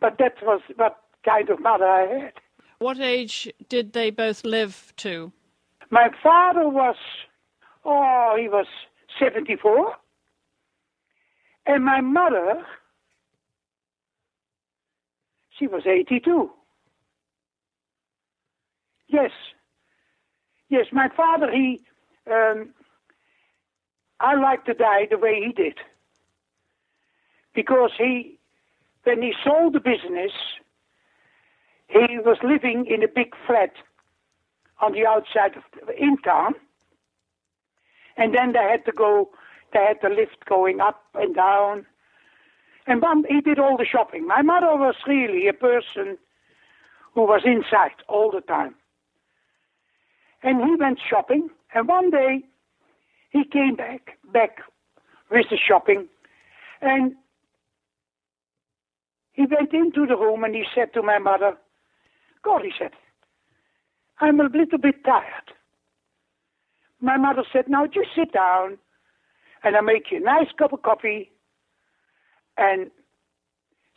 But 0.00 0.16
that 0.18 0.34
was 0.42 0.60
what 0.76 0.96
kind 1.24 1.50
of 1.50 1.60
mother 1.60 1.86
I 1.86 2.06
had. 2.06 2.32
What 2.78 3.00
age 3.00 3.52
did 3.68 3.92
they 3.92 4.10
both 4.10 4.44
live 4.44 4.92
to? 4.98 5.32
My 5.90 6.10
father 6.22 6.68
was, 6.68 6.96
oh, 7.84 8.36
he 8.38 8.48
was 8.48 8.66
74. 9.18 9.94
And 11.66 11.84
my 11.84 12.00
mother, 12.00 12.64
she 15.58 15.66
was 15.66 15.82
82. 15.86 16.50
Yes. 19.08 19.30
Yes, 20.68 20.86
my 20.92 21.08
father, 21.16 21.50
he, 21.52 21.80
um, 22.30 22.70
I 24.20 24.34
like 24.34 24.64
to 24.64 24.74
die 24.74 25.06
the 25.10 25.18
way 25.18 25.40
he 25.44 25.52
did. 25.52 25.78
Because 27.54 27.92
he, 27.96 28.38
when 29.04 29.22
he 29.22 29.32
sold 29.44 29.74
the 29.74 29.80
business, 29.80 30.32
he 31.88 32.18
was 32.18 32.38
living 32.42 32.86
in 32.86 33.02
a 33.02 33.08
big 33.08 33.34
flat 33.46 33.72
on 34.80 34.92
the 34.92 35.06
outside 35.06 35.56
of 35.56 35.62
in 35.96 36.18
town. 36.18 36.54
And 38.16 38.34
then 38.34 38.52
they 38.52 38.58
had 38.62 38.84
to 38.86 38.92
go, 38.92 39.30
they 39.72 39.84
had 39.84 39.98
the 40.02 40.08
lift 40.14 40.44
going 40.46 40.80
up 40.80 41.02
and 41.14 41.34
down. 41.34 41.86
And 42.86 43.02
he 43.28 43.40
did 43.40 43.58
all 43.58 43.76
the 43.76 43.84
shopping. 43.84 44.26
My 44.26 44.42
mother 44.42 44.76
was 44.76 44.94
really 45.06 45.48
a 45.48 45.52
person 45.52 46.18
who 47.14 47.22
was 47.22 47.42
inside 47.44 47.96
all 48.08 48.30
the 48.30 48.42
time. 48.42 48.74
And 50.42 50.62
he 50.62 50.76
went 50.76 51.00
shopping, 51.08 51.48
and 51.74 51.88
one 51.88 52.10
day 52.10 52.42
he 53.30 53.44
came 53.44 53.74
back, 53.74 54.18
back 54.32 54.58
with 55.30 55.46
the 55.50 55.56
shopping, 55.56 56.06
and 56.80 57.14
he 59.32 59.42
went 59.42 59.72
into 59.72 60.06
the 60.06 60.16
room 60.16 60.44
and 60.44 60.54
he 60.54 60.64
said 60.74 60.92
to 60.94 61.02
my 61.02 61.18
mother, 61.18 61.56
God, 62.42 62.62
he 62.62 62.72
said, 62.78 62.92
I'm 64.20 64.40
a 64.40 64.44
little 64.44 64.78
bit 64.78 65.04
tired. 65.04 65.52
My 67.00 67.16
mother 67.18 67.44
said, 67.52 67.68
Now 67.68 67.86
just 67.86 68.08
sit 68.16 68.32
down 68.32 68.78
and 69.62 69.76
I'll 69.76 69.82
make 69.82 70.10
you 70.10 70.18
a 70.18 70.20
nice 70.20 70.48
cup 70.58 70.72
of 70.72 70.82
coffee. 70.82 71.30
And 72.56 72.90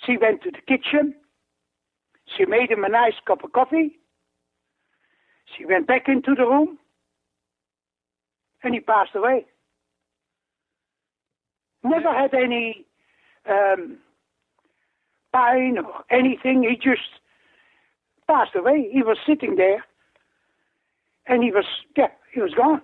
she 0.05 0.17
went 0.17 0.41
to 0.43 0.51
the 0.51 0.61
kitchen. 0.61 1.15
She 2.37 2.45
made 2.45 2.69
him 2.69 2.83
a 2.83 2.89
nice 2.89 3.13
cup 3.25 3.43
of 3.43 3.51
coffee. 3.53 3.97
She 5.57 5.65
went 5.65 5.87
back 5.87 6.07
into 6.07 6.35
the 6.35 6.43
room. 6.45 6.77
And 8.63 8.73
he 8.73 8.79
passed 8.81 9.15
away. 9.15 9.45
Never 11.83 12.13
had 12.13 12.33
any 12.33 12.85
um, 13.49 13.97
pain 15.33 15.77
or 15.77 16.03
anything. 16.11 16.63
He 16.63 16.75
just 16.75 17.07
passed 18.27 18.55
away. 18.55 18.89
He 18.91 19.01
was 19.01 19.17
sitting 19.25 19.55
there 19.55 19.85
and 21.25 21.43
he 21.43 21.51
was, 21.51 21.65
yeah, 21.95 22.09
he 22.33 22.41
was 22.41 22.53
gone. 22.53 22.81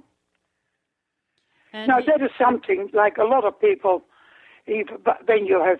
And 1.73 1.87
now 1.89 1.99
he- 1.99 2.05
that 2.05 2.21
is 2.21 2.31
something 2.39 2.89
like 2.93 3.17
a 3.17 3.25
lot 3.25 3.43
of 3.43 3.59
people, 3.59 4.03
even, 4.67 4.97
but 5.03 5.27
when 5.27 5.45
you 5.45 5.63
have, 5.63 5.79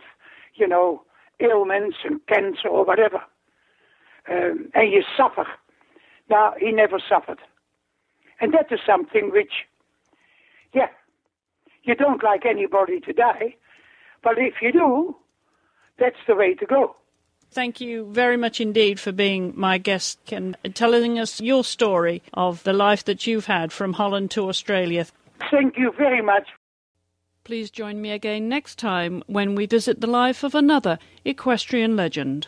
you 0.55 0.67
know, 0.67 1.03
ailments 1.39 1.97
and 2.03 2.25
cancer 2.27 2.67
or 2.69 2.85
whatever, 2.85 3.21
um, 4.29 4.69
and 4.73 4.91
you 4.91 5.03
suffer. 5.17 5.45
Now 6.29 6.53
he 6.59 6.71
never 6.71 6.99
suffered, 7.07 7.39
and 8.41 8.53
that 8.53 8.71
is 8.71 8.79
something 8.85 9.31
which, 9.31 9.51
yeah, 10.73 10.87
you 11.83 11.95
don't 11.95 12.23
like 12.23 12.45
anybody 12.45 12.99
to 13.01 13.13
die, 13.13 13.55
but 14.23 14.37
if 14.37 14.55
you 14.61 14.71
do, 14.71 15.15
that's 15.99 16.17
the 16.27 16.35
way 16.35 16.55
to 16.55 16.65
go. 16.65 16.95
Thank 17.51 17.79
you 17.79 18.11
very 18.11 18.37
much 18.37 18.59
indeed 18.59 18.99
for 18.99 19.11
being 19.11 19.53
my 19.55 19.77
guest 19.77 20.33
and 20.33 20.57
telling 20.73 21.19
us 21.19 21.39
your 21.39 21.63
story 21.63 22.21
of 22.33 22.63
the 22.63 22.73
life 22.73 23.05
that 23.05 23.27
you've 23.27 23.45
had 23.45 23.71
from 23.71 23.93
Holland 23.93 24.31
to 24.31 24.49
Australia. 24.49 25.05
Thank 25.51 25.77
you 25.77 25.93
very 25.97 26.21
much. 26.21 26.47
Please 27.45 27.69
join 27.69 28.01
me 28.01 28.09
again 28.09 28.49
next 28.49 28.79
time 28.79 29.21
when 29.27 29.53
we 29.53 29.67
visit 29.67 30.01
the 30.01 30.07
life 30.07 30.43
of 30.43 30.55
another 30.55 30.97
equestrian 31.23 31.95
legend. 31.95 32.47